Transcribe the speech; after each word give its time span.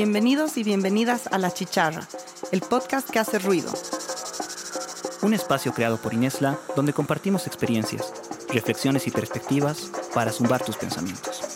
Bienvenidos 0.00 0.56
y 0.56 0.62
bienvenidas 0.62 1.26
a 1.26 1.38
La 1.38 1.52
Chicharra, 1.52 2.06
el 2.52 2.60
podcast 2.60 3.10
que 3.10 3.18
hace 3.18 3.40
ruido. 3.40 3.72
Un 5.22 5.34
espacio 5.34 5.74
creado 5.74 5.96
por 5.96 6.14
Inesla 6.14 6.56
donde 6.76 6.92
compartimos 6.92 7.48
experiencias, 7.48 8.12
reflexiones 8.48 9.08
y 9.08 9.10
perspectivas 9.10 9.90
para 10.14 10.30
zumbar 10.30 10.64
tus 10.64 10.76
pensamientos. 10.76 11.47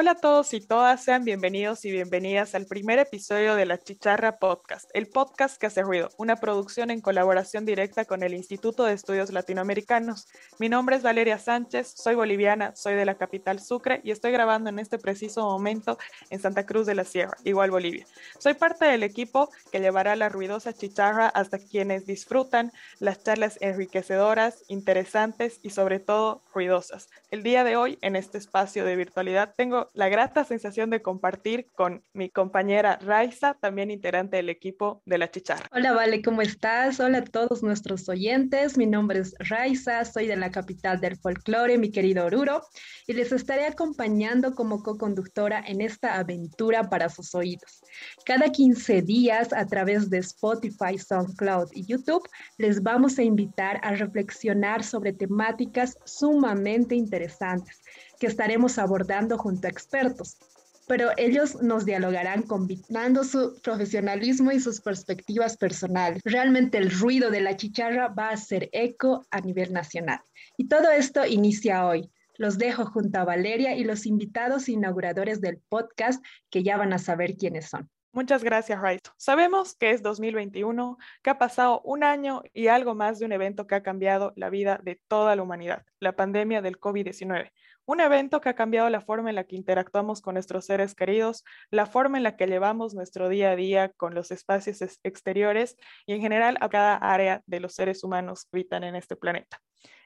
Hola 0.00 0.12
a 0.12 0.14
todos 0.14 0.54
y 0.54 0.60
todas, 0.60 1.02
sean 1.02 1.24
bienvenidos 1.24 1.84
y 1.84 1.90
bienvenidas 1.90 2.54
al 2.54 2.66
primer 2.66 3.00
episodio 3.00 3.56
de 3.56 3.66
La 3.66 3.78
Chicharra 3.78 4.38
Podcast, 4.38 4.88
el 4.94 5.08
podcast 5.08 5.60
que 5.60 5.66
hace 5.66 5.82
ruido, 5.82 6.08
una 6.18 6.36
producción 6.36 6.92
en 6.92 7.00
colaboración 7.00 7.66
directa 7.66 8.04
con 8.04 8.22
el 8.22 8.32
Instituto 8.32 8.84
de 8.84 8.92
Estudios 8.92 9.32
Latinoamericanos. 9.32 10.28
Mi 10.60 10.68
nombre 10.68 10.94
es 10.94 11.02
Valeria 11.02 11.40
Sánchez, 11.40 11.94
soy 11.96 12.14
boliviana, 12.14 12.76
soy 12.76 12.94
de 12.94 13.06
la 13.06 13.16
capital 13.16 13.58
Sucre 13.58 14.00
y 14.04 14.12
estoy 14.12 14.30
grabando 14.30 14.70
en 14.70 14.78
este 14.78 15.00
preciso 15.00 15.42
momento 15.42 15.98
en 16.30 16.38
Santa 16.38 16.64
Cruz 16.64 16.86
de 16.86 16.94
la 16.94 17.02
Sierra, 17.02 17.36
igual 17.42 17.72
Bolivia. 17.72 18.06
Soy 18.38 18.54
parte 18.54 18.84
del 18.84 19.02
equipo 19.02 19.50
que 19.72 19.80
llevará 19.80 20.14
la 20.14 20.28
ruidosa 20.28 20.72
chicharra 20.72 21.26
hasta 21.26 21.58
quienes 21.58 22.06
disfrutan 22.06 22.70
las 23.00 23.24
charlas 23.24 23.58
enriquecedoras, 23.60 24.62
interesantes 24.68 25.58
y 25.60 25.70
sobre 25.70 25.98
todo 25.98 26.40
ruidosas. 26.54 27.08
El 27.32 27.42
día 27.42 27.64
de 27.64 27.74
hoy, 27.74 27.98
en 28.00 28.14
este 28.14 28.38
espacio 28.38 28.84
de 28.84 28.94
virtualidad, 28.94 29.54
tengo 29.56 29.87
la 29.94 30.08
grata 30.08 30.44
sensación 30.44 30.90
de 30.90 31.02
compartir 31.02 31.66
con 31.74 32.04
mi 32.12 32.30
compañera 32.30 32.98
Raiza, 33.00 33.54
también 33.54 33.90
integrante 33.90 34.36
del 34.36 34.48
equipo 34.48 35.02
de 35.04 35.18
La 35.18 35.30
Chicharra. 35.30 35.68
Hola, 35.72 35.92
Vale, 35.92 36.22
¿cómo 36.22 36.42
estás? 36.42 37.00
Hola 37.00 37.18
a 37.18 37.24
todos 37.24 37.62
nuestros 37.62 38.08
oyentes. 38.08 38.76
Mi 38.76 38.86
nombre 38.86 39.20
es 39.20 39.34
Raiza, 39.38 40.04
soy 40.04 40.26
de 40.26 40.36
la 40.36 40.50
capital 40.50 41.00
del 41.00 41.16
folclore, 41.16 41.78
mi 41.78 41.90
querido 41.90 42.26
Oruro, 42.26 42.62
y 43.06 43.12
les 43.12 43.32
estaré 43.32 43.66
acompañando 43.66 44.54
como 44.54 44.82
co-conductora 44.82 45.62
en 45.66 45.80
esta 45.80 46.18
aventura 46.18 46.88
para 46.88 47.08
sus 47.08 47.34
oídos. 47.34 47.82
Cada 48.24 48.50
15 48.50 49.02
días, 49.02 49.52
a 49.52 49.66
través 49.66 50.10
de 50.10 50.18
Spotify, 50.18 50.98
SoundCloud 50.98 51.68
y 51.72 51.84
YouTube, 51.86 52.28
les 52.56 52.82
vamos 52.82 53.18
a 53.18 53.22
invitar 53.22 53.80
a 53.82 53.92
reflexionar 53.92 54.84
sobre 54.84 55.12
temáticas 55.12 55.98
sumamente 56.04 56.94
interesantes 56.94 57.82
que 58.18 58.26
estaremos 58.26 58.78
abordando 58.78 59.38
junto 59.38 59.66
a 59.66 59.70
expertos, 59.70 60.38
pero 60.86 61.10
ellos 61.18 61.62
nos 61.62 61.84
dialogarán 61.84 62.42
combinando 62.42 63.22
su 63.22 63.60
profesionalismo 63.62 64.50
y 64.50 64.58
sus 64.60 64.80
perspectivas 64.80 65.56
personales. 65.56 66.22
Realmente 66.24 66.78
el 66.78 66.90
ruido 66.90 67.30
de 67.30 67.42
la 67.42 67.56
chicharra 67.56 68.08
va 68.08 68.30
a 68.30 68.36
ser 68.36 68.70
eco 68.72 69.26
a 69.30 69.40
nivel 69.40 69.72
nacional. 69.72 70.20
Y 70.56 70.66
todo 70.66 70.90
esto 70.90 71.26
inicia 71.26 71.86
hoy. 71.86 72.10
Los 72.36 72.56
dejo 72.56 72.86
junto 72.86 73.18
a 73.18 73.24
Valeria 73.24 73.76
y 73.76 73.84
los 73.84 74.06
invitados 74.06 74.68
inauguradores 74.68 75.40
del 75.40 75.58
podcast 75.68 76.24
que 76.50 76.62
ya 76.62 76.76
van 76.76 76.92
a 76.92 76.98
saber 76.98 77.36
quiénes 77.36 77.68
son. 77.68 77.90
Muchas 78.12 78.42
gracias, 78.42 78.80
Raito. 78.80 79.10
Sabemos 79.18 79.76
que 79.76 79.90
es 79.90 80.02
2021, 80.02 80.96
que 81.22 81.30
ha 81.30 81.38
pasado 81.38 81.82
un 81.84 82.02
año 82.02 82.42
y 82.54 82.68
algo 82.68 82.94
más 82.94 83.18
de 83.18 83.26
un 83.26 83.32
evento 83.32 83.66
que 83.66 83.74
ha 83.74 83.82
cambiado 83.82 84.32
la 84.34 84.48
vida 84.50 84.80
de 84.82 85.00
toda 85.08 85.36
la 85.36 85.42
humanidad, 85.42 85.84
la 86.00 86.16
pandemia 86.16 86.62
del 86.62 86.80
COVID-19. 86.80 87.50
Un 87.88 88.00
evento 88.00 88.42
que 88.42 88.50
ha 88.50 88.54
cambiado 88.54 88.90
la 88.90 89.00
forma 89.00 89.30
en 89.30 89.36
la 89.36 89.44
que 89.44 89.56
interactuamos 89.56 90.20
con 90.20 90.34
nuestros 90.34 90.66
seres 90.66 90.94
queridos, 90.94 91.42
la 91.70 91.86
forma 91.86 92.18
en 92.18 92.22
la 92.22 92.36
que 92.36 92.46
llevamos 92.46 92.92
nuestro 92.92 93.30
día 93.30 93.52
a 93.52 93.56
día 93.56 93.88
con 93.96 94.14
los 94.14 94.30
espacios 94.30 94.82
exteriores 95.04 95.74
y 96.04 96.12
en 96.12 96.20
general 96.20 96.58
a 96.60 96.68
cada 96.68 96.96
área 96.96 97.42
de 97.46 97.60
los 97.60 97.72
seres 97.72 98.04
humanos 98.04 98.44
que 98.44 98.58
habitan 98.58 98.84
en 98.84 98.94
este 98.94 99.16
planeta. 99.16 99.62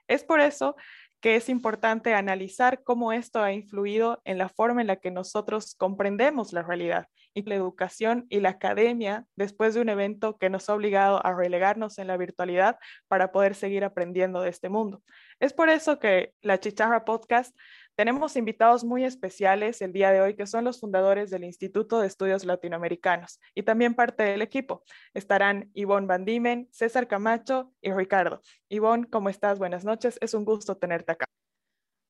Es 0.07 0.23
por 0.23 0.39
eso 0.39 0.77
que 1.23 1.37
es 1.37 1.49
importante 1.49 2.15
analizar 2.15 2.83
cómo 2.83 3.13
esto 3.13 3.43
ha 3.43 3.53
influido 3.53 4.21
en 4.25 4.39
la 4.39 4.49
forma 4.49 4.81
en 4.81 4.89
la 4.89 4.97
que 4.97 5.13
nosotros 5.13 5.77
comprendemos 5.77 6.53
la 6.53 6.63
realidad 6.63 7.07
y 7.33 7.43
la 7.43 7.55
educación 7.55 8.27
y 8.29 8.41
la 8.41 8.51
academia 8.51 9.25
después 9.37 9.75
de 9.75 9.81
un 9.81 9.89
evento 9.89 10.37
que 10.37 10.51
nos 10.51 10.69
ha 10.69 10.75
obligado 10.75 11.25
a 11.25 11.33
relegarnos 11.33 11.99
en 11.99 12.09
la 12.09 12.17
virtualidad 12.17 12.77
para 13.07 13.31
poder 13.31 13.55
seguir 13.55 13.85
aprendiendo 13.85 14.41
de 14.41 14.51
este 14.51 14.69
mundo. 14.69 15.03
Es 15.43 15.53
por 15.53 15.71
eso 15.71 15.99
que 15.99 16.37
la 16.41 16.61
Chicharra 16.61 17.05
Podcast 17.05 17.53
tenemos 17.97 18.37
invitados 18.37 18.85
muy 18.85 19.05
especiales 19.05 19.83
el 19.83 19.93
día 19.93 20.13
de 20.13 20.21
hoy 20.21 20.37
que 20.37 20.47
son 20.47 20.63
los 20.63 20.79
fundadores 20.79 21.31
del 21.31 21.43
Instituto 21.43 21.99
de 21.99 22.07
Estudios 22.07 22.45
Latinoamericanos 22.45 23.41
y 23.53 23.65
también 23.65 23.97
parte 23.97 24.23
del 24.23 24.41
equipo. 24.41 24.85
Estarán 25.15 25.69
Ivonne 25.75 26.07
Van 26.07 26.25
Diemen, 26.25 26.69
César 26.71 27.09
Camacho 27.09 27.73
y 27.81 27.91
Ricardo. 27.91 28.41
Ivonne, 28.69 29.09
¿cómo 29.11 29.31
estás? 29.31 29.59
Buenas 29.59 29.85
noches. 29.85 30.17
Es 30.21 30.33
un 30.35 30.45
gusto 30.45 30.77
tenerte 30.77 31.11
acá. 31.11 31.27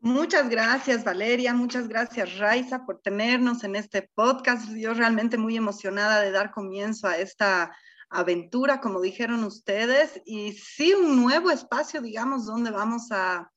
Muchas 0.00 0.50
gracias, 0.50 1.02
Valeria. 1.02 1.54
Muchas 1.54 1.88
gracias, 1.88 2.36
Raiza, 2.36 2.84
por 2.84 3.00
tenernos 3.00 3.64
en 3.64 3.76
este 3.76 4.10
podcast. 4.14 4.70
Yo 4.74 4.92
realmente 4.92 5.38
muy 5.38 5.56
emocionada 5.56 6.20
de 6.20 6.32
dar 6.32 6.50
comienzo 6.50 7.08
a 7.08 7.16
esta 7.16 7.74
aventura, 8.12 8.80
como 8.80 9.00
dijeron 9.00 9.44
ustedes, 9.44 10.20
y 10.24 10.52
sí 10.52 10.92
un 10.94 11.20
nuevo 11.20 11.50
espacio, 11.50 12.00
digamos, 12.00 12.46
donde 12.46 12.70
vamos 12.70 13.10
a 13.10 13.50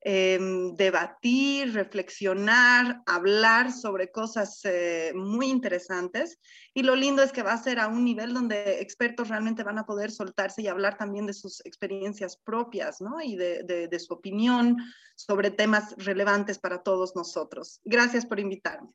em, 0.00 0.74
debatir, 0.74 1.72
reflexionar, 1.72 3.02
hablar 3.06 3.72
sobre 3.72 4.10
cosas 4.10 4.60
eh, 4.64 5.12
muy 5.14 5.46
interesantes. 5.46 6.38
Y 6.74 6.82
lo 6.82 6.94
lindo 6.94 7.22
es 7.22 7.32
que 7.32 7.42
va 7.42 7.54
a 7.54 7.62
ser 7.62 7.80
a 7.80 7.88
un 7.88 8.04
nivel 8.04 8.32
donde 8.32 8.80
expertos 8.80 9.28
realmente 9.28 9.64
van 9.64 9.78
a 9.78 9.86
poder 9.86 10.10
soltarse 10.10 10.62
y 10.62 10.68
hablar 10.68 10.96
también 10.96 11.26
de 11.26 11.32
sus 11.32 11.64
experiencias 11.64 12.36
propias, 12.36 13.00
¿no? 13.00 13.20
Y 13.20 13.36
de, 13.36 13.64
de 13.64 13.98
su 13.98 14.14
opinión 14.14 14.76
sobre 15.16 15.50
temas 15.50 15.94
relevantes 15.98 16.58
para 16.58 16.82
todos 16.82 17.16
nosotros. 17.16 17.80
Gracias 17.84 18.26
por 18.26 18.38
invitarme. 18.38 18.90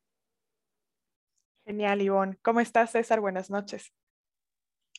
Genial, 1.66 2.01
Ivonne. 2.01 2.38
¿Cómo 2.41 2.59
estás, 2.59 2.91
César? 2.91 3.19
Buenas 3.19 3.50
noches. 3.50 3.94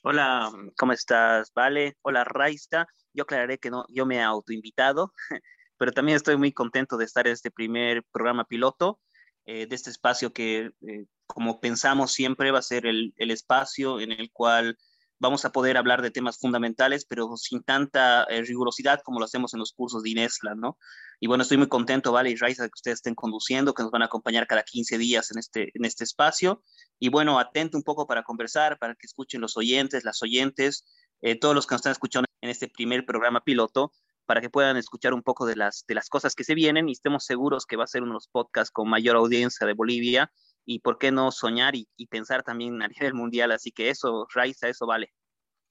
Hola, 0.04 0.50
¿cómo 0.76 0.92
estás? 0.92 1.52
Vale. 1.54 1.96
Hola, 2.02 2.24
Raiza. 2.24 2.86
Yo 3.12 3.22
aclararé 3.22 3.58
que 3.58 3.70
no, 3.70 3.84
yo 3.88 4.04
me 4.04 4.16
he 4.16 4.20
autoinvitado, 4.20 5.12
pero 5.78 5.92
también 5.92 6.16
estoy 6.16 6.36
muy 6.36 6.52
contento 6.52 6.96
de 6.96 7.04
estar 7.04 7.28
en 7.28 7.34
este 7.34 7.52
primer 7.52 8.02
programa 8.10 8.44
piloto, 8.44 8.98
eh, 9.46 9.66
de 9.66 9.76
este 9.76 9.90
espacio 9.90 10.32
que, 10.32 10.72
eh, 10.80 11.06
como 11.26 11.60
pensamos 11.60 12.10
siempre, 12.12 12.50
va 12.50 12.58
a 12.58 12.62
ser 12.62 12.86
el, 12.86 13.14
el 13.16 13.30
espacio 13.30 14.00
en 14.00 14.10
el 14.10 14.32
cual 14.32 14.76
vamos 15.20 15.44
a 15.44 15.52
poder 15.52 15.76
hablar 15.76 16.02
de 16.02 16.10
temas 16.10 16.36
fundamentales, 16.36 17.06
pero 17.06 17.36
sin 17.36 17.62
tanta 17.62 18.24
eh, 18.24 18.42
rigurosidad 18.42 19.02
como 19.04 19.20
lo 19.20 19.24
hacemos 19.26 19.54
en 19.54 19.60
los 19.60 19.72
cursos 19.72 20.02
de 20.02 20.10
Inesla, 20.10 20.56
¿no? 20.56 20.78
Y 21.20 21.28
bueno, 21.28 21.42
estoy 21.42 21.58
muy 21.58 21.68
contento, 21.68 22.10
Vale 22.10 22.30
y 22.30 22.34
Raiza, 22.34 22.64
que 22.64 22.74
ustedes 22.74 22.98
estén 22.98 23.14
conduciendo, 23.14 23.72
que 23.72 23.84
nos 23.84 23.92
van 23.92 24.02
a 24.02 24.06
acompañar 24.06 24.48
cada 24.48 24.64
15 24.64 24.98
días 24.98 25.30
en 25.30 25.38
este, 25.38 25.70
en 25.74 25.84
este 25.84 26.02
espacio. 26.02 26.64
Y 27.02 27.08
bueno, 27.08 27.40
atento 27.40 27.76
un 27.76 27.82
poco 27.82 28.06
para 28.06 28.22
conversar, 28.22 28.78
para 28.78 28.94
que 28.94 29.06
escuchen 29.06 29.40
los 29.40 29.56
oyentes, 29.56 30.04
las 30.04 30.22
oyentes, 30.22 30.84
eh, 31.20 31.36
todos 31.36 31.52
los 31.52 31.66
que 31.66 31.74
nos 31.74 31.80
están 31.80 31.90
escuchando 31.90 32.26
en 32.40 32.48
este 32.48 32.68
primer 32.68 33.04
programa 33.04 33.42
piloto, 33.42 33.92
para 34.24 34.40
que 34.40 34.48
puedan 34.48 34.76
escuchar 34.76 35.12
un 35.12 35.24
poco 35.24 35.44
de 35.44 35.56
las, 35.56 35.84
de 35.88 35.96
las 35.96 36.08
cosas 36.08 36.36
que 36.36 36.44
se 36.44 36.54
vienen 36.54 36.88
y 36.88 36.92
estemos 36.92 37.24
seguros 37.24 37.66
que 37.66 37.74
va 37.74 37.82
a 37.82 37.88
ser 37.88 38.02
uno 38.02 38.12
de 38.12 38.14
los 38.18 38.28
podcasts 38.28 38.70
con 38.70 38.88
mayor 38.88 39.16
audiencia 39.16 39.66
de 39.66 39.72
Bolivia 39.72 40.30
y 40.64 40.78
por 40.78 40.98
qué 40.98 41.10
no 41.10 41.32
soñar 41.32 41.74
y, 41.74 41.88
y, 41.96 42.06
pensar 42.06 42.44
también 42.44 42.80
a 42.80 42.86
nivel 43.10 43.14
mundial. 43.14 43.50
Así 43.50 43.72
que 43.72 43.90
eso, 43.90 44.28
Raiza, 44.32 44.68
eso 44.68 44.86
vale. 44.86 45.12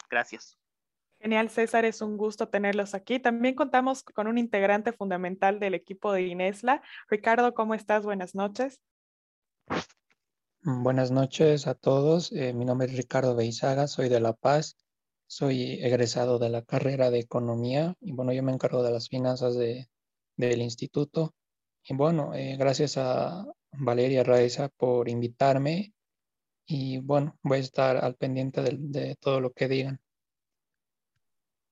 Gracias. 0.10 0.58
Genial, 1.22 1.50
César, 1.50 1.86
es 1.86 2.02
un 2.02 2.18
gusto 2.18 2.50
tenerlos 2.50 2.94
aquí. 2.94 3.20
También 3.22 3.56
contamos 3.56 4.04
con 4.04 4.28
un 4.28 4.38
integrante 4.38 4.92
fundamental 4.92 5.62
del 5.62 5.76
equipo 5.76 6.12
de 6.12 6.24
Inesla. 6.24 6.82
Ricardo, 7.08 7.54
¿cómo 7.54 7.74
estás? 7.74 8.04
Buenas 8.04 8.36
noches. 8.36 8.82
Buenas 10.64 11.10
noches 11.10 11.66
a 11.66 11.74
todos. 11.74 12.32
Eh, 12.34 12.54
mi 12.54 12.66
nombre 12.66 12.86
es 12.86 12.96
Ricardo 12.96 13.36
Beizaga, 13.36 13.88
soy 13.88 14.10
de 14.10 14.20
La 14.20 14.34
Paz. 14.34 14.78
Soy 15.26 15.80
egresado 15.82 16.38
de 16.38 16.50
la 16.50 16.62
carrera 16.62 17.10
de 17.10 17.18
Economía 17.20 17.96
y 18.00 18.12
bueno, 18.12 18.32
yo 18.32 18.44
me 18.44 18.52
encargo 18.52 18.84
de 18.84 18.92
las 18.92 19.10
finanzas 19.10 19.56
de, 19.56 19.90
del 20.38 20.62
instituto. 20.62 21.34
Y 21.84 21.96
bueno, 21.96 22.36
eh, 22.36 22.58
gracias 22.58 22.98
a 22.98 23.44
Valeria 23.72 24.24
Raiza 24.24 24.70
por 24.70 25.10
invitarme 25.10 25.94
y 26.68 27.00
bueno, 27.00 27.40
voy 27.42 27.58
a 27.58 27.62
estar 27.62 27.98
al 27.98 28.16
pendiente 28.16 28.62
de 28.62 29.16
todo 29.16 29.42
lo 29.42 29.54
que 29.54 29.68
digan. 29.68 30.00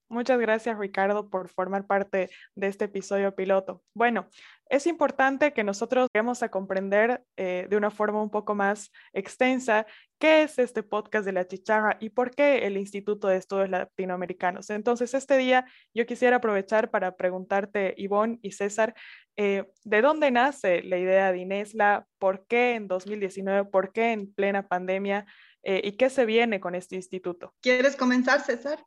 Muchas 0.10 0.40
gracias, 0.40 0.78
Ricardo, 0.80 1.30
por 1.30 1.50
formar 1.50 1.86
parte 1.86 2.32
de 2.56 2.68
este 2.68 2.86
episodio 2.86 3.36
piloto. 3.36 3.84
Bueno, 3.94 4.28
es 4.68 4.88
importante 4.88 5.54
que 5.54 5.64
nosotros 5.64 6.08
lleguemos 6.12 6.42
a 6.42 6.50
comprender 6.50 7.24
eh, 7.38 7.68
de 7.70 7.78
una 7.78 7.92
forma 7.92 8.20
un 8.20 8.32
poco 8.32 8.56
más 8.56 8.92
extensa 9.14 9.86
qué 10.18 10.42
es 10.42 10.58
este 10.58 10.82
podcast 10.82 11.26
de 11.26 11.34
la 11.34 11.48
chicharra 11.48 11.98
y 12.00 12.10
por 12.10 12.32
qué 12.32 12.66
el 12.66 12.78
Instituto 12.78 13.28
de 13.28 13.38
Estudios 13.38 13.70
Latinoamericanos. 13.70 14.72
Entonces, 14.72 15.14
este 15.14 15.38
día 15.38 15.66
yo 15.94 16.08
quisiera 16.08 16.38
aprovechar 16.38 16.90
para 16.90 17.16
preguntarte, 17.16 17.94
Ivonne 17.96 18.40
y 18.42 18.54
César, 18.54 18.96
eh, 19.38 19.66
¿de 19.84 20.02
dónde 20.02 20.32
nace 20.32 20.82
la 20.82 20.98
idea 20.98 21.32
de 21.32 21.38
Inesla? 21.38 22.08
¿Por 22.18 22.48
qué 22.48 22.74
en 22.74 22.88
2019? 22.88 23.70
¿Por 23.70 23.92
qué 23.92 24.12
en 24.12 24.34
plena 24.34 24.68
pandemia? 24.68 25.28
Eh, 25.62 25.82
¿Y 25.84 25.92
qué 25.94 26.10
se 26.10 26.26
viene 26.26 26.60
con 26.60 26.74
este 26.74 26.96
instituto? 26.96 27.54
¿Quieres 27.62 27.96
comenzar, 27.96 28.42
César? 28.42 28.84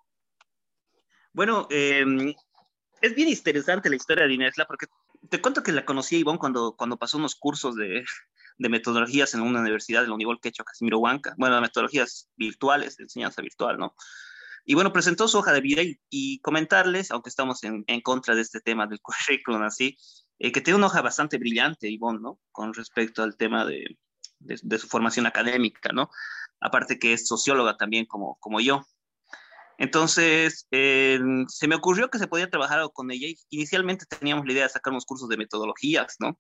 Bueno, 1.32 1.67
em, 1.70 2.34
es 3.00 3.14
bien 3.14 3.29
interesante 3.29 3.88
la 3.88 3.96
historia 3.96 4.26
de 4.26 4.34
Inesla, 4.34 4.67
porque 4.67 4.87
te 5.31 5.40
cuento 5.40 5.62
que 5.62 5.73
la 5.73 5.84
conocí 5.84 6.17
a 6.17 6.19
Ivonne 6.19 6.38
cuando, 6.38 6.75
cuando 6.76 6.99
pasó 6.99 7.17
unos 7.19 7.34
cursos 7.34 7.75
de, 7.76 8.05
de 8.58 8.69
metodologías 8.69 9.34
en 9.34 9.40
una 9.40 9.61
universidad 9.61 10.02
de 10.02 10.08
la 10.08 10.14
Universidad 10.14 10.40
Quechua 10.43 10.64
Casimiro 10.64 10.99
Huanca, 10.99 11.34
bueno, 11.38 11.61
metodologías 11.61 12.29
virtuales, 12.37 12.96
de 12.96 13.05
enseñanza 13.05 13.43
virtual, 13.43 13.79
¿no? 13.79 13.94
Y 14.64 14.75
bueno, 14.75 14.93
presentó 14.93 15.26
su 15.26 15.38
hoja 15.38 15.52
de 15.52 15.61
vida 15.61 15.82
y, 16.08 16.38
comentarles, 16.40 17.11
aunque 17.11 17.31
estamos 17.31 17.64
en, 17.64 17.82
en, 17.88 18.00
contra 18.00 18.34
de 18.34 18.43
este 18.43 18.61
tema 18.61 18.87
del 18.87 19.00
currículum 19.02 19.62
así, 19.62 19.96
eh, 20.38 20.52
que 20.52 20.61
tiene 20.61 20.76
una 20.79 20.87
hoja 20.87 21.02
bastante 21.02 21.38
brillante, 21.38 21.88
Ivonne, 21.88 22.20
¿no? 22.20 22.40
Con 22.52 22.75
respecto 22.75 23.23
al 23.23 23.37
tema 23.37 23.64
de, 23.64 23.99
de, 24.38 24.79
su 24.79 24.87
formación 24.87 25.26
académica, 25.26 25.90
¿no? 25.93 26.11
Aparte 26.61 26.99
que 26.99 27.12
es 27.12 27.26
socióloga 27.26 27.76
también 27.76 28.06
como, 28.06 28.37
como 28.40 28.61
yo. 28.61 28.87
Entonces, 29.78 30.66
eh, 30.70 31.19
se 31.48 31.69
me 31.69 31.74
ocurrió 31.74 32.08
que 32.08 32.19
se 32.19 32.28
podía 32.28 32.50
trabajar 32.50 32.80
con 32.92 33.10
ella. 33.10 33.28
Inicialmente 33.50 34.06
teníamos 34.06 34.46
la 34.46 34.52
idea 34.52 34.62
de 34.64 34.70
sacar 34.70 34.92
unos 34.92 35.06
cursos 35.06 35.28
de 35.28 35.36
metodologías, 35.36 36.16
¿no? 36.20 36.38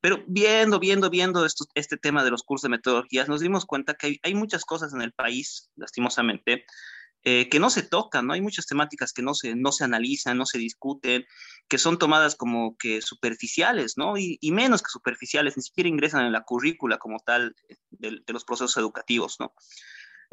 Pero 0.00 0.22
viendo, 0.26 0.78
viendo, 0.78 1.08
viendo 1.08 1.46
esto, 1.46 1.64
este 1.74 1.96
tema 1.96 2.24
de 2.24 2.30
los 2.30 2.42
cursos 2.42 2.64
de 2.64 2.76
metodologías, 2.76 3.28
nos 3.28 3.40
dimos 3.40 3.64
cuenta 3.64 3.94
que 3.94 4.06
hay, 4.06 4.20
hay 4.22 4.34
muchas 4.34 4.64
cosas 4.64 4.92
en 4.92 5.00
el 5.00 5.12
país, 5.12 5.70
lastimosamente, 5.76 6.66
eh, 7.26 7.48
que 7.48 7.58
no 7.58 7.70
se 7.70 7.82
tocan, 7.82 8.26
¿no? 8.26 8.34
Hay 8.34 8.42
muchas 8.42 8.66
temáticas 8.66 9.14
que 9.14 9.22
no 9.22 9.32
se, 9.32 9.56
no 9.56 9.72
se 9.72 9.82
analizan, 9.82 10.36
no 10.36 10.44
se 10.44 10.58
discuten, 10.58 11.24
que 11.68 11.78
son 11.78 11.98
tomadas 11.98 12.36
como 12.36 12.76
que 12.76 13.00
superficiales, 13.00 13.94
¿no? 13.96 14.18
Y, 14.18 14.36
y 14.42 14.52
menos 14.52 14.82
que 14.82 14.90
superficiales, 14.90 15.56
ni 15.56 15.62
siquiera 15.62 15.88
ingresan 15.88 16.26
en 16.26 16.32
la 16.32 16.42
currícula 16.42 16.98
como 16.98 17.18
tal 17.20 17.56
de, 17.88 18.20
de, 18.26 18.32
los 18.34 18.44
procesos 18.44 18.76
educativos, 18.76 19.36
¿no? 19.40 19.54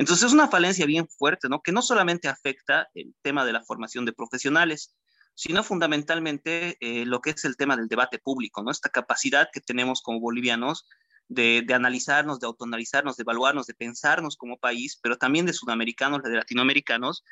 Entonces 0.01 0.25
es 0.25 0.33
una 0.33 0.47
falencia 0.47 0.87
bien 0.87 1.07
fuerte, 1.07 1.47
¿no? 1.47 1.61
Que 1.61 1.71
no 1.71 1.83
solamente 1.83 2.27
afecta 2.27 2.89
el 2.95 3.13
tema 3.21 3.45
de 3.45 3.53
la 3.53 3.63
formación 3.63 4.03
de 4.03 4.13
profesionales, 4.13 4.95
sino 5.35 5.63
fundamentalmente 5.63 6.75
eh, 6.79 7.05
lo 7.05 7.21
que 7.21 7.29
es 7.29 7.45
el 7.45 7.55
tema 7.55 7.77
del 7.77 7.87
debate 7.87 8.17
público, 8.17 8.63
¿no? 8.63 8.71
Esta 8.71 8.89
capacidad 8.89 9.49
que 9.53 9.61
tenemos 9.61 10.01
como 10.01 10.19
bolivianos 10.19 10.87
de, 11.27 11.61
de, 11.67 11.73
analizarnos, 11.75 12.39
de 12.39 12.47
autoanalizarnos, 12.47 13.15
de 13.15 13.21
evaluarnos, 13.21 13.67
de 13.67 13.75
pensarnos 13.75 14.37
como 14.37 14.57
país, 14.57 14.99
pero 15.03 15.17
también 15.17 15.45
de 15.45 15.53
sudamericanos, 15.53 16.23
de 16.23 16.31
latinoamericanos, 16.31 17.23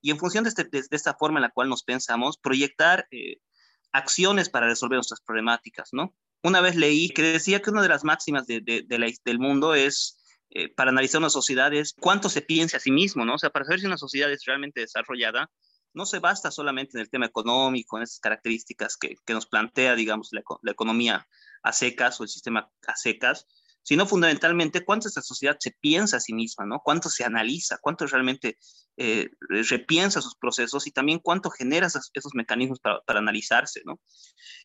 y 0.00 0.12
en 0.12 0.18
función 0.18 0.44
de, 0.44 0.50
este, 0.50 0.62
de, 0.62 0.82
de 0.82 0.96
esta 0.96 1.14
forma 1.14 1.40
en 1.40 1.42
la 1.42 1.50
cual 1.50 1.68
nos 1.68 1.82
pensamos, 1.82 2.38
proyectar 2.38 3.08
eh, 3.10 3.38
acciones 3.90 4.48
para 4.48 4.68
resolver 4.68 4.98
nuestras 4.98 5.22
problemáticas, 5.22 5.88
¿no? 5.90 6.14
Una 6.44 6.60
vez 6.60 6.76
leí 6.76 7.08
que 7.08 7.22
decía 7.22 7.62
que 7.62 7.70
una 7.70 7.82
de 7.82 7.88
las 7.88 8.04
máximas 8.04 8.46
del 8.46 9.38
mundo 9.40 9.74
es, 9.74 10.21
eh, 10.54 10.68
para 10.68 10.90
analizar 10.90 11.18
una 11.18 11.30
sociedad, 11.30 11.72
es 11.72 11.94
cuánto 11.98 12.28
se 12.28 12.42
piensa 12.42 12.76
a 12.76 12.80
sí 12.80 12.90
mismo, 12.90 13.24
¿no? 13.24 13.34
O 13.34 13.38
sea, 13.38 13.50
para 13.50 13.64
saber 13.64 13.80
si 13.80 13.86
una 13.86 13.96
sociedad 13.96 14.30
es 14.30 14.44
realmente 14.44 14.80
desarrollada, 14.80 15.50
no 15.94 16.06
se 16.06 16.18
basta 16.18 16.50
solamente 16.50 16.96
en 16.96 17.02
el 17.02 17.10
tema 17.10 17.26
económico, 17.26 17.96
en 17.96 18.02
esas 18.02 18.20
características 18.20 18.96
que, 18.96 19.16
que 19.24 19.34
nos 19.34 19.46
plantea, 19.46 19.94
digamos, 19.94 20.28
la, 20.32 20.42
la 20.62 20.72
economía 20.72 21.26
a 21.62 21.72
secas 21.72 22.20
o 22.20 22.24
el 22.24 22.28
sistema 22.28 22.70
a 22.86 22.96
secas, 22.96 23.46
sino 23.82 24.06
fundamentalmente 24.06 24.84
cuánto 24.84 25.08
esta 25.08 25.22
sociedad 25.22 25.56
se 25.58 25.72
piensa 25.72 26.16
a 26.16 26.20
sí 26.20 26.32
misma, 26.32 26.66
¿no? 26.66 26.80
Cuánto 26.84 27.08
se 27.08 27.24
analiza, 27.24 27.78
cuánto 27.80 28.06
realmente 28.06 28.58
eh, 28.96 29.30
repiensa 29.48 30.20
sus 30.20 30.36
procesos 30.36 30.86
y 30.86 30.92
también 30.92 31.18
cuánto 31.18 31.50
genera 31.50 31.86
esos, 31.86 32.10
mecanismos 32.34 32.78
para, 32.78 33.00
para, 33.00 33.18
analizarse, 33.18 33.82
¿no? 33.84 34.00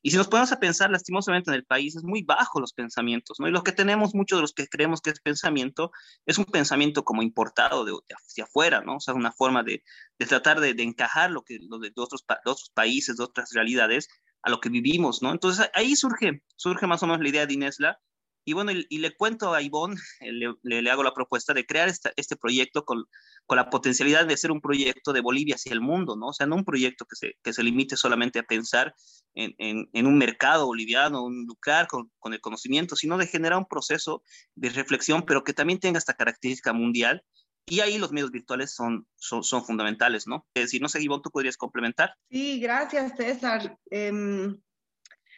Y 0.02 0.12
si 0.12 0.18
nos 0.18 0.28
ponemos 0.28 0.52
a 0.52 0.60
pensar, 0.60 0.92
lastimosamente 0.92 1.50
en 1.50 1.56
el 1.56 1.66
país 1.66 1.96
es 1.96 2.04
muy 2.04 2.24
bajo 2.24 2.60
los 2.60 2.74
pensamientos, 2.74 3.40
¿no? 3.40 3.48
Y 3.48 3.52
lo 3.52 3.64
que 3.64 3.72
tenemos, 3.72 4.14
muchos 4.14 4.38
de 4.38 4.42
los 4.42 4.54
que 4.54 4.68
creemos 4.68 5.02
que 5.02 5.12
es 5.12 5.20
pensamiento, 5.20 5.92
es 6.26 6.38
un 6.38 6.46
pensamiento 6.46 7.04
como 7.04 7.22
importado 7.22 7.86
de, 7.86 7.92
de 7.92 8.16
hacia 8.16 8.44
afuera, 8.44 8.82
¿no? 8.82 8.98
O 8.98 9.00
sea, 9.00 9.14
una 9.14 9.32
forma 9.32 9.64
de, 9.64 9.84
de 10.20 10.26
tratar 10.26 10.60
de, 10.60 10.74
de, 10.74 10.84
encajar 10.84 11.32
lo 11.32 11.44
que 11.44 11.60
lo 11.62 11.80
de, 11.80 11.92
otros, 11.96 12.26
otros 12.46 12.72
países, 12.74 13.18
de 13.18 13.24
otras 13.24 13.52
realidades, 13.54 14.10
a 14.42 14.50
lo 14.50 14.60
que 14.60 14.70
vivimos, 14.70 15.22
¿no? 15.22 15.32
Entonces 15.32 15.70
ahí 15.74 15.96
surge, 15.96 16.42
surge 16.56 16.88
más 16.88 17.04
o 17.04 17.08
menos 17.08 17.22
la 17.22 17.30
idea 17.30 17.46
de 17.46 17.54
Inesla. 17.54 18.00
Y 18.48 18.54
bueno, 18.54 18.72
y, 18.72 18.88
y 18.90 19.00
le 19.00 19.14
cuento 19.14 19.54
a 19.54 19.62
Ivonne, 19.62 19.98
le, 20.22 20.54
le, 20.64 20.82
le, 20.82 20.90
hago 20.90 21.04
la 21.04 21.14
propuesta 21.14 21.54
de 21.54 21.66
crear 21.66 21.90
esta, 21.90 22.14
este 22.16 22.38
proyecto 22.38 22.86
con, 22.86 23.04
con, 23.46 23.58
la 23.58 23.70
potencialidad 23.70 24.26
de 24.26 24.38
ser 24.38 24.54
un 24.54 24.62
proyecto 24.62 25.12
de 25.12 25.20
Bolivia 25.20 25.56
hacia 25.56 25.74
el 25.74 25.82
mundo, 25.82 26.16
¿no? 26.16 26.28
O 26.28 26.34
sea, 26.34 26.48
no 26.48 26.56
un 26.56 26.64
proyecto 26.64 27.06
que 27.06 27.18
se, 27.18 27.34
que 27.44 27.52
se 27.52 27.62
limite 27.62 27.98
solamente 27.98 28.40
a 28.40 28.44
pensar 28.44 28.96
en, 29.34 29.54
en, 29.58 29.90
en 29.92 30.08
un 30.08 30.18
mercado 30.18 30.66
boliviano, 30.66 31.26
un 31.26 31.46
lucrar 31.46 31.88
con, 31.88 32.10
con, 32.20 32.34
el 32.34 32.40
conocimiento, 32.40 32.96
sino 32.96 33.18
de 33.18 33.28
generar 33.28 33.58
un 33.58 33.68
proceso 33.68 34.24
de 34.56 34.70
reflexión, 34.70 35.26
pero 35.28 35.44
que 35.44 35.52
también 35.52 35.82
tenga 35.82 35.98
esta 35.98 36.14
característica 36.14 36.72
mundial 36.72 37.26
y 37.66 37.82
ahí 37.82 37.98
los 37.98 38.14
medios 38.14 38.32
virtuales 38.32 38.74
son, 38.74 39.06
son, 39.18 39.44
son 39.44 39.66
fundamentales, 39.66 40.26
¿no? 40.26 40.48
Es 40.54 40.64
decir, 40.64 40.82
no 40.82 40.88
sé, 40.88 41.02
Ivonne, 41.02 41.22
¿tú 41.22 41.32
podrías 41.32 41.58
complementar? 41.58 42.14
Sí, 42.32 42.62
gracias, 42.62 43.12
César. 43.18 43.78
Eh, 43.92 44.56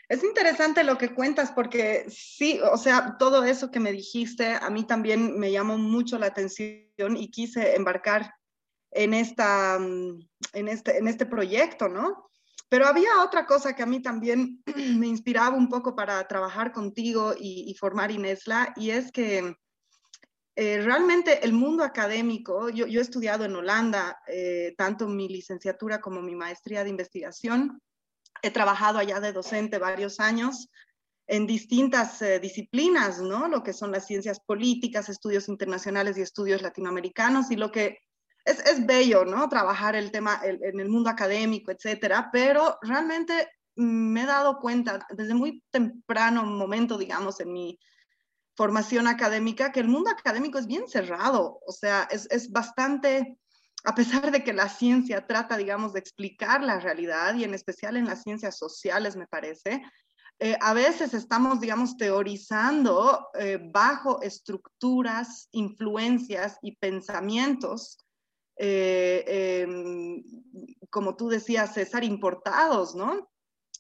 es 0.10 0.24
interesante 0.24 0.84
lo 0.84 0.98
que 0.98 1.14
cuentas 1.14 1.52
porque 1.52 2.06
sí, 2.10 2.60
o 2.72 2.78
sea, 2.78 3.16
todo 3.20 3.44
eso 3.44 3.70
que 3.70 3.80
me 3.80 3.92
dijiste 3.92 4.58
a 4.60 4.70
mí 4.72 4.84
también 4.84 5.40
me 5.40 5.52
llamó 5.52 5.78
mucho 5.78 6.18
la 6.18 6.26
atención 6.26 7.16
y 7.16 7.30
quise 7.30 7.76
embarcar 7.76 8.34
en, 8.92 9.14
esta, 9.14 9.76
en, 9.76 10.68
este, 10.68 10.98
en 10.98 11.08
este 11.08 11.28
proyecto, 11.28 11.88
¿no? 11.88 12.32
Pero 12.70 12.88
había 12.88 13.24
otra 13.24 13.46
cosa 13.46 13.76
que 13.76 13.84
a 13.84 13.86
mí 13.86 14.02
también 14.02 14.64
me 14.98 15.08
inspiraba 15.08 15.56
un 15.56 15.70
poco 15.70 15.96
para 15.96 16.28
trabajar 16.28 16.72
contigo 16.72 17.34
y, 17.40 17.66
y 17.70 17.76
formar 17.76 18.10
Inesla, 18.10 18.74
y 18.76 18.90
es 18.90 19.12
que 19.12 19.56
eh, 20.56 20.82
realmente 20.82 21.46
el 21.46 21.54
mundo 21.54 21.84
académico, 21.84 22.70
yo, 22.70 22.88
yo 22.88 23.00
he 23.00 23.04
estudiado 23.04 23.46
en 23.46 23.56
Holanda, 23.56 24.20
eh, 24.28 24.74
tanto 24.76 25.08
mi 25.08 25.30
licenciatura 25.30 26.02
como 26.02 26.22
mi 26.22 26.36
maestría 26.36 26.84
de 26.84 26.90
investigación, 26.90 27.80
he 28.42 28.52
trabajado 28.52 29.00
allá 29.00 29.20
de 29.20 29.34
docente 29.34 29.78
varios 29.78 30.20
años 30.20 30.70
en 31.28 31.46
distintas 31.46 32.22
eh, 32.22 32.40
disciplinas, 32.40 33.22
¿no? 33.22 33.48
Lo 33.48 33.64
que 33.64 33.74
son 33.74 33.92
las 33.92 34.08
ciencias 34.08 34.40
políticas, 34.40 35.10
estudios 35.10 35.48
internacionales 35.48 36.18
y 36.18 36.22
estudios 36.22 36.62
latinoamericanos, 36.62 37.52
y 37.52 37.56
lo 37.56 37.72
que 37.72 38.00
es, 38.46 38.60
es 38.66 38.86
bello, 38.86 39.26
¿no? 39.26 39.48
Trabajar 39.48 39.96
el 39.96 40.12
tema 40.12 40.42
en 40.44 40.80
el 40.80 40.90
mundo 40.90 41.10
académico, 41.10 41.72
etcétera, 41.72 42.30
pero 42.32 42.80
realmente 42.82 43.48
me 43.76 44.24
he 44.24 44.26
dado 44.26 44.60
cuenta 44.60 45.06
desde 45.12 45.34
muy 45.34 45.64
temprano 45.72 46.44
momento, 46.44 46.98
digamos, 46.98 47.40
en 47.40 47.54
mi 47.54 47.80
formación 48.56 49.08
académica, 49.08 49.72
que 49.72 49.80
el 49.80 49.88
mundo 49.88 50.10
académico 50.10 50.58
es 50.60 50.68
bien 50.68 50.88
cerrado, 50.90 51.62
o 51.66 51.72
sea, 51.72 52.10
es, 52.12 52.28
es, 52.30 52.52
bastante, 52.52 53.39
a 53.86 53.96
pesar 53.96 54.32
de 54.32 54.44
que 54.44 54.54
la 54.54 54.70
ciencia 54.70 55.26
trata, 55.26 55.58
digamos, 55.58 55.94
de 55.94 56.00
explicar 56.00 56.64
la 56.64 56.80
realidad, 56.80 57.36
y 57.36 57.44
en 57.44 57.54
especial 57.54 57.98
en 57.98 58.06
las 58.06 58.24
ciencias 58.24 58.58
sociales, 58.58 59.16
me 59.16 59.28
parece, 59.28 59.82
eh, 60.40 60.58
a 60.62 60.74
veces 60.74 61.14
estamos, 61.14 61.60
digamos, 61.60 61.98
teorizando 61.98 63.28
eh, 63.38 63.60
bajo 63.62 64.22
estructuras, 64.22 65.48
influencias 65.52 66.58
y 66.62 66.78
pensamientos, 66.78 67.98
eh, 68.62 69.24
eh, 69.28 70.22
como 70.90 71.16
tú 71.16 71.30
decías, 71.30 71.74
César, 71.74 72.04
importados, 72.04 72.94
¿no? 72.94 73.30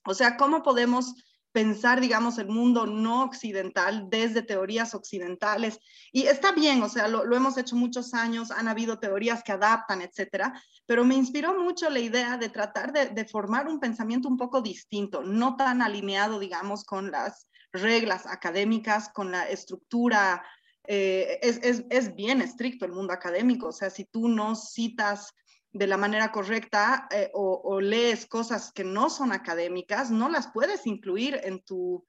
O 0.06 0.13
sea, 0.13 0.38
¿cómo 0.38 0.63
podemos 0.63 1.13
pensar, 1.51 2.00
digamos, 2.00 2.38
el 2.38 2.48
mundo 2.48 2.86
no 2.86 3.24
occidental 3.24 4.08
desde 4.10 4.41
teorías 4.41 4.94
occidentales. 4.94 5.79
Y 6.12 6.24
está 6.24 6.51
bien, 6.51 6.82
o 6.84 6.89
sea, 6.89 7.08
lo, 7.08 7.24
hemos 7.36 7.58
hecho 7.58 7.75
muchos 7.75 8.13
años, 8.13 8.51
han 8.51 8.68
habido 8.68 9.00
teorías 9.00 9.44
que 9.44 9.51
adaptan, 9.51 10.01
etcétera, 10.01 10.53
pero 10.86 11.03
me 11.03 11.15
inspiró 11.15 11.60
mucho 11.60 11.89
la 11.89 12.00
idea 12.00 12.38
de 12.38 12.50
tratar 12.50 12.94
de, 12.94 13.08
de 13.08 13.25
formar 13.25 13.68
un 13.68 13.79
pensamiento 13.79 14.27
un 14.27 14.38
poco 14.38 14.62
distinto, 14.62 15.24
no 15.24 15.56
tan 15.56 15.82
alineado, 15.82 16.39
digamos, 16.39 16.84
con 16.84 17.12
las 17.12 17.48
reglas 17.72 18.25
académicas, 18.25 19.10
con 19.10 19.32
la 19.32 19.48
estructura. 19.50 20.44
Eh, 20.88 21.39
es, 21.41 21.60
es, 21.62 21.84
es 21.89 22.15
bien 22.15 22.41
estricto 22.41 22.86
el 22.86 22.94
mundo 22.94 23.13
académico, 23.13 23.68
o 23.68 23.72
sea, 23.72 23.89
si 23.89 24.06
tú 24.06 24.27
no 24.27 24.56
citas 24.56 25.34
de 25.72 25.88
la 25.88 25.98
manera 25.98 26.32
correcta 26.32 27.08
eh, 27.12 27.30
o, 27.34 27.62
o, 27.64 27.80
lees 27.80 28.26
cosas 28.26 28.72
que 28.72 28.84
no 28.84 29.10
son 29.10 29.32
académicas, 29.32 30.10
no 30.10 30.30
las 30.30 30.48
puedes 30.52 30.88
incluir 30.88 31.40
en 31.44 31.62
tu, 31.64 32.06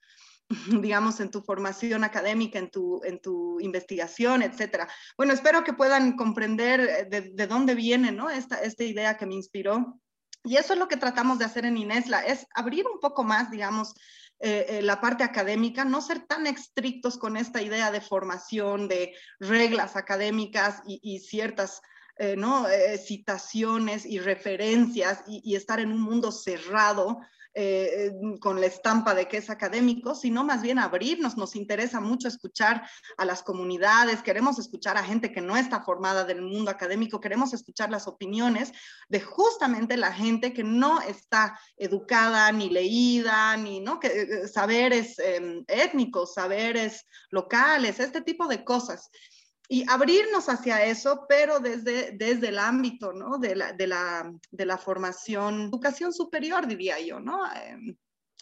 digamos, 0.81 1.21
en 1.21 1.31
tu 1.31 1.43
formación 1.43 2.03
académica, 2.05 2.59
en 2.59 2.71
tu, 2.71 3.03
en 3.05 3.21
tu 3.21 3.61
investigación, 3.61 4.43
etcétera. 4.43 4.89
Bueno, 5.17 5.33
espero 5.33 5.63
que 5.63 5.75
puedan 5.75 6.17
comprender 6.17 6.81
eh, 6.81 7.07
de, 7.11 7.21
de 7.33 7.47
dónde 7.47 7.75
viene 7.75 8.13
¿no? 8.13 8.31
esta, 8.31 8.57
esta 8.63 8.85
idea 8.85 9.17
que 9.17 9.27
me 9.27 9.35
inspiró. 9.35 10.01
Y 10.43 10.57
eso 10.57 10.73
es 10.73 10.79
lo 10.79 10.89
que 10.89 10.97
tratamos 10.97 11.39
de 11.39 11.45
hacer 11.45 11.67
en 11.67 11.77
Inesla, 11.77 12.25
es 12.25 12.47
abrir 12.55 12.87
un 12.91 12.99
poco 12.99 13.25
más, 13.25 13.51
digamos, 13.51 13.95
eh, 14.39 14.81
la 14.83 14.99
parte 14.99 15.23
académica, 15.23 15.85
no 15.85 16.01
ser 16.01 16.21
tan 16.21 16.47
estrictos 16.47 17.19
con 17.19 17.37
esta 17.37 17.61
idea 17.61 17.91
de 17.91 18.01
formación, 18.01 18.89
de 18.89 19.15
reglas 19.39 19.97
académicas 19.97 20.81
y 20.87 21.19
ciertas 21.19 21.83
eh, 22.23 22.37
¿no? 22.37 22.69
Eh, 22.69 22.99
citaciones 22.99 24.05
y 24.05 24.19
referencias 24.19 25.25
y, 25.27 25.57
estar 25.57 25.81
en 25.81 25.91
un 25.91 26.03
mundo 26.03 26.31
cerrado 26.31 27.21
eh, 27.55 28.13
con 28.41 28.61
la 28.61 28.67
estampa 28.67 29.15
de 29.15 29.27
que 29.27 29.39
es 29.39 29.49
académico, 29.49 30.15
sino 30.15 30.45
más 30.45 30.61
bien 30.61 30.79
abrirnos. 30.79 31.39
Nos 31.39 31.57
interesa 31.57 31.99
mucho 31.99 32.29
escuchar 32.29 32.87
a 33.17 33.25
las 33.25 33.43
comunidades, 33.43 34.23
queremos 34.23 34.59
escuchar 34.59 34.99
a 34.99 35.03
gente 35.03 35.33
que 35.33 35.41
no 35.41 35.57
está 35.57 35.81
formada 35.81 36.25
del 36.25 36.43
mundo 36.43 36.71
académico, 36.71 37.23
queremos 37.23 37.55
escuchar 37.55 37.91
las 37.91 38.07
opiniones 38.07 38.71
de 39.09 39.23
justamente 39.23 39.97
la 39.97 40.13
gente 40.13 40.53
que 40.53 40.63
no 40.63 41.01
está 41.01 41.59
educada 41.79 42.53
ni 42.53 42.69
leída, 42.69 43.57
ni 43.57 43.81
¿no? 43.81 43.99
que, 43.99 44.47
saberes 44.47 45.19
em, 45.21 45.65
étnicos, 45.69 46.35
saberes 46.35 47.07
locales, 47.31 47.99
este 47.99 48.21
tipo 48.21 48.47
de 48.47 48.63
cosas 48.63 49.11
y 49.73 49.89
abrirnos 49.89 50.49
hacia 50.49 50.85
eso, 50.85 51.27
pero 51.29 51.61
desde, 51.61 52.11
desde 52.11 52.49
el 52.49 52.59
ámbito 52.59 53.13
¿no? 53.13 53.39
de, 53.39 53.55
la, 53.55 53.73
de, 53.73 53.87
la, 53.87 54.33
de 54.51 54.67
la 54.67 54.77
formación, 54.77 55.69
educación 55.69 56.13
superior, 56.13 56.67
diría 56.67 56.99
yo, 56.99 57.21
¿no? 57.21 57.41
Em, 57.55 57.97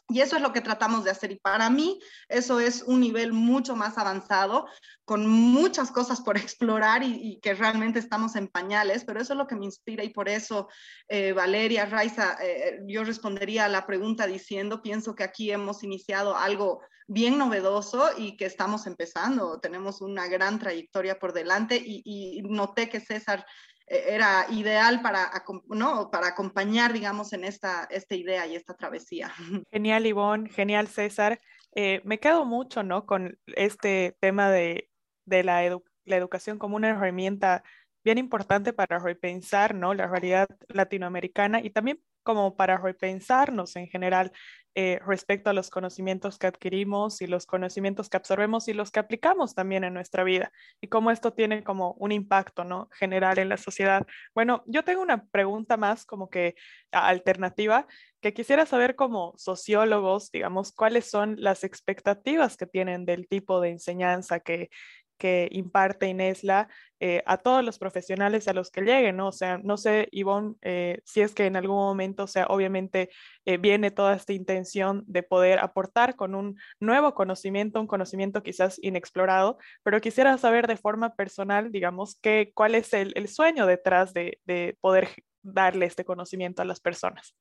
y 0.09 0.21
eso 0.21 0.37
es 0.37 0.43
lo 0.43 0.53
que 0.53 0.61
tratamos 0.61 1.05
de 1.05 1.11
hacer. 1.11 1.33
Y 1.33 1.37
para 1.37 1.69
mí 1.71 1.99
eso 2.29 2.61
es 2.61 2.83
un 2.83 3.00
nivel 3.00 3.33
mucho 3.33 3.77
más 3.77 3.99
avanzado, 3.99 4.67
con 5.05 5.27
muchas 5.27 5.91
cosas 5.91 6.21
por 6.21 6.37
explorar 6.38 7.03
y, 7.03 7.38
que 7.43 7.55
realmente 7.55 7.99
estamos 7.99 8.35
en 8.37 8.49
pañales, 8.49 9.05
pero 9.05 9.21
eso 9.21 9.35
es 9.35 9.38
lo 9.38 9.47
que 9.47 9.57
me 9.57 9.67
inspira 9.67 10.03
y 10.03 10.11
por 10.11 10.29
eso, 10.29 10.69
eh, 11.09 11.33
Valeria, 11.33 11.87
Raiza, 11.87 12.37
eh, 12.43 12.81
yo 12.87 13.05
respondería 13.05 13.67
a 13.67 13.69
la 13.69 13.87
pregunta 13.87 14.27
diciendo, 14.27 14.83
pienso 14.83 15.15
que 15.15 15.25
aquí 15.25 15.50
hemos 15.50 15.83
iniciado 15.83 16.37
algo 16.37 16.81
bien 17.09 17.38
novedoso 17.38 18.11
y 18.17 18.37
que 18.37 18.45
estamos 18.45 18.87
empezando. 18.87 19.59
Tenemos 19.61 20.00
una 20.03 20.29
gran 20.29 20.59
trayectoria 20.59 21.19
por 21.19 21.33
delante 21.33 21.81
y, 21.83 22.43
noté 22.45 22.88
que 22.88 23.00
César 23.00 23.45
era 23.88 24.47
ideal 24.50 25.00
para, 25.00 25.30
¿no? 25.68 26.11
para 26.11 26.28
acompañar, 26.28 26.92
digamos, 26.92 27.33
en 27.33 27.45
esta, 27.45 27.85
esta 27.90 28.14
idea 28.14 28.47
y 28.47 28.54
esta 28.54 28.75
travesía. 28.75 29.33
Genial, 29.73 30.07
Ivonne, 30.07 30.50
genial, 30.50 30.88
César. 30.88 31.40
Eh, 31.75 32.00
me 32.04 32.18
quedo 32.18 32.45
mucho, 32.45 32.83
¿no? 32.83 33.07
Con 33.07 33.38
este 33.47 34.16
tema 34.21 34.50
de, 34.50 34.90
de 35.25 35.45
la, 35.45 35.62
la 36.04 36.16
educación 36.16 36.59
como 36.59 36.76
una 36.76 36.90
herramienta 36.90 37.62
bien 38.09 38.17
importante 38.17 38.73
para 38.73 38.99
repensar, 38.99 39.75
¿no? 39.75 39.93
La 39.93 40.07
realidad 40.07 40.49
latinoamericana 40.69 41.61
y 41.62 41.69
también 41.69 42.00
como 42.23 42.57
para 42.57 42.79
repensarnos 42.79 43.77
en 43.77 43.87
general 43.87 44.33
eh, 44.75 44.99
respecto 45.05 45.50
a 45.50 45.53
los 45.53 45.69
conocimientos 45.69 46.38
que 46.38 46.47
adquirimos 46.47 47.21
y 47.21 47.27
los 47.27 47.45
conocimientos 47.45 48.09
que 48.09 48.17
absorbemos 48.17 48.67
y 48.69 48.73
los 48.73 48.91
que 48.91 49.00
aplicamos 49.00 49.55
también 49.55 49.85
en 49.85 49.93
nuestra 49.93 50.25
vida 50.25 50.50
y 50.81 50.88
cómo 50.88 51.11
esto 51.11 51.35
tiene 51.35 51.62
como 51.62 51.93
un 51.99 52.12
impacto 52.12 52.65
¿no? 52.65 52.88
general 52.99 53.38
en 53.38 53.50
la 53.50 53.59
sociedad. 53.59 54.07
Bueno, 54.35 54.62
yo 54.67 54.85
tengo 54.85 55.03
una 55.03 55.27
pregunta 55.27 55.77
más 55.77 56.07
como 56.07 56.31
que 56.31 56.55
alternativa 56.91 57.87
que 58.23 58.33
quisiera 58.33 58.65
saber 58.65 58.97
como 58.97 59.35
sociólogos, 59.37 60.31
digamos, 60.31 60.73
cuáles 60.73 61.11
son 61.11 61.37
las 61.38 61.62
expectativas 61.62 62.57
que 62.57 62.67
tienen 62.67 63.05
del 63.05 63.29
tipo 63.29 63.61
de 63.61 63.69
enseñanza 63.69 64.41
que, 64.41 64.71
que 65.19 65.49
imparte 65.53 66.09
Inesla 66.09 66.69
eh, 67.01 67.23
a 67.27 67.37
todos 67.39 67.65
los 67.65 67.79
profesionales 67.79 68.49
a 68.49 68.53
los 68.53 68.71
que 68.71 68.81
lleguen, 68.81 69.17
¿no? 69.17 69.29
O 69.29 69.33
sea, 69.33 69.59
no 69.59 69.77
sé, 69.77 70.09
Ivonne, 70.11 70.55
eh, 70.63 71.01
si 71.05 71.21
es 71.21 71.35
que 71.35 71.47
en 71.47 71.57
algún 71.57 71.77
momento, 71.77 72.25
o 72.25 72.27
sea, 72.27 72.47
obviamente 72.47 73.11
eh, 73.45 73.57
viene 73.57 73.91
toda 73.91 74.15
esta 74.15 74.33
intención 74.33 75.05
de 75.07 75.23
poder 75.23 75.59
aportar 75.61 76.17
con 76.17 76.35
un 76.35 76.57
nuevo 76.81 77.15
conocimiento, 77.15 77.81
un 77.81 77.87
conocimiento 77.87 78.43
quizás 78.43 78.79
inexplorado, 78.83 79.59
pero 79.83 80.01
quisiera 80.01 80.39
saber 80.39 80.67
de 80.67 80.77
forma 80.77 81.15
personal, 81.15 81.71
digamos, 81.71 82.17
que, 82.21 82.53
cuál 82.55 82.75
es 82.75 82.93
el, 82.95 83.29
sueño 83.29 83.67
detrás 83.67 84.13
de, 84.15 84.41
de 84.47 84.77
poder 84.81 85.09
darle 85.43 85.87
este 85.87 86.05
conocimiento 86.05 86.63
a 86.63 86.65
las 86.65 86.81
personas. 86.81 87.35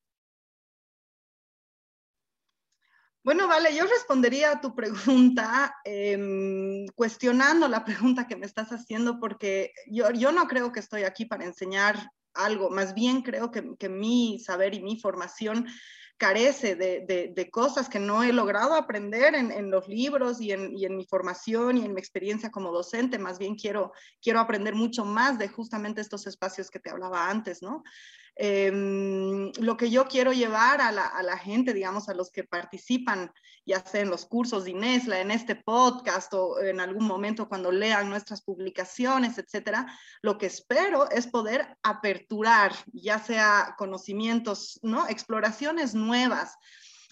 Bueno, 3.28 3.46
vale, 3.46 3.76
yo 3.76 3.84
respondería 3.84 4.52
a 4.52 4.60
tu 4.62 4.74
pregunta 4.74 5.76
em, 5.84 6.86
cuestionando 6.94 7.68
la 7.68 7.84
pregunta 7.84 8.26
que 8.26 8.36
me 8.36 8.46
estás 8.46 8.70
haciendo 8.72 9.20
porque 9.20 9.74
yo, 9.86 10.32
no 10.32 10.48
creo 10.48 10.72
que 10.72 10.80
estoy 10.80 11.02
aquí 11.02 11.26
para 11.26 11.44
enseñar 11.44 12.10
algo, 12.32 12.70
más 12.70 12.94
bien 12.94 13.20
creo 13.20 13.50
que, 13.50 13.88
mi 13.90 14.38
saber 14.38 14.72
y 14.72 14.80
mi 14.80 14.98
formación 14.98 15.66
carece 16.16 16.74
de, 16.74 17.50
cosas 17.52 17.90
que 17.90 17.98
no 17.98 18.22
he 18.22 18.32
logrado 18.32 18.74
aprender 18.74 19.34
en, 19.34 19.70
los 19.70 19.86
libros 19.88 20.40
y 20.40 20.52
en, 20.52 20.96
mi 20.96 21.04
formación 21.04 21.76
y 21.76 21.84
en 21.84 21.92
mi 21.92 22.00
experiencia 22.00 22.50
como 22.50 22.72
docente. 22.72 23.18
Más 23.18 23.38
bien 23.38 23.56
quiero 23.56 23.92
aprender 24.36 24.74
mucho 24.74 25.04
más 25.04 25.38
de 25.38 25.48
justamente 25.48 26.00
estos 26.00 26.26
espacios 26.26 26.70
que 26.70 26.80
te 26.80 26.88
hablaba 26.88 27.28
antes, 27.28 27.60
¿no? 27.60 27.84
Em, 28.36 29.50
lo 29.58 29.76
que 29.76 29.90
yo 29.90 30.06
quiero 30.06 30.32
llevar 30.32 30.80
a 30.80 30.92
la, 30.92 31.38
gente, 31.38 31.72
digamos, 31.72 32.08
a 32.08 32.14
los 32.14 32.30
que 32.30 32.44
participan, 32.44 33.32
ya 33.66 33.84
sea 33.84 34.02
en 34.02 34.10
los 34.10 34.26
cursos 34.26 34.64
de 34.64 34.70
Inesla, 34.70 35.20
en 35.20 35.30
este 35.30 35.56
podcast 35.56 36.32
o 36.34 36.60
en 36.60 36.80
algún 36.80 37.06
momento 37.06 37.48
cuando 37.48 37.72
lean 37.72 38.08
nuestras 38.08 38.42
publicaciones, 38.42 39.38
etcétera, 39.38 39.86
lo 40.22 40.38
que 40.38 40.46
espero 40.46 41.10
es 41.10 41.26
poder 41.26 41.76
aperturar, 41.82 42.72
ya 42.92 43.18
sea 43.18 43.74
conocimientos, 43.76 44.78
¿no? 44.82 45.08
Exploraciones 45.08 45.94
nuevas. 45.94 46.56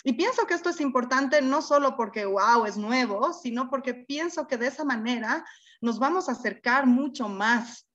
Y 0.05 0.13
pienso 0.13 0.47
que 0.47 0.55
esto 0.55 0.71
es 0.71 0.81
importante 0.81 1.43
no 1.43 1.63
solo 1.63 1.97
porque, 1.97 2.25
wow, 2.25 2.65
es 2.67 2.77
nuevo, 2.77 3.33
sino 3.33 3.69
porque 3.69 3.95
pienso 3.95 4.47
que 4.47 4.57
de 4.57 4.69
esa 4.69 4.85
manera 4.85 5.45
nos 5.81 5.99
vamos 5.99 6.29
a 6.29 6.33
acercar 6.33 6.87
mucho 6.87 7.29
más 7.29 7.86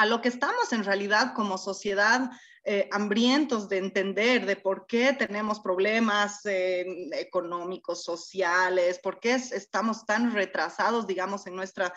a 0.00 0.06
lo 0.06 0.22
que 0.22 0.30
estamos 0.30 0.72
en 0.72 0.82
realidad 0.82 1.34
como 1.34 1.58
sociedad 1.58 2.30
eh, 2.64 2.88
hambrientos 2.90 3.68
de 3.68 3.76
entender 3.76 4.46
de 4.46 4.56
por 4.56 4.86
qué 4.86 5.12
tenemos 5.12 5.60
problemas 5.60 6.40
eh, 6.46 6.86
económicos, 7.12 8.02
sociales, 8.02 8.98
por 9.02 9.20
qué 9.20 9.34
estamos 9.34 10.06
tan 10.06 10.32
retrasados, 10.32 11.06
digamos, 11.06 11.46
en 11.46 11.54
nuestra, 11.54 11.92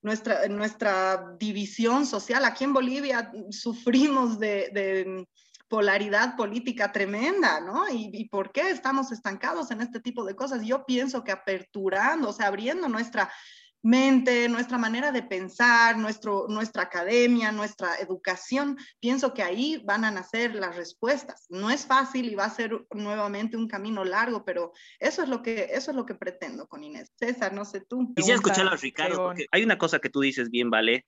nuestra, 0.00 0.48
nuestra 0.48 1.34
división 1.38 2.06
social. 2.06 2.46
Aquí 2.46 2.64
en 2.64 2.72
Bolivia 2.72 3.30
sufrimos 3.50 4.38
de, 4.38 5.26
polaridad 5.68 6.36
política 6.36 6.90
tremenda, 6.92 7.60
¿no? 7.60 7.88
¿Y, 7.88 8.10
¿Y, 8.12 8.28
por 8.28 8.52
qué 8.52 8.70
estamos 8.70 9.12
estancados 9.12 9.70
en 9.70 9.80
este 9.82 10.00
tipo 10.00 10.24
de 10.24 10.36
cosas? 10.36 10.64
Yo 10.64 10.86
pienso 10.86 11.22
que 11.22 11.32
aperturando, 11.32 12.28
o 12.28 12.32
sea, 12.32 12.48
abriendo 12.48 12.88
nuestra 12.88 13.30
mente, 13.82 14.48
nuestra 14.48 14.78
manera 14.78 15.10
de 15.12 15.22
pensar, 15.22 15.98
nuestro, 15.98 16.46
nuestra 16.48 16.84
academia, 16.84 17.52
nuestra 17.52 17.96
educación, 17.96 18.78
pienso 19.00 19.34
que 19.34 19.42
ahí 19.42 19.82
van 19.84 20.04
a 20.04 20.10
nacer 20.10 20.54
las 20.54 20.76
respuestas. 20.76 21.46
No 21.48 21.70
es 21.70 21.84
fácil 21.86 22.30
y 22.30 22.34
va 22.34 22.44
a 22.44 22.54
ser 22.54 22.86
nuevamente 22.90 23.56
un 23.56 23.68
camino 23.68 24.04
largo, 24.04 24.44
pero 24.44 24.72
eso 24.98 25.22
es 25.22 25.28
lo 25.28 25.42
que, 25.42 25.70
eso 25.72 25.90
es 25.90 25.96
lo 25.96 26.06
que 26.06 26.14
pretendo 26.14 26.66
con 26.66 26.84
Inés. 26.84 27.10
César, 27.16 27.52
no 27.52 27.64
sé 27.64 27.80
tú. 27.80 28.12
Quisiera 28.14 28.36
escucharlo 28.36 28.70
a 28.70 28.76
Ricardo, 28.76 29.16
porque 29.26 29.46
hay 29.50 29.64
una 29.64 29.78
cosa 29.78 29.98
que 29.98 30.10
tú 30.10 30.20
dices 30.20 30.50
bien, 30.50 30.70
¿vale? 30.70 31.04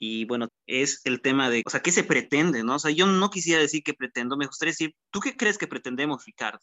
Y 0.00 0.24
bueno, 0.26 0.48
es 0.66 1.00
el 1.04 1.20
tema 1.20 1.50
de, 1.50 1.62
o 1.66 1.70
sea, 1.70 1.80
¿qué 1.80 1.90
se 1.90 2.04
pretende, 2.04 2.62
no? 2.62 2.76
O 2.76 2.78
sea, 2.78 2.92
yo 2.92 3.06
no 3.06 3.30
quisiera 3.30 3.60
decir 3.60 3.82
que 3.82 3.94
pretendo, 3.94 4.36
me 4.36 4.46
gustaría 4.46 4.70
decir, 4.70 4.94
¿tú 5.10 5.20
qué 5.20 5.36
crees 5.36 5.58
que 5.58 5.66
pretendemos, 5.66 6.24
Ricardo? 6.24 6.60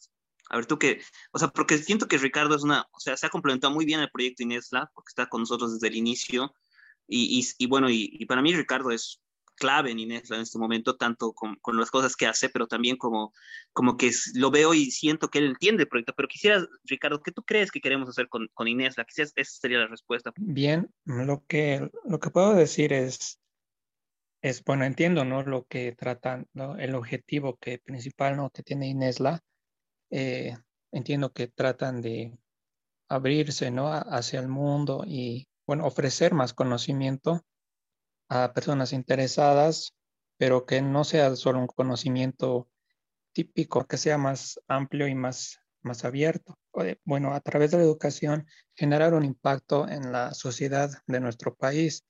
A 0.48 0.56
ver, 0.56 0.66
tú 0.66 0.78
qué, 0.78 1.00
o 1.32 1.38
sea, 1.38 1.48
porque 1.48 1.78
siento 1.78 2.06
que 2.06 2.18
Ricardo 2.18 2.54
es 2.54 2.62
una, 2.62 2.86
o 2.92 3.00
sea, 3.00 3.16
se 3.16 3.26
ha 3.26 3.30
complementado 3.30 3.72
muy 3.72 3.84
bien 3.84 4.00
el 4.00 4.10
proyecto 4.10 4.42
Inesla, 4.42 4.90
porque 4.94 5.08
está 5.08 5.26
con 5.26 5.40
nosotros 5.42 5.74
desde 5.74 5.88
el 5.88 5.96
inicio. 5.96 6.54
Y, 7.08 7.40
y, 7.40 7.64
y 7.64 7.66
bueno, 7.68 7.90
y, 7.90 8.10
y, 8.12 8.26
para 8.26 8.42
mí 8.42 8.54
Ricardo 8.54 8.90
es 8.90 9.20
clave 9.56 9.90
en 9.90 9.98
Inesla 9.98 10.36
en 10.36 10.42
este 10.42 10.58
momento, 10.58 10.96
tanto 10.96 11.32
con, 11.32 11.56
con, 11.56 11.76
las 11.78 11.90
cosas 11.90 12.14
que 12.16 12.26
hace, 12.26 12.48
pero 12.48 12.66
también 12.66 12.96
como, 12.96 13.32
como 13.72 13.96
que 13.96 14.10
lo 14.34 14.50
veo 14.50 14.74
y 14.74 14.90
siento 14.90 15.28
que 15.28 15.38
él 15.38 15.46
entiende 15.46 15.84
el 15.84 15.88
proyecto. 15.88 16.14
Pero 16.16 16.28
quisiera, 16.28 16.66
Ricardo, 16.84 17.22
¿qué 17.22 17.32
tú 17.32 17.42
crees 17.42 17.70
que 17.70 17.80
queremos 17.80 18.08
hacer 18.08 18.28
con, 18.28 18.48
con 18.54 18.68
Inesla? 18.68 19.04
Quizás 19.04 19.32
esa 19.34 19.60
sería 19.60 19.78
la 19.78 19.88
respuesta. 19.88 20.32
Bien, 20.36 20.90
lo 21.04 21.44
que, 21.46 21.90
lo 22.04 22.20
que 22.20 22.30
puedo 22.30 22.54
decir 22.54 22.92
es, 22.92 23.40
es, 24.42 24.62
bueno, 24.64 24.84
entiendo, 24.84 25.24
¿no? 25.24 25.42
Lo 25.42 25.64
que 25.64 25.92
tratan, 25.92 26.46
¿no? 26.52 26.76
el 26.76 26.94
objetivo 26.94 27.56
que 27.56 27.78
principal, 27.78 28.36
¿no? 28.36 28.50
Que 28.50 28.62
tiene 28.62 28.88
Inesla 28.88 29.42
eh, 30.10 30.56
entiendo 30.92 31.32
que 31.32 31.48
tratan 31.48 32.00
de 32.00 32.38
abrirse 33.08 33.70
¿no? 33.70 33.92
hacia 33.92 34.40
el 34.40 34.48
mundo 34.48 35.04
y 35.06 35.48
bueno, 35.66 35.86
ofrecer 35.86 36.32
más 36.32 36.54
conocimiento 36.54 37.44
a 38.28 38.52
personas 38.52 38.92
interesadas, 38.92 39.94
pero 40.38 40.66
que 40.66 40.82
no 40.82 41.04
sea 41.04 41.34
solo 41.36 41.58
un 41.60 41.66
conocimiento 41.66 42.68
típico, 43.32 43.86
que 43.86 43.96
sea 43.96 44.18
más 44.18 44.60
amplio 44.68 45.08
y 45.08 45.14
más, 45.14 45.60
más 45.82 46.04
abierto. 46.04 46.58
Bueno, 47.04 47.32
a 47.32 47.40
través 47.40 47.70
de 47.70 47.78
la 47.78 47.84
educación, 47.84 48.46
generar 48.74 49.14
un 49.14 49.24
impacto 49.24 49.88
en 49.88 50.12
la 50.12 50.34
sociedad 50.34 50.90
de 51.06 51.20
nuestro 51.20 51.54
país, 51.54 52.04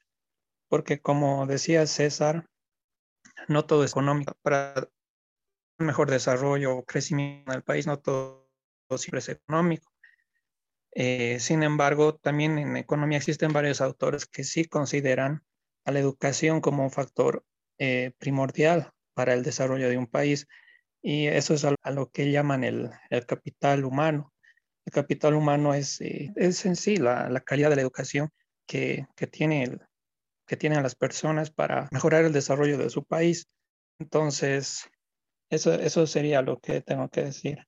porque 0.69 1.01
como 1.01 1.47
decía 1.47 1.87
César, 1.87 2.47
no 3.49 3.65
todo 3.67 3.85
es 3.85 3.93
económico. 3.93 4.35
Para 4.43 4.89
mejor 5.79 6.11
desarrollo 6.11 6.77
o 6.77 6.85
crecimiento 6.85 7.53
en 7.53 7.57
el 7.57 7.63
país, 7.63 7.87
no 7.87 7.99
todo, 7.99 8.49
siempre 8.97 9.21
es 9.21 9.29
económico. 9.29 9.93
Eh, 10.93 11.39
sin 11.41 11.63
embargo, 11.63 12.15
también 12.15 12.59
en 12.59 12.77
economía 12.77 13.19
existen 13.19 13.53
varios 13.53 13.81
autores 13.81 14.27
que 14.27 14.45
sí 14.45 14.65
consideran 14.65 15.43
a 15.85 15.93
la 15.93 15.99
educación 16.01 16.61
como 16.61 16.85
un 16.85 16.91
factor 16.91 17.45
eh, 17.79 18.13
primordial 18.19 18.93
para 19.15 19.35
el 19.35 19.43
desarrollo 19.43 19.89
de 19.89 19.99
un 19.99 20.07
país. 20.07 20.47
Y 21.03 21.27
eso 21.27 21.55
es 21.55 21.65
a, 21.65 21.75
lo 21.91 22.11
que 22.11 22.31
llaman 22.31 22.65
el, 22.65 22.91
el, 23.11 23.27
capital 23.27 23.85
humano. 23.85 24.33
El 24.87 24.93
capital 24.93 25.35
humano 25.35 25.75
es, 25.75 26.01
eh, 26.01 26.33
es 26.37 26.65
en 26.65 26.77
sí 26.77 26.97
la, 26.97 27.29
calidad 27.45 27.71
de 27.71 27.77
la 27.77 27.83
educación 27.83 28.31
que, 28.67 29.07
que, 29.17 29.27
tiene 29.27 29.79
que 30.47 30.57
tienen 30.57 30.83
las 30.83 30.95
personas 30.95 31.51
para 31.51 31.89
mejorar 31.93 32.25
el 32.25 32.33
desarrollo 32.33 32.79
de 32.79 32.91
su 32.91 33.05
país. 33.05 33.49
Entonces, 33.99 34.89
eso, 35.51 35.73
eso 35.75 36.07
sería 36.07 36.43
lo 36.43 36.59
que 36.59 36.81
tengo 36.81 37.09
que 37.09 37.25
decir. 37.25 37.67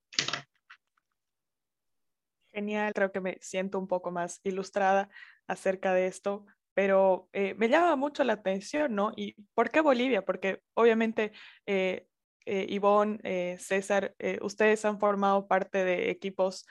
Genial, 2.52 2.92
creo 2.92 3.12
que 3.12 3.20
me 3.20 3.38
siento 3.40 3.78
un 3.78 3.86
poco 3.86 4.10
más 4.10 4.40
ilustrada 4.42 5.08
acerca 5.46 5.94
de 5.94 6.06
esto, 6.06 6.46
pero 6.74 7.28
eh, 7.32 7.54
me 7.54 7.68
llama 7.68 7.96
mucho 7.96 8.24
la 8.24 8.34
atención, 8.34 8.94
¿no? 8.94 9.12
¿Y 9.16 9.34
por 9.54 9.70
qué 9.70 9.80
Bolivia? 9.80 10.24
Porque 10.24 10.62
obviamente 10.74 11.32
eh, 11.66 12.08
eh, 12.50 12.80
eh, 13.24 13.56
César, 13.58 14.14
eh, 14.18 14.38
ustedes 14.40 14.82
han 14.86 14.98
formado 14.98 15.46
parte 15.46 15.84
de 15.84 16.10
equipos 16.10 16.66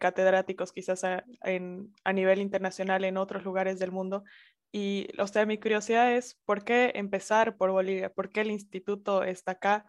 catedráticos 0.00 0.70
quizás 0.70 1.02
a, 1.02 1.24
a, 2.04 2.12
nivel 2.12 2.40
internacional 2.40 3.04
en 3.04 3.16
otros 3.16 3.42
lugares 3.42 3.78
del 3.78 3.90
mundo. 3.90 4.22
Y 4.70 5.08
o 5.18 5.26
sea, 5.26 5.46
mi 5.46 5.58
curiosidad 5.58 6.12
es, 6.12 6.38
¿por 6.44 6.62
qué 6.62 6.92
empezar 6.94 7.56
por 7.56 7.70
Bolivia? 7.70 8.10
¿Por 8.12 8.28
qué 8.28 8.42
el 8.42 8.50
instituto 8.50 9.24
está 9.24 9.52
acá? 9.52 9.86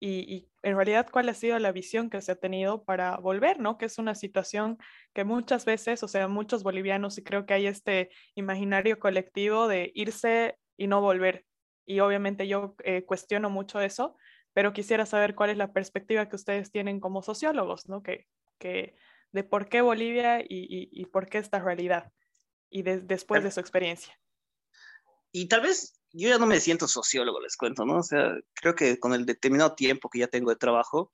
Y, 0.00 0.48
en 0.62 0.76
realidad 0.76 1.08
cuál 1.10 1.28
ha 1.28 1.34
sido 1.34 1.58
la 1.58 1.72
visión 1.72 2.10
que 2.10 2.20
se 2.20 2.32
ha 2.32 2.36
tenido 2.36 2.84
para 2.84 3.16
volver, 3.18 3.60
¿no? 3.60 3.78
Que 3.78 3.86
es 3.86 3.98
una 3.98 4.14
situación 4.14 4.78
que 5.14 5.24
muchas 5.24 5.64
veces, 5.64 6.02
o 6.02 6.08
sea, 6.08 6.28
muchos 6.28 6.62
bolivianos, 6.62 7.18
y 7.18 7.22
creo 7.22 7.46
que 7.46 7.54
hay 7.54 7.66
este 7.66 8.10
imaginario 8.34 8.98
colectivo 8.98 9.68
de 9.68 9.92
irse 9.94 10.58
y 10.76 10.86
no 10.86 11.00
volver. 11.00 11.44
Y 11.86 12.00
obviamente 12.00 12.48
yo 12.48 12.74
eh, 12.84 13.04
cuestiono 13.04 13.50
mucho 13.50 13.80
eso, 13.80 14.16
pero 14.52 14.72
quisiera 14.72 15.06
saber 15.06 15.34
cuál 15.34 15.50
es 15.50 15.56
la 15.56 15.72
perspectiva 15.72 16.28
que 16.28 16.36
ustedes 16.36 16.70
tienen 16.70 17.00
como 17.00 17.22
sociólogos, 17.22 17.88
¿no? 17.88 18.02
Que, 18.02 18.26
que 18.58 18.94
de 19.32 19.44
por 19.44 19.68
qué 19.68 19.82
Bolivia 19.82 20.40
y, 20.40 20.46
y, 20.48 20.88
y 20.92 21.04
por 21.06 21.28
qué 21.28 21.38
esta 21.38 21.58
realidad 21.58 22.10
y 22.70 22.82
de, 22.82 23.00
después 23.00 23.42
de 23.42 23.50
su 23.50 23.60
experiencia. 23.60 24.18
Y 25.32 25.48
tal 25.48 25.62
vez 25.62 25.99
yo 26.12 26.28
ya 26.28 26.38
no 26.38 26.46
me 26.46 26.60
siento 26.60 26.88
sociólogo, 26.88 27.40
les 27.40 27.56
cuento, 27.56 27.84
¿no? 27.84 27.98
O 27.98 28.02
sea, 28.02 28.34
creo 28.54 28.74
que 28.74 28.98
con 28.98 29.14
el 29.14 29.26
determinado 29.26 29.74
tiempo 29.74 30.08
que 30.08 30.20
ya 30.20 30.28
tengo 30.28 30.50
de 30.50 30.56
trabajo, 30.56 31.12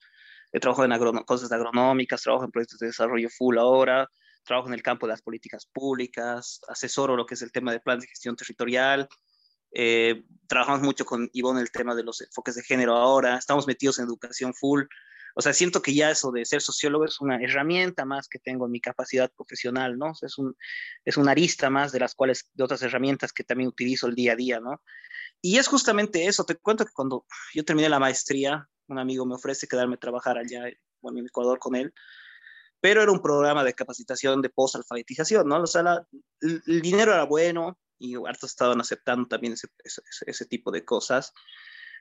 he 0.53 0.61
trabajado 0.61 0.93
en 0.93 1.25
cosas 1.25 1.53
agronómicas, 1.53 2.23
trabajo 2.23 2.45
en 2.45 2.51
proyectos 2.51 2.79
de 2.79 2.87
desarrollo 2.89 3.29
full 3.31 3.59
ahora, 3.59 4.09
trabajo 4.45 4.69
en 4.69 4.75
el 4.75 4.83
campo 4.83 5.07
de 5.07 5.13
las 5.13 5.23
políticas 5.23 5.67
públicas, 5.67 6.61
asesoro 6.69 7.17
lo 7.17 7.27
que 7.27 7.35
es 7.35 7.43
el 7.43 7.53
tema 7.53 7.73
de 7.73 7.81
plan 7.81 7.99
de 7.99 8.07
gestión 8.07 8.37
territorial, 8.37 9.09
eh, 9.73 10.23
trabajamos 10.47 10.83
mucho 10.83 11.05
con 11.05 11.29
Ivonne 11.33 11.61
el 11.61 11.71
tema 11.71 11.95
de 11.95 12.03
los 12.03 12.21
enfoques 12.21 12.55
de 12.55 12.63
género 12.63 12.97
ahora, 12.97 13.37
estamos 13.37 13.67
metidos 13.67 13.99
en 13.99 14.07
educación 14.07 14.55
full, 14.55 14.85
o 15.39 15.43
sea, 15.43 15.53
siento 15.53 15.83
que 15.83 15.93
ya 15.93 16.11
eso 16.11 16.33
de 16.33 16.47
ser 16.47 16.63
sociólogo 16.63 17.05
es 17.05 17.21
una 17.21 17.37
herramienta 17.37 18.07
más 18.07 18.27
que 18.27 18.39
tengo 18.39 18.65
en 18.65 18.73
mi 18.73 18.81
capacidad 18.81 19.31
profesional, 19.37 19.99
¿no? 19.99 20.13
es, 20.23 20.39
un, 20.39 20.57
es 21.05 21.19
una 21.19 21.33
arista 21.33 21.69
más 21.69 21.93
de 21.93 22.01
las 22.01 22.15
cuales, 22.15 22.51
de 22.55 22.65
otras 22.65 22.81
herramientas 22.81 23.35
que 23.35 23.45
también 23.45 23.69
utilizo 23.69 24.07
el 24.07 24.15
día 24.15 24.33
a 24.33 24.37
día, 24.37 24.61
¿no? 24.61 24.83
Y 25.43 25.59
es 25.59 25.69
justamente 25.69 26.27
eso, 26.27 26.45
te 26.45 26.57
cuento 26.57 26.87
que 26.87 26.93
cuando 26.95 27.27
yo 27.53 27.67
terminé 27.67 27.91
la 27.91 27.99
maestría, 27.99 28.67
un 28.87 28.99
amigo 28.99 29.27
me 29.27 29.35
ofrece 29.35 29.69
quedarme 29.69 29.97
a 29.97 29.99
trabajar 29.99 30.39
allá, 30.39 30.73
bueno, 31.03 31.19
en 31.19 31.27
Ecuador 31.27 31.59
con 31.59 31.77
él, 31.77 31.93
pero 32.81 33.03
era 33.03 33.13
un 33.13 33.21
programa 33.21 33.63
de 33.63 33.75
capacitación 33.75 34.41
de 34.41 34.49
post-alfabetización, 34.49 35.47
¿no? 35.47 35.61
O 35.61 35.67
sea, 35.67 36.03
el, 36.41 36.81
dinero 36.81 37.13
era 37.13 37.25
bueno 37.25 37.79
y 37.99 38.15
hartos 38.27 38.53
estaban 38.53 38.81
aceptando 38.81 39.29
también 39.29 39.53
ese, 39.53 39.69
ese, 39.85 40.01
ese, 40.27 40.47
tipo 40.47 40.71
de 40.71 40.83
cosas, 40.83 41.35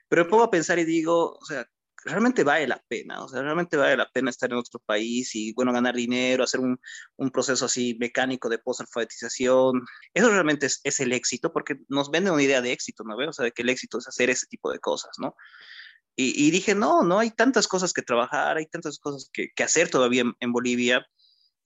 pero 0.08 0.24
me 0.24 0.30
pongo 0.30 0.44
a 0.44 0.50
pensar 0.50 0.78
y 0.78 0.86
digo, 0.86 1.36
o 1.36 1.44
sea, 1.44 1.68
realmente 2.06 2.44
vale 2.44 2.66
la 2.68 2.82
pena, 2.88 3.24
o 3.24 3.28
sea, 3.28 3.42
realmente 3.42 3.76
vale 3.76 3.96
la 3.96 4.08
pena 4.08 4.30
estar 4.30 4.50
en 4.50 4.58
otro 4.58 4.80
país 4.80 5.34
y, 5.34 5.52
bueno, 5.52 5.72
ganar 5.72 5.94
dinero, 5.94 6.44
hacer 6.44 6.60
un, 6.60 6.80
un 7.16 7.30
proceso 7.30 7.66
así 7.66 7.96
mecánico 8.00 8.48
de 8.48 8.58
post-alfabetización. 8.58 9.84
Eso 10.14 10.30
realmente 10.30 10.66
es, 10.66 10.80
es, 10.84 11.00
el 11.00 11.12
éxito, 11.12 11.52
porque 11.52 11.76
nos 11.88 12.10
venden 12.10 12.32
una 12.32 12.42
idea 12.42 12.62
de 12.62 12.72
éxito, 12.72 13.04
¿no? 13.04 13.16
O 13.16 13.32
sea, 13.32 13.44
de 13.44 13.52
que 13.52 13.62
el 13.62 13.68
éxito 13.70 13.98
es 13.98 14.08
hacer 14.08 14.30
ese 14.30 14.46
tipo 14.46 14.70
de 14.72 14.78
cosas, 14.78 15.16
¿no? 15.18 15.34
Y, 16.14 16.46
y 16.46 16.50
dije, 16.50 16.74
no, 16.74 17.02
no, 17.02 17.18
hay 17.18 17.30
tantas 17.30 17.68
cosas 17.68 17.92
que 17.92 18.02
trabajar, 18.02 18.56
hay 18.56 18.66
tantas 18.66 18.98
cosas 18.98 19.28
que, 19.32 19.48
que 19.54 19.62
hacer 19.64 19.90
todavía 19.90 20.22
en, 20.22 20.34
en 20.40 20.52
Bolivia 20.52 21.06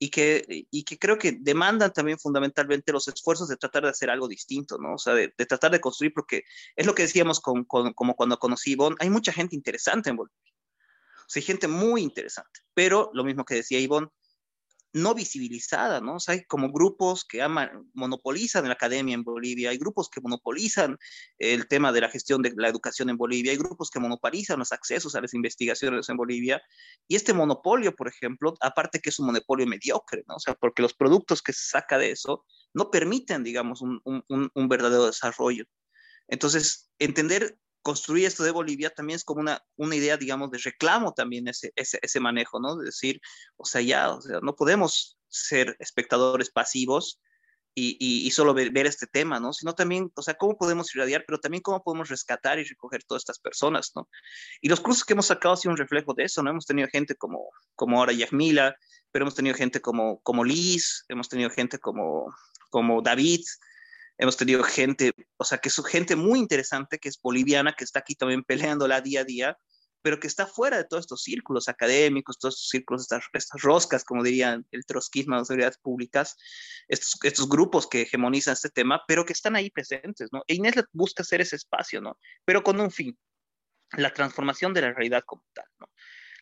y 0.03 0.09
que, 0.09 0.65
y 0.71 0.83
que 0.83 0.97
creo 0.97 1.19
que 1.19 1.31
demandan 1.31 1.93
también 1.93 2.17
fundamentalmente 2.17 2.91
los 2.91 3.07
esfuerzos 3.07 3.47
de 3.49 3.55
tratar 3.55 3.83
de 3.83 3.89
hacer 3.89 4.09
algo 4.09 4.27
distinto, 4.27 4.79
¿no? 4.79 4.95
O 4.95 4.97
sea, 4.97 5.13
de, 5.13 5.31
de 5.37 5.45
tratar 5.45 5.69
de 5.69 5.79
construir, 5.79 6.11
porque 6.11 6.41
es 6.75 6.87
lo 6.87 6.95
que 6.95 7.03
decíamos 7.03 7.39
con, 7.39 7.65
con, 7.65 7.93
como 7.93 8.15
cuando 8.15 8.39
conocí 8.39 8.71
Ivonne, 8.71 8.95
hay 8.99 9.11
mucha 9.11 9.31
gente 9.31 9.55
interesante 9.55 10.09
en 10.09 10.15
Bolivia. 10.15 10.35
O 11.19 11.25
sea, 11.27 11.39
hay 11.39 11.45
gente 11.45 11.67
muy 11.67 12.01
interesante, 12.01 12.61
pero 12.73 13.11
lo 13.13 13.23
mismo 13.23 13.45
que 13.45 13.53
decía 13.53 13.79
Ivonne, 13.79 14.07
no 14.93 15.13
visibilizada, 15.15 16.01
¿no? 16.01 16.15
O 16.15 16.19
sea, 16.19 16.33
hay 16.33 16.43
como 16.45 16.71
grupos 16.71 17.23
que 17.25 17.41
aman, 17.41 17.89
monopolizan 17.93 18.65
la 18.65 18.73
academia 18.73 19.15
en 19.15 19.23
Bolivia, 19.23 19.69
hay 19.69 19.77
grupos 19.77 20.09
que 20.09 20.21
monopolizan 20.21 20.97
el 21.37 21.67
tema 21.67 21.91
de 21.91 22.01
la 22.01 22.09
gestión 22.09 22.41
de 22.41 22.53
la 22.55 22.67
educación 22.67 23.09
en 23.09 23.17
Bolivia, 23.17 23.51
hay 23.51 23.57
grupos 23.57 23.89
que 23.89 23.99
monopolizan 23.99 24.59
los 24.59 24.71
accesos 24.71 25.15
a 25.15 25.21
las 25.21 25.33
investigaciones 25.33 26.09
en 26.09 26.17
Bolivia, 26.17 26.61
y 27.07 27.15
este 27.15 27.33
monopolio, 27.33 27.95
por 27.95 28.07
ejemplo, 28.07 28.53
aparte 28.61 28.99
que 28.99 29.09
es 29.09 29.19
un 29.19 29.27
monopolio 29.27 29.65
mediocre, 29.65 30.23
¿no? 30.27 30.35
O 30.35 30.39
sea, 30.39 30.55
porque 30.55 30.81
los 30.81 30.93
productos 30.93 31.41
que 31.41 31.53
se 31.53 31.69
saca 31.69 31.97
de 31.97 32.11
eso 32.11 32.45
no 32.73 32.91
permiten, 32.91 33.43
digamos, 33.43 33.81
un, 33.81 34.69
verdadero 34.69 35.05
desarrollo. 35.05 35.65
Entonces, 36.27 36.89
entender 36.99 37.57
construir 37.81 38.25
esto 38.25 38.43
de 38.43 38.51
Bolivia 38.51 38.89
también 38.89 39.17
es 39.17 39.23
como 39.23 39.41
una, 39.41 39.63
una 39.75 39.95
idea, 39.95 40.17
digamos, 40.17 40.51
de 40.51 40.59
reclamo 40.59 41.13
también 41.13 41.47
ese, 41.47 41.71
ese, 41.75 41.99
ese 42.01 42.19
manejo, 42.19 42.59
¿no? 42.59 42.77
De 42.77 42.85
decir, 42.85 43.21
o 43.57 43.65
sea, 43.65 43.81
ya, 43.81 44.11
o 44.11 44.21
sea, 44.21 44.39
no 44.41 44.55
podemos 44.55 45.17
ser 45.27 45.75
espectadores 45.79 46.49
pasivos 46.49 47.19
y, 47.73 47.97
y, 47.99 48.27
y 48.27 48.31
solo 48.31 48.53
ver, 48.53 48.71
ver, 48.71 48.85
este 48.85 49.07
tema, 49.07 49.39
¿no? 49.39 49.53
Sino 49.53 49.73
también, 49.73 50.11
o 50.15 50.21
sea, 50.21 50.33
cómo 50.33 50.57
podemos 50.57 50.93
irradiar, 50.93 51.23
pero 51.25 51.39
también 51.39 51.61
cómo 51.61 51.81
podemos 51.83 52.09
rescatar 52.09 52.59
y 52.59 52.63
recoger 52.63 53.03
todas 53.03 53.21
estas 53.21 53.39
personas, 53.39 53.91
¿no? 53.95 54.09
Y 54.59 54.67
los 54.67 54.81
cursos 54.81 55.05
que 55.05 55.13
hemos 55.13 55.27
sacado 55.27 55.53
han 55.53 55.57
sido 55.57 55.71
un 55.71 55.77
reflejo 55.77 56.13
de 56.13 56.25
eso, 56.25 56.43
¿no? 56.43 56.49
Hemos 56.49 56.65
tenido 56.65 56.89
gente 56.89 57.15
como, 57.15 57.49
como 57.75 57.99
ahora 57.99 58.11
Yasmila, 58.11 58.75
pero 59.11 59.23
hemos 59.23 59.35
tenido 59.35 59.55
gente 59.55 59.81
como, 59.81 60.19
como 60.21 60.43
Liz, 60.43 61.05
hemos 61.07 61.29
tenido 61.29 61.49
gente 61.49 61.79
como, 61.79 62.33
como 62.69 63.01
David, 63.01 63.41
hemos 64.21 64.37
tenido 64.37 64.63
gente, 64.63 65.13
o 65.37 65.43
sea, 65.43 65.57
que 65.57 65.69
es 65.69 65.81
gente 65.83 66.15
muy 66.15 66.37
interesante, 66.37 66.99
que 66.99 67.09
es 67.09 67.19
boliviana, 67.19 67.73
que 67.73 67.83
está 67.83 67.99
aquí 67.99 68.13
también 68.13 68.43
peleándola 68.43 69.01
día 69.01 69.21
a 69.21 69.23
día, 69.23 69.57
pero 70.03 70.19
que 70.19 70.27
está 70.27 70.45
fuera 70.45 70.77
de 70.77 70.83
todos 70.83 71.05
estos 71.05 71.23
círculos 71.23 71.67
académicos, 71.67 72.37
todos 72.37 72.53
estos 72.53 72.69
círculos, 72.69 73.01
estas, 73.01 73.23
estas 73.33 73.61
roscas, 73.63 74.03
como 74.03 74.23
dirían 74.23 74.63
el 74.69 74.85
trotskismo 74.85 75.33
las 75.33 75.41
autoridades 75.41 75.79
públicas, 75.79 76.37
estos, 76.87 77.17
estos 77.23 77.49
grupos 77.49 77.87
que 77.87 78.01
hegemonizan 78.03 78.53
este 78.53 78.69
tema, 78.69 79.01
pero 79.07 79.25
que 79.25 79.33
están 79.33 79.55
ahí 79.55 79.71
presentes, 79.71 80.29
¿no? 80.31 80.43
E 80.47 80.53
Inés 80.53 80.75
busca 80.91 81.23
hacer 81.23 81.41
ese 81.41 81.55
espacio, 81.55 81.99
¿no? 81.99 82.19
Pero 82.45 82.63
con 82.63 82.79
un 82.79 82.91
fin, 82.91 83.17
la 83.93 84.13
transformación 84.13 84.71
de 84.75 84.81
la 84.81 84.93
realidad 84.93 85.23
como 85.25 85.43
tal, 85.51 85.65
¿no? 85.79 85.87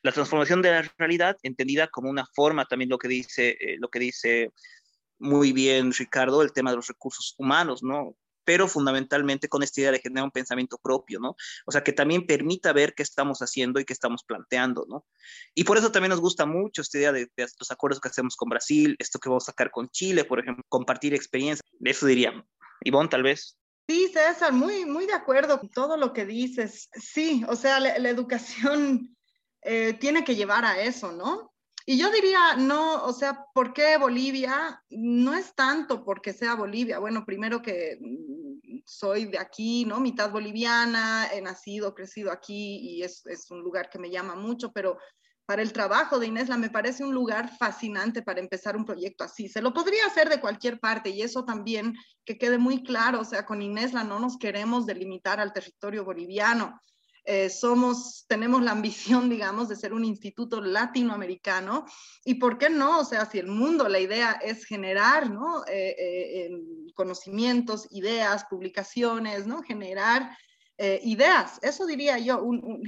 La 0.01 0.11
transformación 0.11 0.61
de 0.61 0.71
la 0.71 0.81
realidad 0.97 1.37
entendida 1.43 1.87
como 1.87 2.09
una 2.09 2.25
forma, 2.33 2.65
también 2.65 2.89
lo 2.89 2.97
que 2.97 3.07
dice, 3.07 3.57
eh, 3.59 3.77
lo 3.79 3.89
que 3.89 3.99
dice 3.99 4.51
muy 5.19 5.53
bien, 5.53 5.93
Ricardo, 5.93 6.41
el 6.41 6.53
tema 6.53 6.71
de 6.71 6.77
los 6.77 6.87
recursos 6.87 7.35
humanos, 7.37 7.83
¿no? 7.83 8.15
Pero 8.45 8.67
fundamentalmente 8.67 9.47
con 9.47 9.61
esta 9.61 9.81
idea 9.81 9.91
de 9.91 9.99
generar 9.99 10.23
un 10.23 10.31
pensamiento 10.31 10.77
propio, 10.77 11.19
¿no? 11.19 11.35
O 11.65 11.71
sea, 11.71 11.83
que 11.83 11.93
también 11.93 12.25
permita 12.25 12.73
ver 12.73 12.95
qué 12.95 13.03
estamos 13.03 13.39
haciendo 13.39 13.79
y 13.79 13.85
qué 13.85 13.93
estamos 13.93 14.23
planteando, 14.23 14.85
¿no? 14.89 15.05
Y 15.53 15.65
por 15.65 15.77
eso 15.77 15.91
también 15.91 16.09
nos 16.09 16.21
gusta 16.21 16.45
mucho 16.45 16.81
esta 16.81 16.97
idea 16.97 17.11
de, 17.11 17.29
de 17.35 17.47
los 17.59 17.71
acuerdos 17.71 17.99
que 17.99 18.07
hacemos 18.07 18.35
con 18.35 18.49
Brasil, 18.49 18.95
esto 18.97 19.19
que 19.19 19.29
vamos 19.29 19.43
a 19.43 19.51
sacar 19.51 19.69
con 19.71 19.89
Chile, 19.89 20.25
por 20.25 20.39
ejemplo, 20.39 20.63
compartir 20.67 21.13
experiencias, 21.13 21.69
eso 21.83 22.05
diría. 22.05 22.43
Ivonne, 22.81 23.09
tal 23.09 23.23
vez. 23.23 23.57
Sí, 23.89 24.07
César, 24.13 24.53
muy, 24.53 24.85
muy 24.85 25.07
de 25.07 25.13
acuerdo 25.13 25.59
con 25.59 25.69
todo 25.69 25.97
lo 25.97 26.13
que 26.13 26.23
dices. 26.23 26.89
Sí, 26.93 27.43
o 27.47 27.55
sea, 27.55 27.79
la, 27.79 28.09
educación 28.09 29.17
eh, 29.63 29.93
tiene 29.93 30.23
que 30.23 30.35
llevar 30.35 30.63
a 30.63 30.79
eso, 30.79 31.11
¿no? 31.11 31.51
Y 31.89 31.97
yo 31.97 32.11
diría, 32.11 32.55
no, 32.55 33.03
o 33.03 33.11
sea, 33.11 33.47
¿por 33.51 33.73
qué 33.73 33.97
Bolivia? 33.97 34.79
No 34.91 35.33
es 35.33 35.55
tanto 35.55 36.05
porque 36.05 36.33
sea 36.33 36.53
Bolivia. 36.53 36.99
Bueno, 36.99 37.25
primero 37.25 37.63
que 37.63 37.97
mm, 37.99 38.81
soy 38.85 39.25
de 39.25 39.39
aquí, 39.39 39.85
¿no? 39.85 39.99
Mitad 39.99 40.29
boliviana, 40.29 41.27
he 41.33 41.41
nacido, 41.41 41.95
crecido 41.95 42.31
aquí 42.31 42.77
y 42.77 43.01
es, 43.01 43.25
es 43.25 43.49
un 43.49 43.61
lugar 43.61 43.89
que 43.89 43.97
me 43.97 44.11
llama 44.11 44.35
mucho, 44.35 44.71
pero 44.71 44.99
para 45.47 45.63
el 45.63 45.73
trabajo 45.73 46.19
de 46.19 46.27
Inésla 46.27 46.59
me 46.59 46.69
parece 46.69 47.03
un 47.03 47.15
lugar 47.15 47.57
fascinante 47.57 48.21
para 48.21 48.39
empezar 48.39 48.77
un 48.77 48.85
proyecto 48.85 49.23
así. 49.23 49.49
Se 49.49 49.59
lo 49.59 49.73
podría 49.73 50.05
hacer 50.05 50.29
de 50.29 50.39
cualquier 50.39 50.79
parte 50.79 51.09
y 51.09 51.23
eso 51.23 51.43
también 51.43 51.95
que 52.23 52.37
quede 52.37 52.59
muy 52.59 52.83
claro, 52.83 53.21
o 53.21 53.25
sea, 53.25 53.47
con 53.47 53.63
Inésla 53.63 54.03
no 54.03 54.19
nos 54.19 54.37
queremos 54.37 54.85
delimitar 54.85 55.39
al 55.39 55.53
territorio 55.53 56.05
boliviano 56.05 56.79
eh, 57.31 57.51
somos, 57.51 58.25
tenemos 58.27 58.63
la 58.63 58.71
ambición, 58.71 59.29
digamos, 59.29 59.69
de 59.69 59.75
ser 59.75 59.93
un 59.93 60.03
instituto 60.03 60.61
latinoamericano. 60.61 61.85
¿Y 62.25 62.35
por 62.35 62.57
qué 62.57 62.71
no? 62.71 63.01
O 63.01 63.05
sea, 63.05 63.25
si 63.27 63.37
el 63.37 63.45
mundo, 63.45 63.87
la 63.87 63.99
idea 63.99 64.31
es 64.41 64.65
generar, 64.65 65.29
¿no? 65.29 65.63
Eh, 65.67 65.95
eh, 65.99 66.49
conocimientos, 66.95 67.87
ideas, 67.91 68.45
publicaciones, 68.49 69.45
¿no? 69.45 69.61
Generar 69.61 70.35
ideas, 71.03 71.59
eso 71.61 71.85
diría 71.85 72.17
yo, 72.19 72.41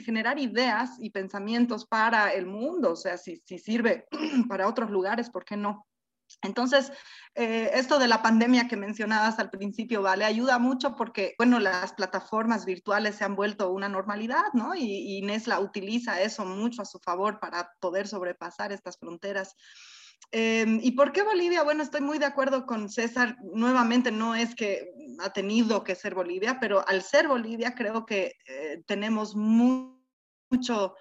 generar 0.05 0.39
ideas 0.39 0.91
y 0.97 1.09
pensamientos 1.09 1.85
para 1.85 2.31
el 2.31 2.45
mundo, 2.45 2.93
o 2.93 2.95
sea, 2.95 3.17
si, 3.17 3.43
si 3.45 3.59
sirve 3.59 4.05
para 4.47 4.69
otros 4.69 4.89
lugares, 4.89 5.29
¿por 5.29 5.43
qué 5.43 5.57
no? 5.57 5.85
Entonces, 6.41 6.91
eh, 7.35 7.71
esto 7.73 7.99
de 7.99 8.07
la 8.07 8.21
pandemia 8.21 8.67
que 8.67 8.75
mencionabas 8.75 9.39
al 9.39 9.49
principio, 9.49 10.01
¿vale? 10.01 10.25
Ayuda 10.25 10.59
mucho 10.59 10.95
porque, 10.95 11.35
bueno, 11.37 11.59
las 11.59 11.93
plataformas 11.93 12.65
virtuales 12.65 13.15
se 13.15 13.23
han 13.23 13.35
vuelto 13.35 13.71
una 13.71 13.89
normalidad, 13.89 14.51
¿no? 14.53 14.75
Y, 14.75 15.17
y 15.17 15.21
Nesla 15.21 15.59
utiliza 15.59 16.21
eso 16.21 16.45
mucho 16.45 16.81
a 16.81 16.85
su 16.85 16.99
favor 16.99 17.39
para 17.39 17.71
poder 17.79 18.07
sobrepasar 18.07 18.71
estas 18.71 18.97
fronteras. 18.97 19.55
Em, 20.31 20.79
¿Y 20.81 20.91
por 20.91 21.11
qué 21.11 21.23
Bolivia? 21.23 21.63
Bueno, 21.63 21.83
estoy 21.83 22.01
muy 22.01 22.17
de 22.17 22.25
acuerdo 22.25 22.65
con 22.65 22.89
César. 22.89 23.37
Nuevamente, 23.53 24.11
no 24.11 24.33
es 24.33 24.55
que 24.55 24.93
ha 25.19 25.31
tenido 25.31 25.83
que 25.83 25.95
ser 25.95 26.15
Bolivia, 26.15 26.57
pero 26.59 26.87
al 26.87 27.01
ser 27.01 27.27
Bolivia 27.27 27.75
creo 27.75 28.05
que 28.05 28.35
eh, 28.47 28.81
tenemos 28.85 29.35
mucho 29.35 29.95
eh, 30.49 30.95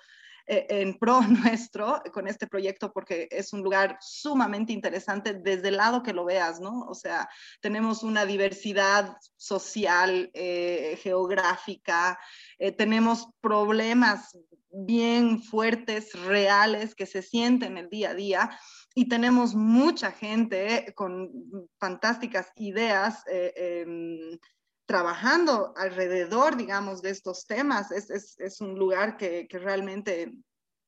en 0.50 0.98
pro 0.98 1.20
nuestro 1.22 2.02
con 2.12 2.26
este 2.26 2.46
proyecto 2.46 2.92
porque 2.92 3.28
es 3.30 3.52
un 3.52 3.62
lugar 3.62 3.98
sumamente 4.00 4.72
interesante 4.72 5.34
desde 5.34 5.68
el 5.68 5.76
lado 5.76 6.02
que 6.02 6.12
lo 6.12 6.24
veas, 6.24 6.60
¿no? 6.60 6.80
O 6.88 6.94
sea, 6.94 7.28
tenemos 7.60 8.02
una 8.02 8.26
diversidad 8.26 9.16
social, 9.36 10.30
eh, 10.34 10.98
geográfica, 11.02 12.18
eh, 12.58 12.72
tenemos 12.72 13.28
problemas 13.40 14.36
bien 14.72 15.42
fuertes, 15.42 16.12
reales, 16.24 16.94
que 16.94 17.06
se 17.06 17.22
sienten 17.22 17.76
el 17.76 17.88
día 17.88 18.10
a 18.10 18.14
día 18.14 18.58
y 18.94 19.08
tenemos 19.08 19.54
mucha 19.54 20.10
gente 20.10 20.92
con 20.96 21.30
fantásticas 21.78 22.50
ideas. 22.56 23.22
Em, 23.26 24.38
trabajando 24.90 25.72
alrededor, 25.76 26.56
digamos, 26.56 27.00
de 27.00 27.10
estos 27.10 27.46
temas. 27.46 27.92
Es, 27.92 28.10
es, 28.40 28.60
un 28.60 28.74
lugar 28.76 29.16
que, 29.16 29.46
que, 29.46 29.60
realmente 29.60 30.32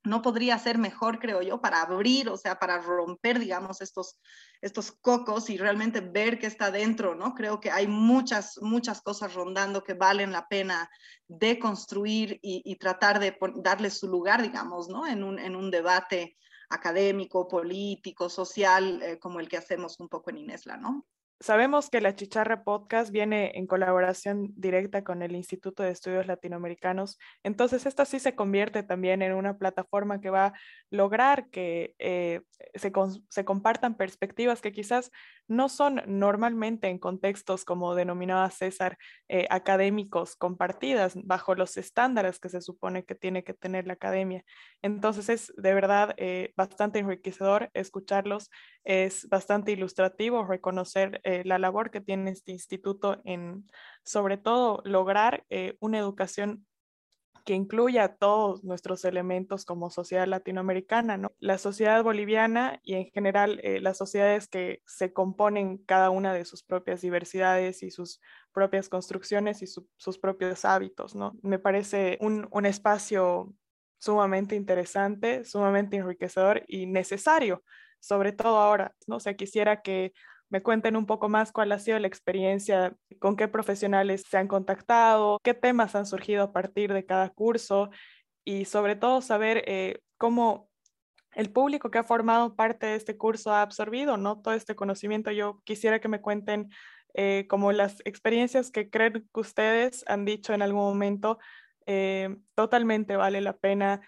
no 0.02 0.22
podría 0.22 0.58
ser 0.58 0.76
mejor, 0.76 1.20
creo 1.20 1.40
yo, 1.40 1.60
para 1.60 1.82
abrir, 1.82 2.28
o 2.28 2.36
sea, 2.36 2.58
para 2.58 2.78
romper, 2.78 3.38
digamos, 3.38 3.80
estos, 3.80 4.18
estos 4.60 4.90
cocos 4.90 5.48
y 5.50 5.56
realmente 5.56 6.00
ver 6.00 6.40
qué 6.40 6.48
está 6.48 6.72
dentro, 6.72 7.14
¿no? 7.14 7.32
Creo 7.32 7.60
que 7.60 7.70
hay 7.70 7.86
muchas, 7.86 8.58
muchas 8.60 9.02
cosas 9.02 9.34
rondando 9.34 9.84
que 9.84 9.94
valen 9.94 10.32
la 10.32 10.48
pena 10.48 10.90
de 11.28 11.60
construir 11.60 12.40
y, 12.42 12.60
y 12.64 12.74
tratar 12.78 13.20
de 13.20 13.38
darle 13.58 13.90
su 13.90 14.08
lugar, 14.08 14.42
digamos, 14.42 14.88
¿no? 14.88 15.06
En 15.06 15.22
un, 15.22 15.38
en 15.38 15.54
un 15.54 15.70
debate 15.70 16.36
académico, 16.70 17.46
político, 17.46 18.28
social, 18.28 19.00
eh, 19.00 19.20
como 19.20 19.38
el 19.38 19.48
que 19.48 19.58
hacemos 19.58 20.00
un 20.00 20.08
poco 20.08 20.30
en 20.30 20.38
Inesla, 20.38 20.76
¿no? 20.76 21.06
Sabemos 21.42 21.90
que 21.90 22.00
la 22.00 22.14
Chicharra 22.14 22.62
Podcast 22.62 23.10
viene 23.10 23.50
en 23.56 23.66
colaboración 23.66 24.52
directa 24.54 25.02
con 25.02 25.22
el 25.22 25.34
Instituto 25.34 25.82
de 25.82 25.90
Estudios 25.90 26.28
Latinoamericanos, 26.28 27.18
entonces 27.42 27.84
esta 27.84 28.04
sí 28.04 28.20
se 28.20 28.36
convierte 28.36 28.84
también 28.84 29.22
en 29.22 29.32
una 29.32 29.58
plataforma 29.58 30.20
que 30.20 30.30
va 30.30 30.46
a 30.46 30.52
lograr 30.90 31.50
que 31.50 31.96
eh, 31.98 32.42
se, 32.76 32.92
compartan 33.44 33.96
perspectivas 33.96 34.60
que 34.60 34.70
quizás 34.70 35.10
no 35.48 35.68
son 35.68 36.00
normalmente 36.06 36.86
en 36.86 37.00
contextos 37.00 37.64
como 37.64 37.96
denominaba 37.96 38.48
César 38.50 38.96
eh, 39.28 39.48
académicos 39.50 40.36
compartidas 40.36 41.14
bajo 41.24 41.56
los 41.56 41.76
estándares 41.76 42.38
que 42.38 42.50
se 42.50 42.60
supone 42.60 43.04
que 43.04 43.16
tiene 43.16 43.42
que 43.42 43.52
tener 43.52 43.88
la 43.88 43.94
academia. 43.94 44.44
Entonces 44.80 45.28
es 45.28 45.52
de 45.56 45.74
verdad 45.74 46.14
eh, 46.18 46.52
bastante 46.56 47.00
enriquecedor 47.00 47.68
escucharlos, 47.74 48.48
es 48.84 49.28
bastante 49.28 49.72
ilustrativo 49.72 50.44
reconocer 50.44 51.20
eh, 51.24 51.42
la 51.44 51.58
labor 51.58 51.90
que 51.90 52.00
tiene 52.00 52.30
este 52.30 52.52
instituto 52.52 53.20
en, 53.24 53.66
sobre 54.04 54.36
todo, 54.36 54.82
lograr 54.84 55.44
eh, 55.50 55.76
una 55.80 55.98
educación 55.98 56.66
que 57.44 57.54
incluya 57.54 58.16
todos 58.16 58.62
nuestros 58.62 59.04
elementos 59.04 59.64
como 59.64 59.90
sociedad 59.90 60.26
latinoamericana, 60.26 61.16
¿no? 61.16 61.32
La 61.40 61.58
sociedad 61.58 62.02
boliviana 62.04 62.78
y 62.82 62.94
en 62.94 63.06
general 63.06 63.60
eh, 63.62 63.80
las 63.80 63.98
sociedades 63.98 64.46
que 64.48 64.80
se 64.86 65.12
componen 65.12 65.78
cada 65.78 66.10
una 66.10 66.32
de 66.34 66.44
sus 66.44 66.62
propias 66.62 67.00
diversidades 67.00 67.82
y 67.82 67.90
sus 67.90 68.20
propias 68.52 68.88
construcciones 68.88 69.62
y 69.62 69.66
su, 69.66 69.88
sus 69.96 70.18
propios 70.18 70.64
hábitos, 70.64 71.14
¿no? 71.14 71.32
Me 71.42 71.58
parece 71.58 72.16
un, 72.20 72.46
un 72.52 72.66
espacio 72.66 73.52
sumamente 73.98 74.54
interesante, 74.56 75.44
sumamente 75.44 75.96
enriquecedor 75.96 76.64
y 76.68 76.86
necesario, 76.86 77.62
sobre 78.02 78.32
todo 78.32 78.58
ahora, 78.58 78.94
¿no? 79.06 79.16
O 79.16 79.36
quisiera 79.36 79.80
que 79.80 80.12
me 80.52 80.62
cuenten 80.62 80.96
un 80.96 81.06
poco 81.06 81.30
más 81.30 81.50
cuál 81.50 81.72
ha 81.72 81.78
sido 81.78 81.98
la 81.98 82.08
experiencia, 82.08 82.94
con 83.20 83.36
qué 83.36 83.48
profesionales 83.48 84.24
se 84.28 84.36
han 84.36 84.48
contactado, 84.48 85.38
qué 85.42 85.54
temas 85.54 85.94
han 85.94 86.04
surgido 86.04 86.42
a 86.42 86.52
partir 86.52 86.92
de 86.92 87.06
cada 87.06 87.30
curso 87.30 87.90
y 88.44 88.66
sobre 88.66 88.96
todo 88.96 89.22
saber 89.22 89.64
eh, 89.66 90.00
cómo 90.18 90.68
el 91.34 91.50
público 91.50 91.90
que 91.90 91.98
ha 91.98 92.04
formado 92.04 92.54
parte 92.54 92.84
de 92.84 92.96
este 92.96 93.16
curso 93.16 93.50
ha 93.52 93.62
absorbido 93.62 94.18
¿no? 94.18 94.42
todo 94.42 94.52
este 94.52 94.74
conocimiento. 94.74 95.30
Yo 95.30 95.62
quisiera 95.64 96.00
que 96.00 96.08
me 96.08 96.20
cuenten 96.20 96.68
eh, 97.14 97.46
como 97.48 97.72
las 97.72 98.00
experiencias 98.04 98.70
que 98.70 98.90
creen 98.90 99.26
que 99.32 99.40
ustedes 99.40 100.04
han 100.06 100.26
dicho 100.26 100.52
en 100.52 100.60
algún 100.60 100.82
momento, 100.82 101.38
eh, 101.86 102.36
totalmente 102.54 103.16
vale 103.16 103.40
la 103.40 103.56
pena 103.56 104.02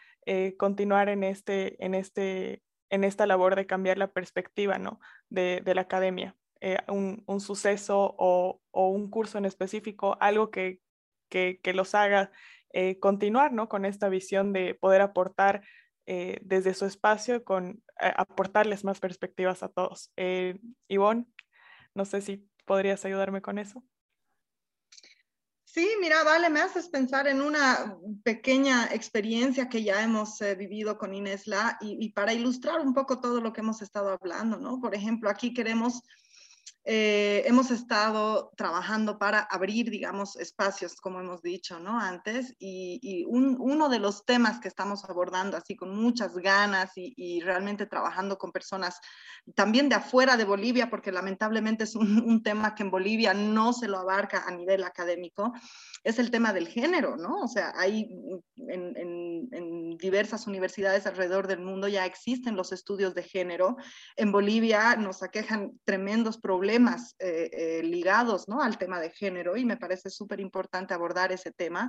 continuar 0.56 1.10
en, 1.10 1.22
este, 1.22 1.82
en, 1.84 1.94
este, 1.94 2.63
en 2.94 3.02
esta 3.02 3.26
labor 3.26 3.56
de 3.56 3.66
cambiar 3.66 3.98
la 3.98 4.12
perspectiva 4.12 4.78
¿no? 4.78 5.00
de, 5.28 5.62
la 5.66 5.80
academia. 5.80 6.36
Eh, 6.60 6.78
un, 6.88 7.40
suceso 7.40 8.14
o, 8.16 8.60
un 8.72 9.10
curso 9.10 9.36
en 9.36 9.44
específico, 9.44 10.16
algo 10.20 10.50
que, 10.50 10.80
que, 11.28 11.60
que 11.60 11.74
los 11.74 11.94
haga 11.96 12.30
eh, 12.72 13.00
continuar 13.00 13.52
¿no? 13.52 13.68
con 13.68 13.84
esta 13.84 14.08
visión 14.08 14.52
de 14.52 14.74
poder 14.74 15.00
aportar 15.00 15.62
eh, 16.06 16.38
desde 16.42 16.72
su 16.74 16.86
espacio, 16.86 17.44
con 17.44 17.82
aportarles 17.96 18.84
más 18.84 19.00
perspectivas 19.00 19.64
a 19.64 19.68
todos. 19.68 20.12
Ivonne, 20.88 21.26
no 21.94 22.04
sé 22.04 22.20
si 22.20 22.48
podrías 22.64 23.04
ayudarme 23.04 23.42
con 23.42 23.58
eso. 23.58 23.82
Sí, 25.74 25.88
mira, 26.00 26.22
vale, 26.22 26.50
me 26.50 26.60
haces 26.60 26.88
pensar 26.88 27.26
en 27.26 27.42
una 27.42 27.98
pequeña 28.22 28.86
experiencia 28.92 29.68
que 29.68 29.82
ya 29.82 30.04
hemos 30.04 30.40
eh, 30.40 30.54
vivido 30.54 30.96
con 30.96 31.12
Inesla 31.12 31.78
y, 31.80 31.96
y, 31.98 32.10
para 32.10 32.32
ilustrar 32.32 32.78
un 32.78 32.94
poco 32.94 33.18
todo 33.20 33.40
lo 33.40 33.52
que 33.52 33.60
hemos 33.60 33.82
estado 33.82 34.10
hablando, 34.10 34.56
¿no? 34.56 34.78
Por 34.80 34.94
ejemplo, 34.94 35.28
aquí 35.28 35.52
queremos 35.52 36.00
eh, 36.86 37.44
hemos 37.46 37.70
estado 37.70 38.52
trabajando 38.58 39.18
para 39.18 39.40
abrir, 39.40 39.88
digamos, 39.88 40.36
espacios, 40.36 40.96
como 40.96 41.18
hemos 41.18 41.40
dicho, 41.40 41.80
¿no? 41.80 41.98
Antes, 41.98 42.54
y, 42.58 43.00
y 43.02 43.24
un, 43.24 43.56
uno 43.58 43.88
de 43.88 43.98
los 43.98 44.26
temas 44.26 44.60
que 44.60 44.68
estamos 44.68 45.02
abordando 45.06 45.56
así 45.56 45.76
con 45.76 45.96
muchas 45.96 46.36
ganas 46.36 46.90
y, 46.96 47.14
y, 47.16 47.40
realmente 47.40 47.86
trabajando 47.86 48.36
con 48.36 48.52
personas 48.52 49.00
también 49.54 49.88
de 49.88 49.94
afuera 49.94 50.36
de 50.36 50.44
Bolivia, 50.44 50.90
porque 50.90 51.10
lamentablemente 51.10 51.84
es 51.84 51.94
un, 51.94 52.20
un, 52.20 52.42
tema 52.42 52.74
que 52.74 52.82
en 52.82 52.90
Bolivia 52.90 53.32
no 53.32 53.72
se 53.72 53.88
lo 53.88 53.96
abarca 53.96 54.44
a 54.46 54.50
nivel 54.50 54.84
académico, 54.84 55.54
es 56.02 56.18
el 56.18 56.30
tema 56.30 56.52
del 56.52 56.68
género, 56.68 57.16
¿no? 57.16 57.40
O 57.40 57.48
sea, 57.48 57.72
hay 57.76 58.10
en, 58.56 58.94
en, 58.98 59.48
en 59.52 59.96
diversas 59.96 60.46
universidades 60.46 61.06
alrededor 61.06 61.46
del 61.46 61.60
mundo 61.60 61.88
ya 61.88 62.04
existen 62.04 62.56
los 62.56 62.72
estudios 62.72 63.14
de 63.14 63.22
género. 63.22 63.76
En 64.16 64.32
Bolivia 64.32 64.96
nos 64.96 65.22
aquejan 65.22 65.80
tremendos 65.84 66.36
problemas 66.36 66.73
temas 66.74 67.14
eh, 67.20 67.50
eh, 67.52 67.82
ligados 67.84 68.48
¿no? 68.48 68.60
al 68.60 68.78
tema 68.78 68.98
de 68.98 69.10
género 69.10 69.56
y 69.56 69.64
me 69.64 69.76
parece 69.76 70.10
súper 70.10 70.40
importante 70.40 70.92
abordar 70.92 71.30
ese 71.30 71.52
tema. 71.52 71.88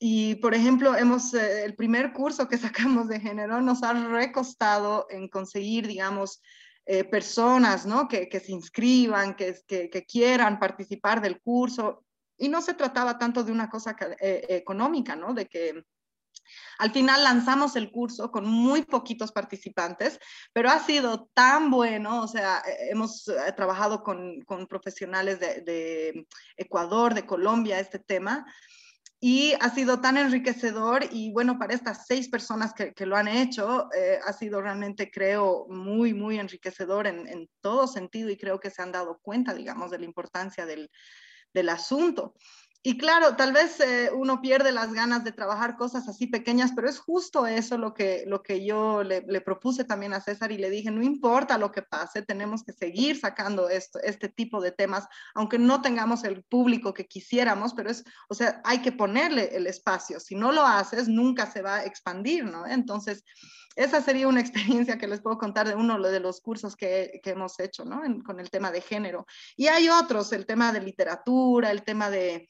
Y, 0.00 0.34
por 0.36 0.52
ejemplo, 0.52 0.96
hemos, 0.96 1.32
eh, 1.32 1.64
el 1.64 1.76
primer 1.76 2.12
curso 2.12 2.48
que 2.48 2.58
sacamos 2.66 3.06
de 3.06 3.20
género 3.20 3.60
nos 3.60 3.84
ha 3.84 3.92
recostado 3.92 5.06
en 5.10 5.28
conseguir, 5.28 5.86
digamos, 5.86 6.42
personas 7.10 7.86
¿no? 7.86 8.08
que, 8.08 8.28
se 8.44 8.52
inscriban, 8.52 9.36
que, 9.36 10.04
quieran 10.06 10.58
participar 10.58 11.22
del 11.22 11.40
curso. 11.40 12.04
Y 12.36 12.48
no 12.48 12.60
se 12.60 12.74
trataba 12.74 13.16
tanto 13.16 13.44
de 13.44 13.52
una 13.52 13.70
cosa 13.70 13.96
económica, 14.20 15.16
¿no? 15.16 15.32
De 15.32 15.46
que 15.46 15.82
al 16.78 16.92
final 16.92 17.22
lanzamos 17.22 17.76
el 17.76 17.90
curso 17.90 18.30
con 18.30 18.46
muy 18.46 18.82
poquitos 18.82 19.32
participantes, 19.32 20.18
pero 20.52 20.70
ha 20.70 20.78
sido 20.80 21.28
tan 21.34 21.70
bueno, 21.70 22.22
o 22.22 22.28
sea, 22.28 22.62
eh, 22.66 22.90
hemos 22.90 23.28
eh, 23.28 23.52
trabajado 23.56 24.02
con, 24.02 24.40
con 24.42 24.66
profesionales 24.66 25.40
de, 25.40 26.26
Ecuador, 26.56 27.14
de 27.14 27.26
Colombia, 27.26 27.80
este 27.80 27.98
tema, 27.98 28.46
y 29.20 29.54
ha 29.60 29.70
sido 29.70 30.00
tan 30.00 30.18
enriquecedor 30.18 31.06
y 31.10 31.32
bueno, 31.32 31.58
para 31.58 31.74
estas 31.74 32.06
seis 32.06 32.28
personas 32.28 32.74
que, 32.74 32.92
que 32.92 33.06
lo 33.06 33.16
han 33.16 33.28
hecho, 33.28 33.88
eh, 33.96 34.18
ha 34.22 34.32
sido 34.34 34.60
realmente, 34.60 35.10
creo, 35.10 35.66
muy, 35.68 36.12
muy 36.12 36.38
enriquecedor 36.38 37.06
en, 37.06 37.26
en, 37.28 37.48
todo 37.62 37.86
sentido 37.86 38.28
y 38.28 38.36
creo 38.36 38.60
que 38.60 38.70
se 38.70 38.82
han 38.82 38.92
dado 38.92 39.18
cuenta, 39.22 39.54
digamos, 39.54 39.90
de 39.90 39.98
la 39.98 40.04
importancia 40.04 40.66
del, 40.66 40.90
del 41.54 41.70
asunto. 41.70 42.34
Y 42.86 42.98
claro, 42.98 43.34
tal 43.34 43.54
vez 43.54 43.80
eh, 43.80 44.10
uno 44.14 44.42
pierde 44.42 44.70
las 44.70 44.92
ganas 44.92 45.24
de 45.24 45.32
trabajar 45.32 45.78
cosas 45.78 46.06
así 46.06 46.26
pequeñas, 46.26 46.72
pero 46.76 46.86
es 46.86 46.98
justo 46.98 47.46
eso 47.46 47.78
lo 47.78 47.94
que, 47.94 48.24
lo 48.26 48.42
que 48.42 48.62
yo 48.62 49.02
le, 49.02 49.22
propuse 49.40 49.84
también 49.84 50.12
a 50.12 50.20
César 50.20 50.52
y 50.52 50.58
le 50.58 50.68
dije, 50.68 50.90
no 50.90 51.02
importa 51.02 51.56
lo 51.56 51.72
que 51.72 51.80
pase, 51.80 52.20
tenemos 52.20 52.62
que 52.62 52.74
seguir 52.74 53.18
sacando 53.18 53.70
esto, 53.70 53.98
este 54.00 54.28
tipo 54.28 54.60
de 54.60 54.70
temas, 54.70 55.08
aunque 55.34 55.58
no 55.58 55.80
tengamos 55.80 56.24
el 56.24 56.44
público 56.44 56.92
que 56.92 57.06
quisiéramos, 57.06 57.72
pero 57.72 57.90
es, 57.90 58.04
o 58.28 58.34
sea, 58.34 58.60
hay 58.64 58.82
que 58.82 58.92
ponerle 58.92 59.56
el 59.56 59.66
espacio. 59.66 60.20
Si 60.20 60.34
no 60.34 60.52
lo 60.52 60.66
haces, 60.66 61.08
nunca 61.08 61.50
se 61.50 61.62
va 61.62 61.76
a 61.76 61.84
expandir, 61.86 62.44
¿no? 62.44 62.66
Entonces, 62.66 63.24
esa 63.76 64.02
sería 64.02 64.28
una 64.28 64.40
experiencia 64.42 64.98
que 64.98 65.08
les 65.08 65.22
puedo 65.22 65.38
contar 65.38 65.66
de 65.66 65.74
uno 65.74 65.98
de 66.02 66.20
los 66.20 66.42
cursos 66.42 66.76
que, 66.76 67.18
que 67.22 67.30
hemos 67.30 67.58
hecho, 67.60 67.86
¿no? 67.86 68.02
con 68.24 68.40
el 68.40 68.50
tema 68.50 68.70
de 68.70 68.82
género. 68.82 69.26
Y 69.56 69.68
hay 69.68 69.88
otros, 69.88 70.34
el 70.34 70.44
tema 70.44 70.70
de 70.70 70.82
literatura, 70.82 71.70
el 71.70 71.82
tema 71.82 72.10
de 72.10 72.46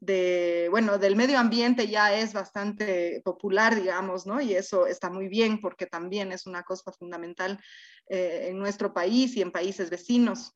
de, 0.00 0.68
bueno, 0.70 0.98
del 0.98 1.16
medio 1.16 1.38
ambiente 1.38 1.88
ya 1.88 2.14
es 2.14 2.32
bastante 2.32 3.20
popular, 3.24 3.74
digamos, 3.74 4.26
¿no? 4.26 4.40
Y 4.40 4.54
eso 4.54 4.86
está 4.86 5.10
muy 5.10 5.28
bien 5.28 5.60
porque 5.60 5.86
también 5.86 6.32
es 6.32 6.46
una 6.46 6.62
cosa 6.62 6.92
fundamental 6.92 7.60
eh, 8.08 8.48
en 8.50 8.58
nuestro 8.58 8.92
país 8.92 9.36
y 9.36 9.42
en 9.42 9.50
países 9.50 9.90
vecinos. 9.90 10.54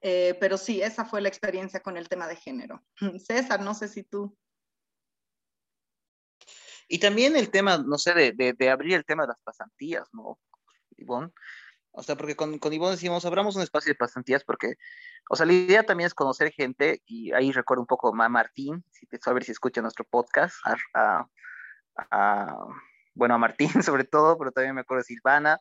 Eh, 0.00 0.36
pero 0.40 0.56
sí, 0.56 0.80
esa 0.80 1.04
fue 1.04 1.20
la 1.20 1.28
experiencia 1.28 1.80
con 1.80 1.96
el 1.96 2.08
tema 2.08 2.26
de 2.26 2.36
género. 2.36 2.82
César, 3.18 3.60
no 3.60 3.74
sé 3.74 3.88
si 3.88 4.04
tú. 4.04 4.36
Y 6.88 6.98
también 6.98 7.36
el 7.36 7.50
tema, 7.50 7.78
no 7.78 7.98
sé, 7.98 8.14
de, 8.14 8.52
de, 8.52 8.70
abrir 8.70 8.94
el 8.94 9.04
tema 9.04 9.22
de 9.22 9.28
las 9.28 9.40
pasantías, 9.42 10.08
¿no, 10.12 10.38
Ivonne? 10.96 11.30
O 11.92 12.02
sea, 12.02 12.16
porque 12.16 12.36
con, 12.36 12.58
con 12.58 12.72
Ivonne 12.72 12.92
decimos, 12.92 13.24
abramos 13.24 13.54
un 13.54 13.62
espacio 13.62 13.90
de 13.90 13.96
pasantías 13.96 14.44
porque, 14.44 14.74
o 15.28 15.36
sea, 15.36 15.44
la 15.46 15.52
idea 15.52 15.84
también 15.84 16.06
es 16.06 16.14
conocer 16.14 16.50
gente 16.50 17.02
y 17.04 17.32
ahí 17.32 17.52
recuerdo 17.52 17.82
un 17.82 17.86
poco 17.86 18.08
a 18.08 18.28
Martín, 18.28 18.82
si, 18.90 19.06
a 19.24 19.32
ver 19.32 19.44
si 19.44 19.52
escucha 19.52 19.82
nuestro 19.82 20.04
podcast, 20.04 20.56
a, 20.94 21.26
bueno, 23.14 23.34
a 23.34 23.38
Martín 23.38 23.68
sobre 23.82 24.04
todo, 24.04 24.38
pero 24.38 24.52
también 24.52 24.74
me 24.74 24.80
acuerdo 24.80 25.02
de 25.02 25.04
Silvana, 25.04 25.60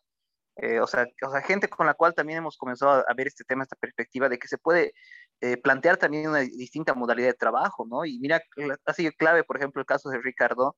eh, 0.58 0.80
o, 0.80 0.88
sea, 0.88 1.08
o 1.26 1.32
sea, 1.32 1.42
gente 1.42 1.70
con 1.70 1.86
la 1.86 1.94
cual 1.94 2.14
también 2.14 2.40
hemos 2.40 2.58
comenzado 2.58 3.04
a, 3.08 3.14
ver 3.14 3.28
este 3.28 3.44
tema, 3.44 3.64
esta 3.64 3.76
perspectiva 3.76 4.30
de 4.30 4.38
que 4.38 4.48
se 4.48 4.58
puede 4.58 4.94
eh, 5.40 5.58
plantear 5.58 5.98
también 5.98 6.30
una 6.30 6.40
distinta 6.40 6.94
modalidad 6.94 7.30
de 7.30 7.34
trabajo, 7.34 7.86
¿no? 7.90 8.06
Y 8.06 8.20
mira, 8.20 8.42
ha 8.86 8.94
sido 8.94 9.12
clave, 9.18 9.44
por 9.44 9.58
ejemplo, 9.58 9.82
el 9.82 9.86
caso 9.86 10.10
de 10.10 10.20
Ricardo, 10.20 10.78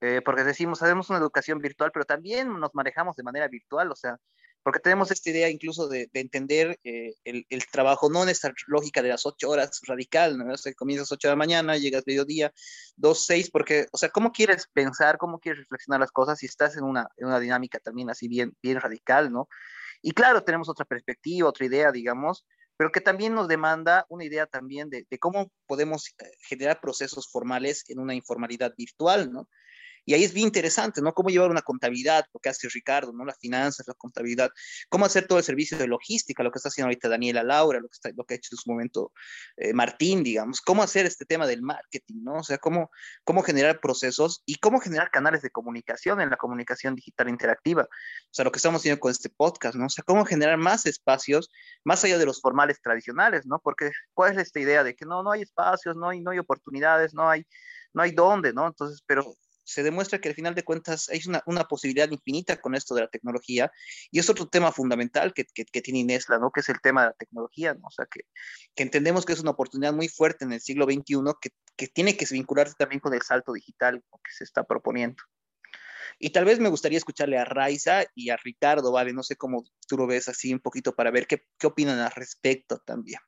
eh, 0.00 0.20
porque 0.24 0.44
decimos, 0.44 0.82
hacemos 0.82 1.10
una 1.10 1.18
educación 1.18 1.58
virtual, 1.58 1.90
pero 1.92 2.04
también 2.04 2.58
nos 2.60 2.74
manejamos 2.74 3.16
de 3.16 3.22
manera 3.22 3.48
virtual, 3.48 3.90
o 3.90 3.96
sea, 3.96 4.16
porque 4.62 4.80
tenemos 4.80 5.10
esta 5.10 5.30
idea 5.30 5.48
incluso 5.48 5.88
de, 5.88 6.10
entender 6.12 6.78
eh, 6.84 7.14
el, 7.24 7.66
trabajo, 7.70 8.10
no 8.10 8.22
en 8.22 8.28
esta 8.28 8.52
lógica 8.66 9.02
de 9.02 9.08
las 9.08 9.24
ocho 9.26 9.50
horas 9.50 9.80
radical, 9.86 10.36
¿no? 10.36 10.52
O 10.52 10.56
sea, 10.56 10.72
comienzas 10.74 11.10
ocho 11.12 11.28
de 11.28 11.32
la 11.32 11.36
mañana, 11.36 11.76
llegas 11.76 12.04
mediodía, 12.06 12.52
dos, 12.96 13.24
seis, 13.24 13.50
porque, 13.50 13.86
o 13.92 13.98
sea, 13.98 14.10
¿cómo 14.10 14.32
quieres 14.32 14.66
pensar, 14.72 15.18
cómo 15.18 15.38
quieres 15.38 15.60
reflexionar 15.60 16.00
las 16.00 16.12
cosas 16.12 16.38
si 16.38 16.46
estás 16.46 16.76
en 16.76 16.84
una, 16.84 17.08
dinámica 17.40 17.78
también 17.78 18.10
así 18.10 18.28
bien, 18.28 18.56
bien 18.62 18.80
radical, 18.80 19.32
¿no? 19.32 19.48
Y 20.02 20.12
claro, 20.12 20.44
tenemos 20.44 20.68
otra 20.68 20.84
perspectiva, 20.84 21.48
otra 21.48 21.66
idea, 21.66 21.90
digamos, 21.90 22.46
pero 22.76 22.92
que 22.92 23.00
también 23.00 23.34
nos 23.34 23.48
demanda 23.48 24.06
una 24.08 24.24
idea 24.24 24.46
también 24.46 24.88
de, 24.90 25.06
de 25.10 25.18
cómo 25.18 25.50
podemos 25.66 26.08
eh, 26.18 26.30
generar 26.40 26.80
procesos 26.80 27.28
formales 27.30 27.84
en 27.88 27.98
una 27.98 28.14
informalidad 28.14 28.72
virtual, 28.76 29.32
¿no? 29.32 29.48
Y 30.04 30.14
ahí 30.14 30.24
es 30.24 30.32
bien 30.32 30.46
interesante, 30.48 31.00
¿no? 31.02 31.12
Cómo 31.12 31.28
llevar 31.28 31.50
una 31.50 31.62
contabilidad, 31.62 32.24
lo 32.32 32.40
que 32.40 32.48
hace 32.48 32.68
Ricardo, 32.68 33.12
¿no? 33.12 33.24
Las 33.24 33.38
finanzas, 33.38 33.86
la 33.86 33.94
contabilidad, 33.94 34.50
cómo 34.88 35.04
hacer 35.04 35.26
todo 35.26 35.38
el 35.38 35.44
servicio 35.44 35.78
de 35.78 35.86
logística, 35.86 36.42
lo 36.42 36.50
que 36.50 36.58
está 36.58 36.68
haciendo 36.68 36.86
ahorita 36.88 37.08
Daniela 37.08 37.42
Laura, 37.42 37.80
lo 37.80 37.88
que, 37.88 37.94
está, 37.94 38.10
lo 38.16 38.24
que 38.24 38.34
ha 38.34 38.36
hecho 38.36 38.50
en 38.52 38.58
su 38.58 38.70
momento 38.70 39.12
eh, 39.56 39.72
Martín, 39.72 40.22
digamos, 40.22 40.60
cómo 40.60 40.82
hacer 40.82 41.06
este 41.06 41.24
tema 41.24 41.46
del 41.46 41.62
marketing, 41.62 42.22
¿no? 42.22 42.34
O 42.36 42.42
sea, 42.42 42.58
cómo, 42.58 42.90
cómo 43.24 43.42
generar 43.42 43.80
procesos 43.80 44.42
y 44.46 44.56
cómo 44.56 44.80
generar 44.80 45.10
canales 45.10 45.42
de 45.42 45.50
comunicación 45.50 46.20
en 46.20 46.30
la 46.30 46.36
comunicación 46.36 46.94
digital 46.94 47.28
interactiva. 47.28 47.82
O 47.82 48.32
sea, 48.32 48.44
lo 48.44 48.52
que 48.52 48.58
estamos 48.58 48.80
haciendo 48.80 49.00
con 49.00 49.10
este 49.10 49.30
podcast, 49.30 49.74
¿no? 49.76 49.86
O 49.86 49.90
sea, 49.90 50.04
cómo 50.04 50.24
generar 50.24 50.58
más 50.58 50.86
espacios 50.86 51.50
más 51.84 52.04
allá 52.04 52.18
de 52.18 52.26
los 52.26 52.40
formales 52.40 52.80
tradicionales, 52.80 53.46
¿no? 53.46 53.58
Porque 53.60 53.90
¿cuál 54.14 54.32
es 54.32 54.38
esta 54.38 54.60
idea 54.60 54.84
de 54.84 54.94
que 54.94 55.04
no, 55.06 55.22
no 55.22 55.32
hay 55.32 55.42
espacios, 55.42 55.96
no 55.96 56.08
hay, 56.08 56.20
no 56.20 56.30
hay 56.30 56.38
oportunidades, 56.38 57.14
no 57.14 57.28
hay, 57.28 57.46
no 57.92 58.02
hay 58.02 58.12
dónde, 58.12 58.52
¿no? 58.52 58.66
Entonces, 58.66 59.02
pero 59.06 59.34
se 59.68 59.82
demuestra 59.82 60.18
que 60.18 60.30
al 60.30 60.34
final 60.34 60.54
de 60.54 60.64
cuentas 60.64 61.10
hay 61.10 61.20
una, 61.26 61.42
una, 61.44 61.64
posibilidad 61.64 62.10
infinita 62.10 62.58
con 62.58 62.74
esto 62.74 62.94
de 62.94 63.02
la 63.02 63.08
tecnología 63.08 63.70
y 64.10 64.18
es 64.18 64.30
otro 64.30 64.48
tema 64.48 64.72
fundamental 64.72 65.34
que, 65.34 65.44
que, 65.44 65.82
tiene 65.82 65.98
Inesla, 65.98 66.38
¿no? 66.38 66.50
Que 66.50 66.60
es 66.60 66.70
el 66.70 66.80
tema 66.80 67.02
de 67.02 67.08
la 67.08 67.12
tecnología, 67.12 67.74
¿no? 67.74 67.88
O 67.88 67.90
sea, 67.90 68.06
que, 68.10 68.22
que 68.74 68.82
entendemos 68.82 69.26
que 69.26 69.34
es 69.34 69.40
una 69.40 69.50
oportunidad 69.50 69.92
muy 69.92 70.08
fuerte 70.08 70.46
en 70.46 70.54
el 70.54 70.62
siglo 70.62 70.86
XXI 70.86 71.18
que, 71.38 71.50
que 71.76 71.86
tiene 71.86 72.16
que 72.16 72.24
vincularse 72.30 72.76
también 72.78 73.00
con 73.00 73.12
el 73.12 73.20
salto 73.20 73.52
digital 73.52 74.02
que 74.24 74.32
se 74.32 74.44
está 74.44 74.64
proponiendo. 74.64 75.22
Y 76.18 76.30
tal 76.30 76.46
vez 76.46 76.58
me 76.60 76.70
gustaría 76.70 76.96
escucharle 76.96 77.36
a 77.36 77.44
Raiza 77.44 78.04
y 78.14 78.30
a 78.30 78.38
Ricardo, 78.38 78.90
¿vale? 78.90 79.12
No 79.12 79.22
sé 79.22 79.36
cómo 79.36 79.64
tú 79.86 79.98
lo 79.98 80.06
ves 80.06 80.30
así 80.30 80.50
un 80.50 80.60
poquito 80.60 80.94
para 80.94 81.10
ver 81.10 81.26
qué, 81.26 81.44
qué 81.58 81.66
opinan 81.66 81.98
al 81.98 82.12
respecto 82.12 82.78
también. 82.78 83.20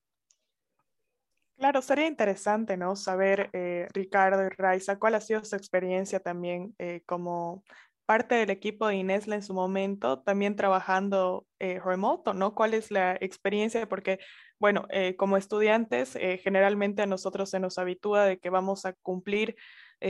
Claro, 1.61 1.83
sería 1.83 2.07
interesante, 2.07 2.79
¿no? 2.79 2.97
Saber, 2.97 3.51
eh, 3.53 3.87
Ricardo 3.93 4.47
y 4.47 4.49
Raiza, 4.49 4.99
cuál 4.99 5.15
ha 5.15 5.21
sido 5.21 5.45
su 5.45 5.57
experiencia 5.57 6.19
también 6.19 6.75
eh, 6.79 7.03
como 7.05 7.65
parte 8.07 8.35
del 8.37 8.49
equipo 8.49 8.87
de 8.89 8.97
Inesla 8.97 9.35
en 9.35 9.43
su 9.43 9.53
momento, 9.53 10.23
también 10.23 10.57
trabajando 10.57 11.47
eh, 11.59 11.79
remoto, 11.79 12.33
¿no? 12.33 12.55
¿Cuál 12.55 12.73
es 12.73 12.91
la 12.91 13.15
experiencia? 13.21 13.87
Porque, 13.91 14.21
bueno, 14.59 14.89
como 15.19 15.37
estudiantes, 15.37 16.15
generalmente 16.43 17.03
a 17.03 17.07
nosotros 17.07 17.51
se 17.51 17.61
nos 17.61 17.79
habitúa 17.79 18.25
de 18.25 18.39
que 18.39 18.51
vamos 18.51 18.85
a 18.87 18.95
cumplir 18.95 19.55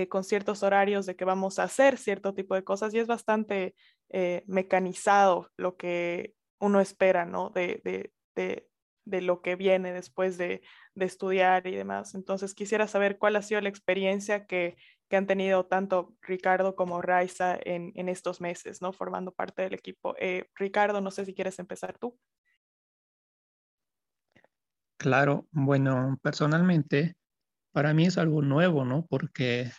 con 0.08 0.24
ciertos 0.24 0.62
horarios, 0.62 1.04
de 1.06 1.14
que 1.16 1.24
vamos 1.24 1.58
a 1.58 1.64
hacer 1.64 1.98
cierto 1.98 2.32
tipo 2.34 2.54
de 2.54 2.64
cosas 2.64 2.94
y 2.94 2.98
es 3.00 3.06
bastante 3.06 3.74
mecanizado 4.46 5.50
lo 5.58 5.76
que 5.76 6.34
uno 6.58 6.80
espera, 6.80 7.26
¿no? 7.26 7.50
De, 7.50 7.80
de, 7.84 8.12
de, 8.34 8.69
de 9.04 9.22
lo 9.22 9.42
que 9.42 9.56
viene 9.56 9.92
después 9.92 10.38
de, 10.38 10.62
de, 10.94 11.04
estudiar 11.04 11.66
y 11.66 11.74
demás. 11.74 12.14
Entonces 12.14 12.54
quisiera 12.54 12.86
saber 12.86 13.18
cuál 13.18 13.36
ha 13.36 13.42
sido 13.42 13.60
la 13.60 13.68
experiencia 13.68 14.46
que, 14.46 14.76
que 15.08 15.16
han 15.16 15.26
tenido 15.26 15.66
tanto 15.66 16.14
Ricardo 16.22 16.76
como 16.76 17.02
Raiza 17.02 17.58
en, 17.64 17.92
en, 17.96 18.08
estos 18.08 18.40
meses, 18.40 18.80
¿no? 18.80 18.92
Formando 18.92 19.32
parte 19.32 19.62
del 19.62 19.74
equipo. 19.74 20.14
Eh, 20.18 20.46
Ricardo, 20.54 21.00
no 21.00 21.10
sé 21.10 21.24
si 21.24 21.34
quieres 21.34 21.58
empezar 21.58 21.98
tú. 21.98 22.18
Claro, 24.98 25.48
bueno, 25.50 26.18
personalmente 26.22 27.16
para 27.72 27.94
mí 27.94 28.06
es 28.06 28.18
algo 28.18 28.42
nuevo, 28.42 28.84
¿no? 28.84 29.06
Porque 29.06 29.70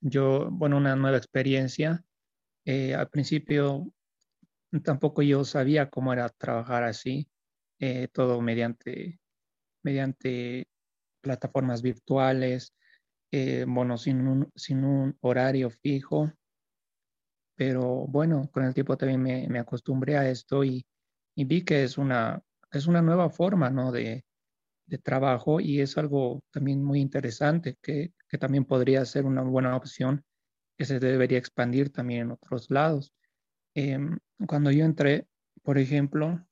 yo, 0.00 0.50
bueno, 0.50 0.76
una 0.76 0.96
nueva 0.96 1.16
experiencia. 1.16 2.04
Eh, 2.66 2.94
al 2.94 3.08
principio 3.08 3.90
tampoco 4.82 5.22
yo 5.22 5.44
sabía 5.44 5.90
cómo 5.90 6.12
era 6.12 6.28
trabajar 6.28 6.82
así. 6.84 7.28
Eh, 7.86 8.08
todo 8.08 8.40
mediante, 8.40 9.20
mediante 9.82 10.66
plataformas 11.20 11.82
virtuales, 11.82 12.72
eh, 13.30 13.66
bueno, 13.68 13.98
sin 13.98 14.26
un, 14.26 14.50
sin 14.56 14.84
un 14.84 15.18
horario 15.20 15.68
fijo. 15.68 16.32
Pero 17.54 18.06
bueno, 18.06 18.48
con 18.50 18.64
el 18.64 18.72
tiempo 18.72 18.96
también 18.96 19.20
me, 19.20 19.46
me 19.48 19.58
acostumbré 19.58 20.16
a 20.16 20.30
esto 20.30 20.64
y, 20.64 20.86
y, 21.34 21.44
vi 21.44 21.62
que 21.62 21.84
es 21.84 21.98
una, 21.98 22.42
es 22.72 22.86
una 22.86 23.02
nueva 23.02 23.28
forma 23.28 23.68
¿no? 23.68 23.92
de, 23.92 24.24
de 24.86 24.96
trabajo 24.96 25.60
y 25.60 25.82
es 25.82 25.98
algo 25.98 26.42
también 26.50 26.82
muy 26.82 27.02
interesante 27.02 27.76
que, 27.82 28.14
que, 28.26 28.38
también 28.38 28.64
podría 28.64 29.04
ser 29.04 29.26
una 29.26 29.42
buena 29.42 29.76
opción 29.76 30.24
que 30.78 30.86
se 30.86 30.98
debería 31.00 31.36
expandir 31.36 31.92
también 31.92 32.22
en 32.22 32.30
otros 32.30 32.70
lados. 32.70 33.12
Em, 33.74 34.18
cuando 34.48 34.70
yo 34.70 34.86
entré, 34.86 35.26
por 35.62 35.76
ejemplo, 35.76 36.42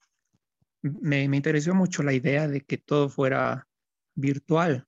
me, 0.82 1.24
interesó 1.24 1.74
mucho 1.74 2.02
la 2.02 2.12
idea 2.12 2.48
de 2.48 2.60
que 2.60 2.78
todo 2.78 3.08
fuera 3.08 3.68
virtual. 4.14 4.86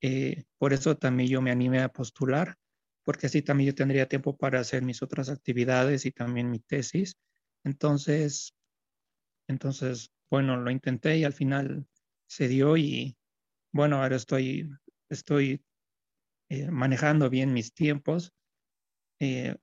Eh, 0.00 0.44
por 0.58 0.72
eso 0.72 0.96
también 0.96 1.28
yo 1.28 1.42
me 1.42 1.50
animé 1.50 1.80
a 1.80 1.88
postular, 1.88 2.56
porque 3.04 3.26
así 3.26 3.42
también 3.42 3.68
yo 3.70 3.74
tendría 3.74 4.08
tiempo 4.08 4.36
para 4.36 4.60
hacer 4.60 4.82
mis 4.82 5.02
otras 5.02 5.28
actividades 5.28 6.06
y 6.06 6.10
también 6.10 6.50
mi 6.50 6.58
tesis. 6.58 7.16
Entonces, 7.64 8.54
entonces, 9.46 10.10
bueno, 10.30 10.56
lo 10.56 10.70
intenté 10.70 11.18
y 11.18 11.24
al 11.24 11.32
final 11.32 11.86
se 12.26 12.48
dio 12.48 12.76
y 12.76 13.16
bueno, 13.72 14.02
ahora 14.02 14.16
estoy, 14.16 14.70
estoy 15.08 15.62
eh, 16.48 16.70
manejando 16.70 17.30
bien 17.30 17.52
mis 17.52 17.72
tiempos 17.72 18.32
eh, 19.20 19.56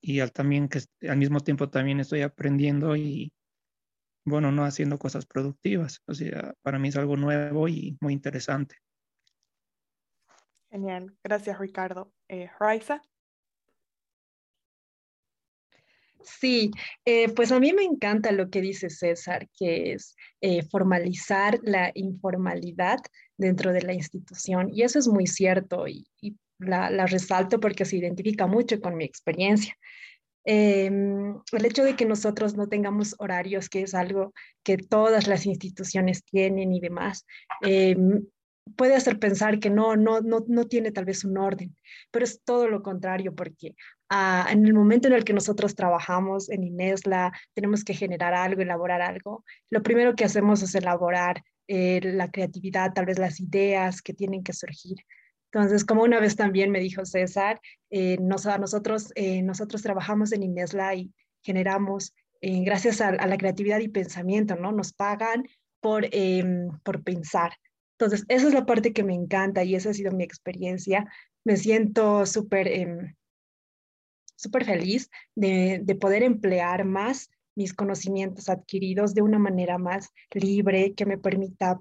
y 0.00 0.20
al, 0.20 0.32
también 0.32 0.68
que 0.68 0.80
al 1.08 1.16
mismo 1.16 1.40
tiempo 1.40 1.70
también 1.70 2.00
estoy 2.00 2.22
aprendiendo 2.22 2.96
y, 2.96 3.32
bueno, 4.24 4.52
no 4.52 4.64
haciendo 4.64 4.98
cosas 4.98 5.26
productivas. 5.26 6.02
O 6.06 6.14
sea, 6.14 6.54
para 6.62 6.78
mí 6.78 6.88
es 6.88 6.96
algo 6.96 7.16
nuevo 7.16 7.68
y 7.68 7.96
muy 8.00 8.12
interesante. 8.12 8.76
Genial, 10.70 11.14
gracias 11.22 11.58
Ricardo. 11.58 12.12
Eh, 12.28 12.50
Raiza. 12.58 13.02
Sí, 16.24 16.70
eh, 17.04 17.28
pues 17.30 17.52
a 17.52 17.60
mí 17.60 17.72
me 17.72 17.82
encanta 17.82 18.32
lo 18.32 18.48
que 18.48 18.60
dice 18.60 18.90
César, 18.90 19.48
que 19.58 19.92
es 19.92 20.14
eh, 20.40 20.62
formalizar 20.62 21.58
la 21.62 21.90
informalidad 21.94 22.98
dentro 23.36 23.72
de 23.72 23.82
la 23.82 23.92
institución. 23.92 24.70
Y 24.72 24.82
eso 24.82 24.98
es 24.98 25.08
muy 25.08 25.26
cierto 25.26 25.86
y, 25.88 26.06
la, 26.58 27.06
resalto 27.06 27.58
porque 27.58 27.84
se 27.84 27.96
identifica 27.96 28.46
mucho 28.46 28.80
con 28.80 28.96
mi 28.96 29.04
experiencia. 29.04 29.74
Em, 30.44 31.36
el 31.52 31.64
hecho 31.64 31.84
de 31.84 31.94
que 31.94 32.04
nosotros 32.04 32.56
no 32.56 32.68
tengamos 32.68 33.14
horarios, 33.18 33.68
que 33.68 33.82
es 33.82 33.94
algo 33.94 34.32
que 34.64 34.76
todas 34.76 35.28
las 35.28 35.46
instituciones 35.46 36.24
tienen 36.24 36.72
y 36.72 36.80
demás, 36.80 37.26
em, 37.62 38.26
puede 38.76 38.94
hacer 38.94 39.18
pensar 39.18 39.58
que 39.60 39.70
no, 39.70 39.96
no, 39.96 40.20
no, 40.20 40.44
no 40.46 40.66
tiene 40.66 40.92
tal 40.92 41.04
vez 41.04 41.24
un 41.24 41.38
orden, 41.38 41.76
pero 42.10 42.24
es 42.24 42.42
todo 42.44 42.68
lo 42.68 42.82
contrario 42.82 43.34
porque 43.34 43.74
ah, 44.08 44.48
en 44.50 44.66
el 44.66 44.74
momento 44.74 45.08
en 45.08 45.14
el 45.14 45.24
que 45.24 45.32
nosotros 45.32 45.74
trabajamos 45.74 46.48
en 46.50 46.64
INESLA, 46.64 47.32
tenemos 47.54 47.84
que 47.84 47.94
generar 47.94 48.34
algo, 48.34 48.62
elaborar 48.62 49.02
algo, 49.02 49.44
lo 49.70 49.82
primero 49.82 50.14
que 50.14 50.24
hacemos 50.24 50.62
es 50.62 50.74
elaborar 50.74 51.42
eh, 51.68 52.00
la 52.02 52.30
creatividad, 52.30 52.92
tal 52.92 53.06
vez 53.06 53.18
las 53.18 53.40
ideas 53.40 54.02
que 54.02 54.14
tienen 54.14 54.42
que 54.42 54.52
surgir. 54.52 54.96
Entonces, 55.52 55.84
como 55.84 56.02
una 56.02 56.18
vez 56.18 56.36
también 56.36 56.70
me 56.70 56.80
dijo 56.80 57.04
César, 57.04 57.60
eh, 57.90 58.16
nosotros, 58.20 59.12
eh, 59.16 59.42
nosotros 59.42 59.82
trabajamos 59.82 60.32
en 60.32 60.42
INESLA 60.42 60.94
y 60.94 61.12
generamos, 61.42 62.14
gracias 62.40 63.00
a, 63.00 63.08
a, 63.08 63.26
la 63.26 63.36
creatividad 63.36 63.78
y 63.80 63.88
pensamiento, 63.88 64.56
¿no? 64.56 64.72
Nos 64.72 64.92
pagan 64.92 65.44
por, 65.82 66.06
em, 66.12 66.70
por 66.82 67.02
pensar. 67.02 67.52
Entonces, 67.98 68.24
esa 68.28 68.48
es 68.48 68.54
la 68.54 68.64
parte 68.64 68.92
que 68.92 69.04
me 69.04 69.14
encanta 69.14 69.62
y 69.64 69.74
esa 69.74 69.90
ha 69.90 69.94
sido 69.94 70.12
mi 70.12 70.24
experiencia. 70.24 71.06
Me 71.44 71.56
siento 71.56 72.24
súper 72.24 72.68
eh, 72.68 73.14
súper 74.36 74.64
feliz 74.64 75.10
de, 75.34 75.80
de, 75.84 75.94
poder 75.94 76.22
emplear 76.22 76.84
más 76.84 77.30
mis 77.54 77.74
conocimientos 77.74 78.48
adquiridos 78.48 79.14
de 79.14 79.22
una 79.22 79.38
manera 79.38 79.78
más 79.78 80.08
libre 80.32 80.94
que 80.94 81.06
me 81.06 81.18
permita 81.18 81.80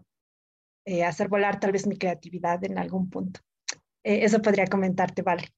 eh, 0.86 1.04
hacer 1.04 1.28
volar 1.28 1.60
tal 1.60 1.72
vez 1.72 1.88
mi 1.88 1.98
creatividad 1.98 2.64
en 2.64 2.78
algún 2.78 3.10
punto. 3.10 3.40
Eh, 4.04 4.24
eso 4.24 4.42
podría 4.42 4.68
comentarte, 4.68 5.22
Vale. 5.22 5.50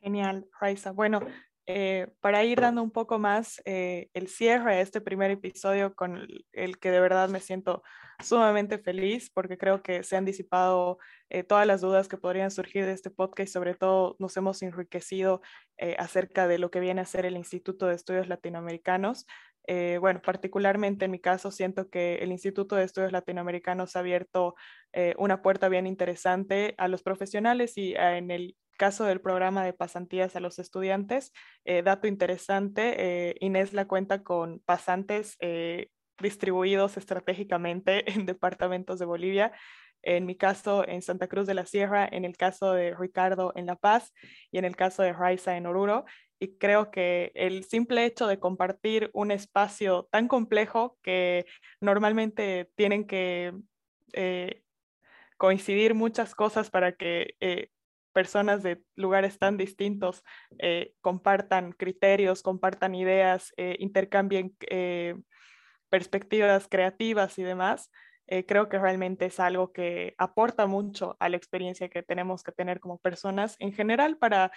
Genial, 0.00 0.48
Raiza. 0.60 0.92
Bueno, 0.92 1.20
eh, 1.66 2.06
para 2.20 2.44
ir 2.44 2.60
dando 2.60 2.82
un 2.82 2.90
poco 2.90 3.18
más 3.18 3.60
eh, 3.64 4.08
el 4.14 4.28
cierre 4.28 4.76
a 4.76 4.80
este 4.80 5.00
primer 5.00 5.30
episodio 5.30 5.94
con 5.94 6.26
el, 6.52 6.78
que 6.78 6.90
de 6.90 7.00
verdad 7.00 7.28
me 7.28 7.40
siento 7.40 7.82
sumamente 8.20 8.78
feliz 8.78 9.30
porque 9.34 9.58
creo 9.58 9.82
que 9.82 10.02
se 10.04 10.16
han 10.16 10.24
disipado 10.24 10.98
todas 11.46 11.66
las 11.66 11.82
dudas 11.82 12.08
que 12.08 12.16
podrían 12.16 12.50
surgir 12.50 12.86
de 12.86 12.92
este 12.92 13.10
podcast 13.10 13.50
y 13.50 13.52
sobre 13.52 13.74
todo 13.74 14.16
nos 14.18 14.36
hemos 14.36 14.62
enriquecido 14.62 15.42
acerca 15.98 16.48
de 16.48 16.58
lo 16.58 16.70
que 16.70 16.80
viene 16.80 17.02
a 17.02 17.04
ser 17.04 17.26
el 17.26 17.36
Instituto 17.36 17.86
de 17.86 17.96
Estudios 17.96 18.28
Latinoamericanos. 18.28 19.26
Bueno, 20.00 20.20
particularmente 20.22 21.04
en 21.04 21.10
mi 21.10 21.20
caso 21.20 21.50
siento 21.50 21.90
que 21.90 22.16
el 22.16 22.32
Instituto 22.32 22.74
de 22.76 22.84
Estudios 22.84 23.12
Latinoamericanos 23.12 23.96
ha 23.96 23.98
abierto 23.98 24.54
una 25.18 25.42
puerta 25.42 25.68
bien 25.68 25.86
interesante 25.86 26.74
a 26.78 26.88
los 26.88 27.02
profesionales 27.02 27.76
y 27.76 27.94
en 27.94 28.30
el 28.30 28.56
caso 28.78 29.04
del 29.04 29.20
programa 29.20 29.64
de 29.64 29.74
pasantías 29.74 30.34
a 30.36 30.40
los 30.40 30.58
estudiantes, 30.58 31.32
eh, 31.66 31.82
dato 31.82 32.06
interesante, 32.06 32.94
eh, 32.96 33.34
Inés 33.40 33.74
la 33.74 33.86
cuenta 33.86 34.22
con 34.22 34.60
pasantes 34.60 35.36
eh, 35.40 35.90
distribuidos 36.18 36.96
estratégicamente 36.96 38.10
en 38.10 38.24
departamentos 38.24 38.98
de 38.98 39.04
Bolivia. 39.04 39.52
En 40.02 40.26
mi 40.26 40.36
caso, 40.36 40.86
en 40.88 41.02
Santa 41.02 41.26
Cruz 41.26 41.46
de 41.46 41.54
la 41.54 41.66
Sierra, 41.66 42.08
en 42.10 42.24
el 42.24 42.36
caso 42.36 42.72
de 42.72 42.94
Ricardo 42.94 43.52
en 43.56 43.66
La 43.66 43.74
Paz 43.74 44.14
y 44.52 44.58
en 44.58 44.64
el 44.64 44.76
caso 44.76 45.02
de 45.02 45.12
Raiza 45.12 45.56
en 45.56 45.66
Oruro. 45.66 46.04
Y 46.40 46.56
creo 46.58 46.90
que 46.90 47.32
el 47.34 47.64
simple 47.64 48.04
hecho 48.04 48.26
de 48.26 48.38
compartir 48.38 49.10
un 49.12 49.30
espacio 49.30 50.08
tan 50.10 50.28
complejo 50.28 50.96
que 51.02 51.46
normalmente 51.80 52.70
tienen 52.76 53.06
que 53.06 53.52
coincidir 55.36 55.94
muchas 55.94 56.34
cosas 56.34 56.70
para 56.70 56.92
que 56.92 57.34
personas 58.18 58.64
de 58.64 58.82
lugares 58.96 59.38
tan 59.38 59.56
distintos 59.56 60.24
eh, 60.58 60.92
compartan 61.00 61.70
criterios, 61.70 62.42
compartan 62.42 62.96
ideas, 62.96 63.52
eh, 63.56 63.76
intercambien 63.78 64.56
eh, 64.68 65.14
perspectivas 65.88 66.66
creativas 66.68 67.38
y 67.38 67.44
demás, 67.44 67.92
creo 68.46 68.68
que 68.68 68.78
realmente 68.78 69.26
es 69.26 69.40
algo 69.40 69.72
que 69.72 70.14
aporta 70.18 70.66
mucho 70.66 71.16
a 71.18 71.28
la 71.28 71.36
experiencia 71.36 71.88
que 71.88 72.02
tenemos 72.02 72.42
que 72.42 72.52
tener 72.52 72.80
como 72.80 72.98
personas 72.98 73.56
en 73.58 73.72
general 73.72 74.18
para 74.18 74.52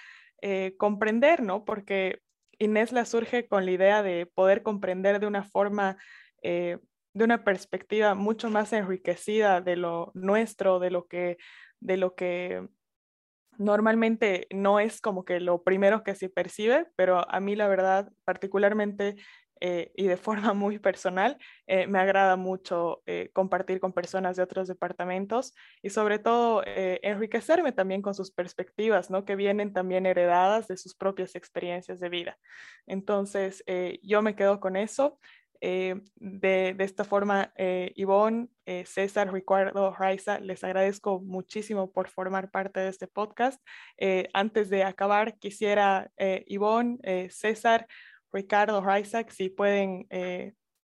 comprender, 0.77 1.41
¿no? 1.41 1.63
Porque 1.63 2.19
Inés 2.59 2.91
la 2.91 3.05
surge 3.05 3.47
con 3.47 3.65
la 3.65 3.71
idea 3.71 4.03
de 4.03 4.25
poder 4.25 4.61
comprender 4.63 5.19
de 5.19 5.27
una 5.27 5.43
forma 5.43 5.97
de 7.13 7.23
una 7.23 7.43
perspectiva 7.43 8.15
mucho 8.15 8.49
más 8.49 8.71
enriquecida 8.73 9.61
de 9.61 9.75
lo 9.75 10.11
nuestro, 10.13 10.79
de 10.79 10.91
lo 10.91 11.07
que, 11.07 11.37
de 11.79 11.97
lo 11.97 12.15
que 12.15 12.67
normalmente 13.57 14.47
no 14.51 14.79
es 14.79 15.01
como 15.01 15.25
que 15.25 15.39
lo 15.39 15.63
primero 15.63 16.03
que 16.03 16.15
se 16.15 16.29
percibe, 16.29 16.87
pero 16.95 17.29
a 17.29 17.39
mí 17.39 17.55
la 17.55 17.67
verdad, 17.67 18.11
particularmente 18.23 19.17
eh, 19.63 19.91
y 19.95 20.07
de 20.07 20.17
forma 20.17 20.53
muy 20.53 20.79
personal, 20.79 21.37
eh, 21.67 21.85
me 21.85 21.99
agrada 21.99 22.35
mucho 22.35 23.03
eh, 23.05 23.29
compartir 23.31 23.79
con 23.79 23.93
personas 23.93 24.35
de 24.35 24.43
otros 24.43 24.67
departamentos 24.67 25.53
y 25.83 25.91
sobre 25.91 26.17
todo 26.17 26.63
enriquecerme 26.65 27.71
también 27.71 28.01
con 28.01 28.15
sus 28.15 28.31
perspectivas, 28.31 29.11
¿no? 29.11 29.23
Que 29.23 29.35
vienen 29.35 29.71
también 29.71 30.07
heredadas 30.07 30.67
de 30.67 30.77
sus 30.77 30.95
propias 30.95 31.35
experiencias 31.35 31.99
de 31.99 32.09
vida. 32.09 32.37
Entonces, 32.87 33.63
yo 34.01 34.21
me 34.21 34.35
quedo 34.35 34.59
con 34.59 34.75
eso. 34.75 35.19
Eh, 35.63 36.01
de, 36.15 36.75
esta 36.79 37.03
forma, 37.03 37.53
Ivonne, 37.95 38.47
César, 38.85 39.31
Ricardo, 39.31 39.93
Raiza, 39.93 40.39
les 40.39 40.63
agradezco 40.63 41.21
muchísimo 41.21 41.91
por 41.91 42.09
formar 42.09 42.49
parte 42.49 42.79
de 42.79 42.89
este 42.89 43.07
podcast. 43.07 43.61
antes 44.33 44.69
de 44.69 44.83
acabar, 44.83 45.37
quisiera, 45.37 46.11
Ivonne, 46.47 46.97
César, 47.29 47.87
Ricardo, 48.31 48.81
Raiza, 48.81 49.23
si 49.29 49.49
pueden 49.49 50.07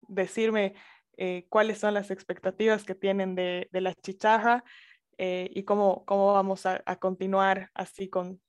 decirme 0.08 0.76
cuáles 1.50 1.80
son 1.80 1.94
las 1.94 2.12
expectativas 2.12 2.84
que 2.84 2.96
tienen 2.96 3.36
de, 3.36 3.68
la 3.72 3.94
chicharra 3.94 4.64
y 5.18 5.64
cómo, 5.64 6.06
cómo 6.06 6.34
vamos 6.34 6.66
a, 6.66 6.82
continuar 6.98 7.70
así 7.74 8.10
con, 8.10 8.42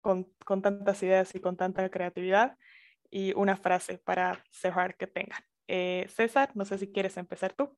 con, 0.00 0.24
con 0.44 0.62
tantas 0.62 1.02
ideas 1.02 1.34
y 1.34 1.40
con 1.40 1.56
tanta 1.56 1.88
creatividad 1.90 2.56
y 3.10 3.32
una 3.34 3.56
frase 3.56 3.98
para 3.98 4.42
cerrar 4.50 4.96
que 4.96 5.06
tengan. 5.06 5.40
Eh, 5.68 6.06
César, 6.08 6.50
no 6.54 6.64
sé 6.64 6.78
si 6.78 6.92
quieres 6.92 7.16
empezar 7.16 7.52
tú. 7.52 7.76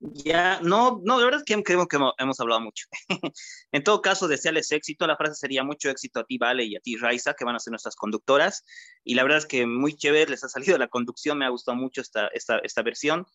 Ya, 0.00 0.60
no, 0.62 1.00
no, 1.04 1.18
de 1.18 1.24
verdad 1.24 1.40
es 1.40 1.44
que 1.44 1.60
creo 1.64 1.88
que 1.88 1.96
hemos, 1.96 2.40
hablado 2.40 2.60
mucho. 2.60 2.86
en 3.72 3.82
todo 3.82 4.00
caso, 4.00 4.28
desearles 4.28 4.70
éxito. 4.70 5.06
La 5.08 5.16
frase 5.16 5.34
sería 5.34 5.64
mucho 5.64 5.90
éxito 5.90 6.20
a 6.20 6.24
ti, 6.24 6.38
Vale, 6.38 6.64
y 6.64 6.76
a 6.76 6.80
ti, 6.80 6.96
Raiza, 6.96 7.34
que 7.34 7.44
van 7.44 7.56
a 7.56 7.58
ser 7.58 7.72
nuestras 7.72 7.96
conductoras. 7.96 8.64
Y 9.02 9.14
la 9.14 9.24
verdad 9.24 9.38
es 9.38 9.46
que 9.46 9.66
muy 9.66 9.96
chévere, 9.96 10.30
les 10.30 10.44
ha 10.44 10.48
salido 10.48 10.78
la 10.78 10.86
conducción, 10.86 11.38
me 11.38 11.46
ha 11.46 11.48
gustado 11.48 11.76
mucho 11.76 12.00
esta, 12.00 12.28
esta, 12.28 12.58
esta 12.58 12.82
versión. 12.82 13.26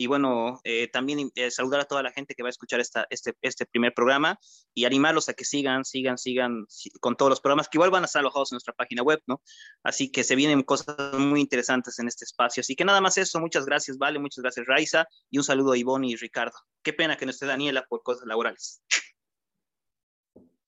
Y 0.00 0.06
bueno, 0.06 0.62
eh, 0.64 0.88
también 0.88 1.30
eh, 1.34 1.50
saludar 1.50 1.80
a 1.82 1.84
toda 1.84 2.02
la 2.02 2.10
gente 2.10 2.34
que 2.34 2.42
va 2.42 2.48
a 2.48 2.56
escuchar 2.56 2.80
esta, 2.80 3.06
este, 3.10 3.34
este 3.42 3.66
primer 3.66 3.92
programa 3.92 4.40
y 4.72 4.86
animarlos 4.86 5.28
a 5.28 5.34
que 5.34 5.44
sigan, 5.44 5.84
sigan, 5.84 6.16
sigan 6.16 6.64
con 7.00 7.16
todos 7.18 7.28
los 7.28 7.42
programas 7.42 7.68
que 7.68 7.76
igual 7.76 7.90
van 7.90 8.04
a 8.04 8.06
estar 8.06 8.20
alojados 8.20 8.50
en 8.50 8.54
nuestra 8.54 8.72
página 8.72 9.02
web, 9.02 9.20
¿no? 9.26 9.42
Así 9.82 10.10
que 10.10 10.24
se 10.24 10.36
vienen 10.36 10.62
cosas 10.62 10.96
muy 11.18 11.42
interesantes 11.42 11.98
en 11.98 12.08
este 12.08 12.24
espacio. 12.24 12.62
Así 12.62 12.74
que 12.74 12.86
nada 12.86 13.02
más 13.02 13.18
eso, 13.18 13.40
muchas 13.40 13.66
gracias, 13.66 13.98
Vale, 13.98 14.18
muchas 14.18 14.40
gracias, 14.42 14.64
Raiza, 14.66 15.04
y 15.28 15.36
un 15.36 15.44
saludo 15.44 15.72
a 15.72 15.76
Ivonne 15.76 16.08
y 16.08 16.16
Ricardo. 16.16 16.56
Qué 16.82 16.94
pena 16.94 17.18
que 17.18 17.26
no 17.26 17.32
esté 17.32 17.44
Daniela 17.44 17.84
por 17.86 18.02
cosas 18.02 18.26
laborales. 18.26 18.82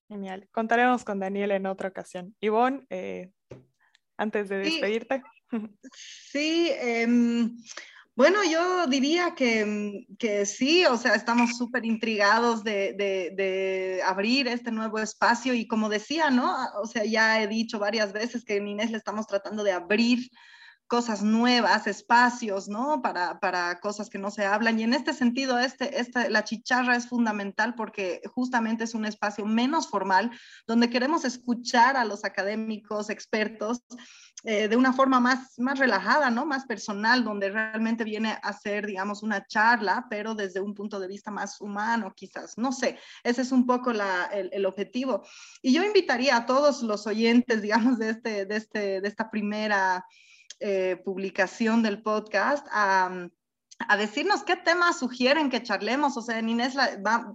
Genial. 0.08 0.46
Contaremos 0.52 1.04
con 1.04 1.20
Daniela 1.20 1.56
en 1.56 1.64
otra 1.64 1.88
ocasión. 1.88 2.36
Ivonne, 2.38 2.84
eh, 2.90 3.30
antes 4.18 4.50
de 4.50 4.58
despedirte. 4.58 5.22
Sí, 5.92 6.70
eh, 6.70 7.06
bueno, 8.14 8.40
yo 8.44 8.86
diría 8.88 9.34
que, 9.34 10.06
que 10.18 10.44
sí, 10.44 10.84
o 10.84 10.98
sea, 10.98 11.14
estamos 11.14 11.56
súper 11.56 11.86
intrigados 11.86 12.62
de, 12.62 12.92
de, 12.94 14.02
abrir 14.04 14.48
este 14.48 14.70
nuevo 14.70 14.98
espacio 14.98 15.54
y 15.54 15.66
como 15.66 15.88
decía, 15.88 16.30
¿no? 16.30 16.54
O 16.82 16.86
sea, 16.86 17.04
ya 17.04 17.42
he 17.42 17.46
dicho 17.46 17.78
varias 17.78 18.12
veces 18.12 18.44
que 18.44 18.56
en 18.56 18.68
Inés 18.68 18.90
le 18.90 18.98
estamos 18.98 19.26
tratando 19.26 19.64
de 19.64 19.72
abrir 19.72 20.30
cosas 20.92 21.22
nuevas, 21.22 21.86
espacios, 21.86 22.68
¿no? 22.68 23.00
Para, 23.00 23.40
para, 23.40 23.80
cosas 23.80 24.10
que 24.10 24.18
no 24.18 24.30
se 24.30 24.44
hablan. 24.44 24.78
Y 24.78 24.82
en 24.82 24.92
este 24.92 25.14
sentido, 25.14 25.58
este, 25.58 25.98
este, 25.98 26.28
la 26.28 26.44
chicharra 26.44 26.96
es 26.96 27.08
fundamental 27.08 27.74
porque 27.74 28.20
justamente 28.34 28.84
es 28.84 28.94
un 28.94 29.06
espacio 29.06 29.46
menos 29.46 29.88
formal 29.88 30.30
donde 30.66 30.90
queremos 30.90 31.24
escuchar 31.24 31.96
a 31.96 32.04
los 32.04 32.26
académicos, 32.26 33.08
expertos 33.08 33.80
eh, 34.44 34.66
de 34.66 34.76
una 34.76 34.92
forma 34.92 35.20
más, 35.20 35.56
más 35.58 35.78
relajada, 35.78 36.28
¿no? 36.28 36.44
Más 36.44 36.66
personal, 36.66 37.22
donde 37.22 37.50
realmente 37.50 38.02
viene 38.02 38.36
a 38.42 38.52
ser, 38.52 38.86
digamos, 38.86 39.22
una 39.22 39.46
charla, 39.46 40.06
pero 40.10 40.34
desde 40.34 40.60
un 40.60 40.74
punto 40.74 40.98
de 40.98 41.06
vista 41.06 41.30
más 41.30 41.60
humano, 41.60 42.12
quizás. 42.16 42.58
No 42.58 42.72
sé, 42.72 42.98
ese 43.22 43.42
es 43.42 43.52
un 43.52 43.66
poco 43.66 43.92
la, 43.92 44.24
el, 44.32 44.66
objetivo. 44.66 45.24
Y 45.62 45.72
yo 45.72 45.84
invitaría 45.84 46.36
a 46.36 46.46
todos 46.46 46.82
los 46.82 47.06
oyentes, 47.06 47.62
digamos, 47.62 47.98
de, 47.98 48.10
este, 48.10 48.46
de, 48.46 48.56
este, 48.56 49.00
de 49.00 49.08
esta 49.08 49.30
primera 49.30 50.04
eh, 50.58 51.00
publicación 51.04 51.82
del 51.82 52.02
podcast 52.02 52.66
a 52.72 53.28
a 53.88 53.96
decirnos 53.96 54.42
qué 54.44 54.56
temas 54.56 54.98
sugieren 54.98 55.50
que 55.50 55.62
charlemos. 55.62 56.16
O 56.16 56.22
sea, 56.22 56.38
en 56.38 56.48
Inés 56.48 56.74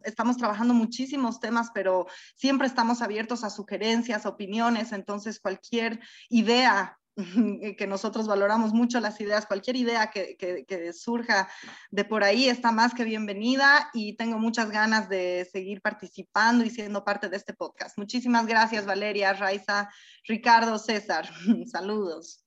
estamos 0.04 0.38
trabajando 0.38 0.74
muchísimos 0.74 1.40
temas, 1.40 1.70
pero 1.74 2.08
siempre 2.36 2.68
estamos 2.68 3.02
abiertos 3.02 3.44
a 3.44 3.50
sugerencias, 3.50 4.26
opiniones. 4.26 4.92
Entonces, 4.92 5.40
cualquier 5.40 6.00
idea 6.30 6.98
que 7.78 7.88
nosotros 7.88 8.28
valoramos 8.28 8.74
mucho 8.74 9.00
las 9.00 9.20
ideas, 9.20 9.48
cualquier 9.48 9.76
idea 9.76 10.12
que, 10.12 10.38
que, 10.38 10.94
surja 10.94 11.50
de 11.90 12.06
por 12.06 12.24
ahí 12.24 12.48
está 12.48 12.72
más 12.72 12.94
que 12.94 13.04
bienvenida 13.04 13.90
y 13.94 14.16
tengo 14.16 14.38
muchas 14.38 14.70
ganas 14.70 15.10
de 15.10 15.48
seguir 15.52 15.82
participando 15.82 16.64
y 16.64 16.70
siendo 16.70 17.04
parte 17.04 17.30
de 17.30 17.38
este 17.38 17.54
podcast. 17.54 17.98
Muchísimas 17.98 18.46
gracias, 18.46 18.86
Valeria, 18.86 19.34
Raiza, 19.34 19.90
Ricardo, 20.26 20.78
César. 20.78 21.28
Saludos. 21.66 22.44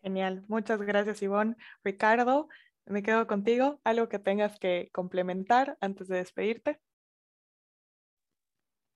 Genial, 0.00 0.44
muchas 0.48 0.80
gracias, 0.82 1.22
Ivonne. 1.22 1.56
Ricardo, 1.82 2.48
me 2.86 3.02
quedo 3.02 3.26
contigo. 3.26 3.80
¿Algo 3.84 4.08
que 4.08 4.18
tengas 4.18 4.58
que 4.58 4.90
complementar 4.92 5.76
antes 5.80 6.08
de 6.08 6.16
despedirte? 6.16 6.80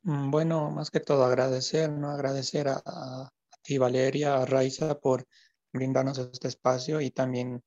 Mm, 0.02 0.30
bueno, 0.30 0.70
más 0.70 0.90
que 0.90 1.00
todo 1.00 1.24
agradecer, 1.24 1.90
¿no? 1.90 2.10
Agradecer 2.10 2.68
a, 2.68 2.82
a 2.84 3.30
ti, 3.62 3.78
Valeria, 3.78 4.36
a 4.36 4.46
Raiza, 4.46 4.98
por 4.98 5.26
brindarnos 5.72 6.18
este 6.18 6.48
espacio 6.48 7.00
y 7.00 7.10
también 7.10 7.62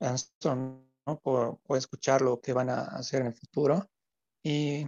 a 0.00 0.10
Aston, 0.10 0.90
¿no? 1.06 1.18
Por, 1.20 1.58
por, 1.60 1.78
escuchar 1.78 2.22
lo 2.22 2.40
que 2.40 2.52
van 2.52 2.70
a 2.70 2.82
hacer 2.82 3.22
en 3.22 3.28
el 3.28 3.34
futuro. 3.34 3.90
Y 4.42 4.86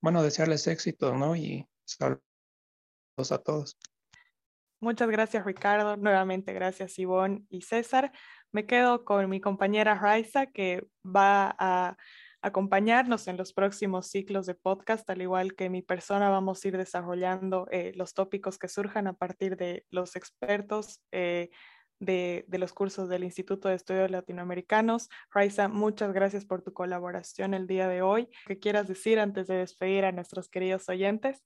bueno, 0.00 0.22
desearles 0.22 0.66
éxito, 0.66 1.14
¿no? 1.14 1.36
Y 1.36 1.66
saludos 1.84 2.22
a 3.30 3.38
todos. 3.38 3.76
Muchas 4.80 5.08
gracias, 5.10 5.44
Ricardo. 5.44 5.96
Nuevamente, 5.96 6.52
gracias, 6.52 6.98
Ivonne 6.98 7.44
y 7.48 7.62
César. 7.62 8.12
Me 8.52 8.66
quedo 8.66 9.04
con 9.04 9.28
mi 9.28 9.40
compañera 9.40 9.94
Raiza, 9.94 10.46
que 10.46 10.86
va 11.04 11.54
a 11.58 11.96
acompañarnos 12.40 13.28
en 13.28 13.36
los 13.36 13.52
próximos 13.52 14.06
ciclos 14.08 14.46
de 14.46 14.54
podcast, 14.54 15.08
al 15.10 15.22
igual 15.22 15.54
que 15.54 15.70
mi 15.70 15.82
persona 15.82 16.30
vamos 16.30 16.64
a 16.64 16.68
ir 16.68 16.76
desarrollando 16.76 17.66
eh, 17.70 17.92
los 17.96 18.14
tópicos 18.14 18.58
que 18.58 18.68
surjan 18.68 19.06
a 19.06 19.12
partir 19.12 19.56
de 19.56 19.84
los 19.90 20.16
expertos 20.16 21.02
eh, 21.12 21.50
de, 22.00 22.44
de, 22.46 22.58
los 22.58 22.72
cursos 22.72 23.08
del 23.08 23.24
Instituto 23.24 23.68
de 23.68 23.74
Estudios 23.74 24.10
Latinoamericanos. 24.10 25.08
Raiza, 25.32 25.68
muchas 25.68 26.12
gracias 26.12 26.44
por 26.44 26.62
tu 26.62 26.72
colaboración 26.72 27.54
el 27.54 27.66
día 27.66 27.88
de 27.88 28.02
hoy. 28.02 28.28
¿Qué 28.46 28.58
quieras 28.58 28.86
decir 28.86 29.18
antes 29.18 29.48
de 29.48 29.56
despedir 29.56 30.04
a 30.04 30.12
nuestros 30.12 30.48
queridos 30.48 30.88
oyentes? 30.88 31.42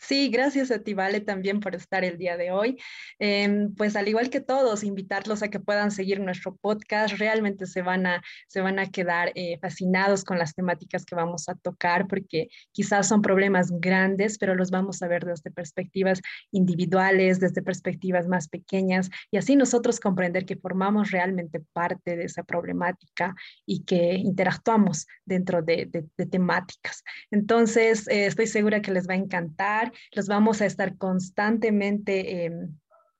Sí, 0.00 0.30
gracias 0.30 0.70
a 0.70 0.78
ti, 0.78 0.94
Vale, 0.94 1.20
también 1.20 1.60
por 1.60 1.74
estar 1.74 2.04
el 2.04 2.16
día 2.16 2.38
de 2.38 2.50
hoy. 2.50 2.78
Eh, 3.18 3.68
pues 3.76 3.96
al 3.96 4.08
igual 4.08 4.30
que 4.30 4.40
todos, 4.40 4.82
invitarlos 4.82 5.42
a 5.42 5.48
que 5.48 5.60
puedan 5.60 5.90
seguir 5.90 6.20
nuestro 6.20 6.56
podcast. 6.56 7.18
Realmente 7.18 7.66
se 7.66 7.82
van 7.82 8.06
a, 8.06 8.22
se 8.48 8.62
van 8.62 8.78
a 8.78 8.90
quedar 8.90 9.30
eh, 9.34 9.58
fascinados 9.60 10.24
con 10.24 10.38
las 10.38 10.54
temáticas 10.54 11.04
que 11.04 11.14
vamos 11.14 11.50
a 11.50 11.54
tocar, 11.54 12.06
porque 12.06 12.48
quizás 12.72 13.08
son 13.08 13.20
problemas 13.20 13.70
grandes, 13.72 14.38
pero 14.38 14.54
los 14.54 14.70
vamos 14.70 15.02
a 15.02 15.06
ver 15.08 15.26
desde 15.26 15.50
perspectivas 15.50 16.22
individuales, 16.50 17.38
desde 17.38 17.62
perspectivas 17.62 18.26
más 18.26 18.48
pequeñas, 18.48 19.10
y 19.30 19.36
así 19.36 19.54
nosotros 19.54 20.00
comprender 20.00 20.46
que 20.46 20.56
formamos 20.56 21.10
realmente 21.10 21.60
parte 21.74 22.16
de 22.16 22.24
esa 22.24 22.42
problemática 22.42 23.34
y 23.66 23.84
que 23.84 24.14
interactuamos 24.14 25.06
dentro 25.26 25.60
de, 25.60 25.86
de, 25.86 26.06
de 26.16 26.26
temáticas. 26.26 27.04
Entonces, 27.30 28.08
eh, 28.08 28.24
estoy 28.24 28.46
segura 28.46 28.80
que 28.80 28.92
les 28.92 29.06
va 29.06 29.12
a 29.12 29.18
encantar 29.18 29.89
los 30.12 30.26
vamos 30.28 30.60
a 30.60 30.66
estar 30.66 30.96
constantemente 30.96 32.46
eh, 32.46 32.52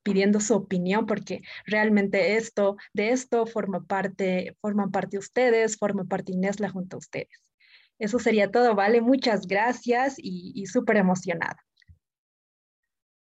pidiendo 0.03 0.41
su 0.41 0.55
opinión 0.55 1.07
porque 1.07 1.43
realmente 1.66 2.37
esto, 2.37 2.77
de 2.93 3.11
esto 3.11 3.47
forma 3.47 3.85
parte, 3.85 4.57
forman 4.61 4.91
parte 4.91 5.18
ustedes, 5.18 5.77
forma 5.77 6.05
parte 6.05 6.33
Inesla 6.33 6.71
junto 6.71 6.97
a 6.97 6.99
ustedes. 6.99 7.53
Eso 7.99 8.18
sería 8.18 8.51
todo, 8.51 8.75
¿vale? 8.75 9.01
Muchas 9.03 9.47
gracias 9.47 10.14
y, 10.18 10.53
y 10.55 10.66
súper 10.66 10.97
emocionada. 10.97 11.57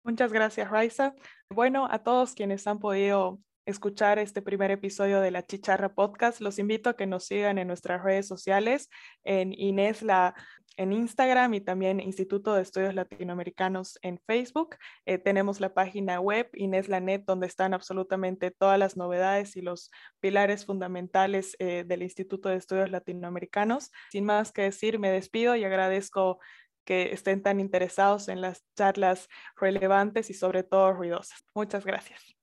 Muchas 0.03 0.32
gracias, 0.32 0.70
Raiza. 0.70 1.14
Bueno, 1.51 1.86
a 1.90 2.03
todos 2.03 2.34
quienes 2.34 2.66
han 2.66 2.78
podido 2.78 3.38
escuchar 3.66 4.18
este 4.18 4.43
primer 4.43 4.70
episodio 4.70 5.20
de 5.20 5.30
la 5.30 5.47
Chicharra 5.47 5.95
Podcast, 5.95 6.40
los 6.40 6.59
invito 6.59 6.90
a 6.90 6.97
que 6.97 7.07
nos 7.07 7.26
sigan 7.26 7.59
en 7.59 7.68
nuestras 7.68 8.03
redes 8.03 8.26
sociales, 8.26 8.88
en 9.22 9.53
Inés 9.53 10.03
la 10.03 10.34
en 10.76 10.92
Instagram 10.92 11.54
y 11.54 11.60
también 11.60 12.00
Instituto 12.00 12.54
de 12.54 12.62
Estudios 12.62 12.94
Latinoamericanos 12.94 13.98
en 14.02 14.18
Facebook. 14.26 14.76
Eh, 15.06 15.18
tenemos 15.18 15.60
la 15.60 15.74
página 15.74 16.20
web 16.20 16.48
Ineslanet 16.54 17.24
donde 17.24 17.46
están 17.46 17.74
absolutamente 17.74 18.50
todas 18.50 18.78
las 18.78 18.96
novedades 18.96 19.56
y 19.56 19.62
los 19.62 19.90
pilares 20.20 20.66
fundamentales 20.66 21.56
eh, 21.58 21.84
del 21.86 22.02
Instituto 22.02 22.48
de 22.48 22.56
Estudios 22.56 22.90
Latinoamericanos. 22.90 23.90
Sin 24.10 24.24
más 24.24 24.52
que 24.52 24.62
decir, 24.62 24.98
me 24.98 25.10
despido 25.10 25.56
y 25.56 25.64
agradezco 25.64 26.38
que 26.84 27.12
estén 27.12 27.42
tan 27.42 27.60
interesados 27.60 28.28
en 28.28 28.40
las 28.40 28.64
charlas 28.76 29.28
relevantes 29.56 30.30
y 30.30 30.34
sobre 30.34 30.62
todo 30.62 30.92
ruidosas. 30.92 31.44
Muchas 31.54 31.84
gracias. 31.84 32.41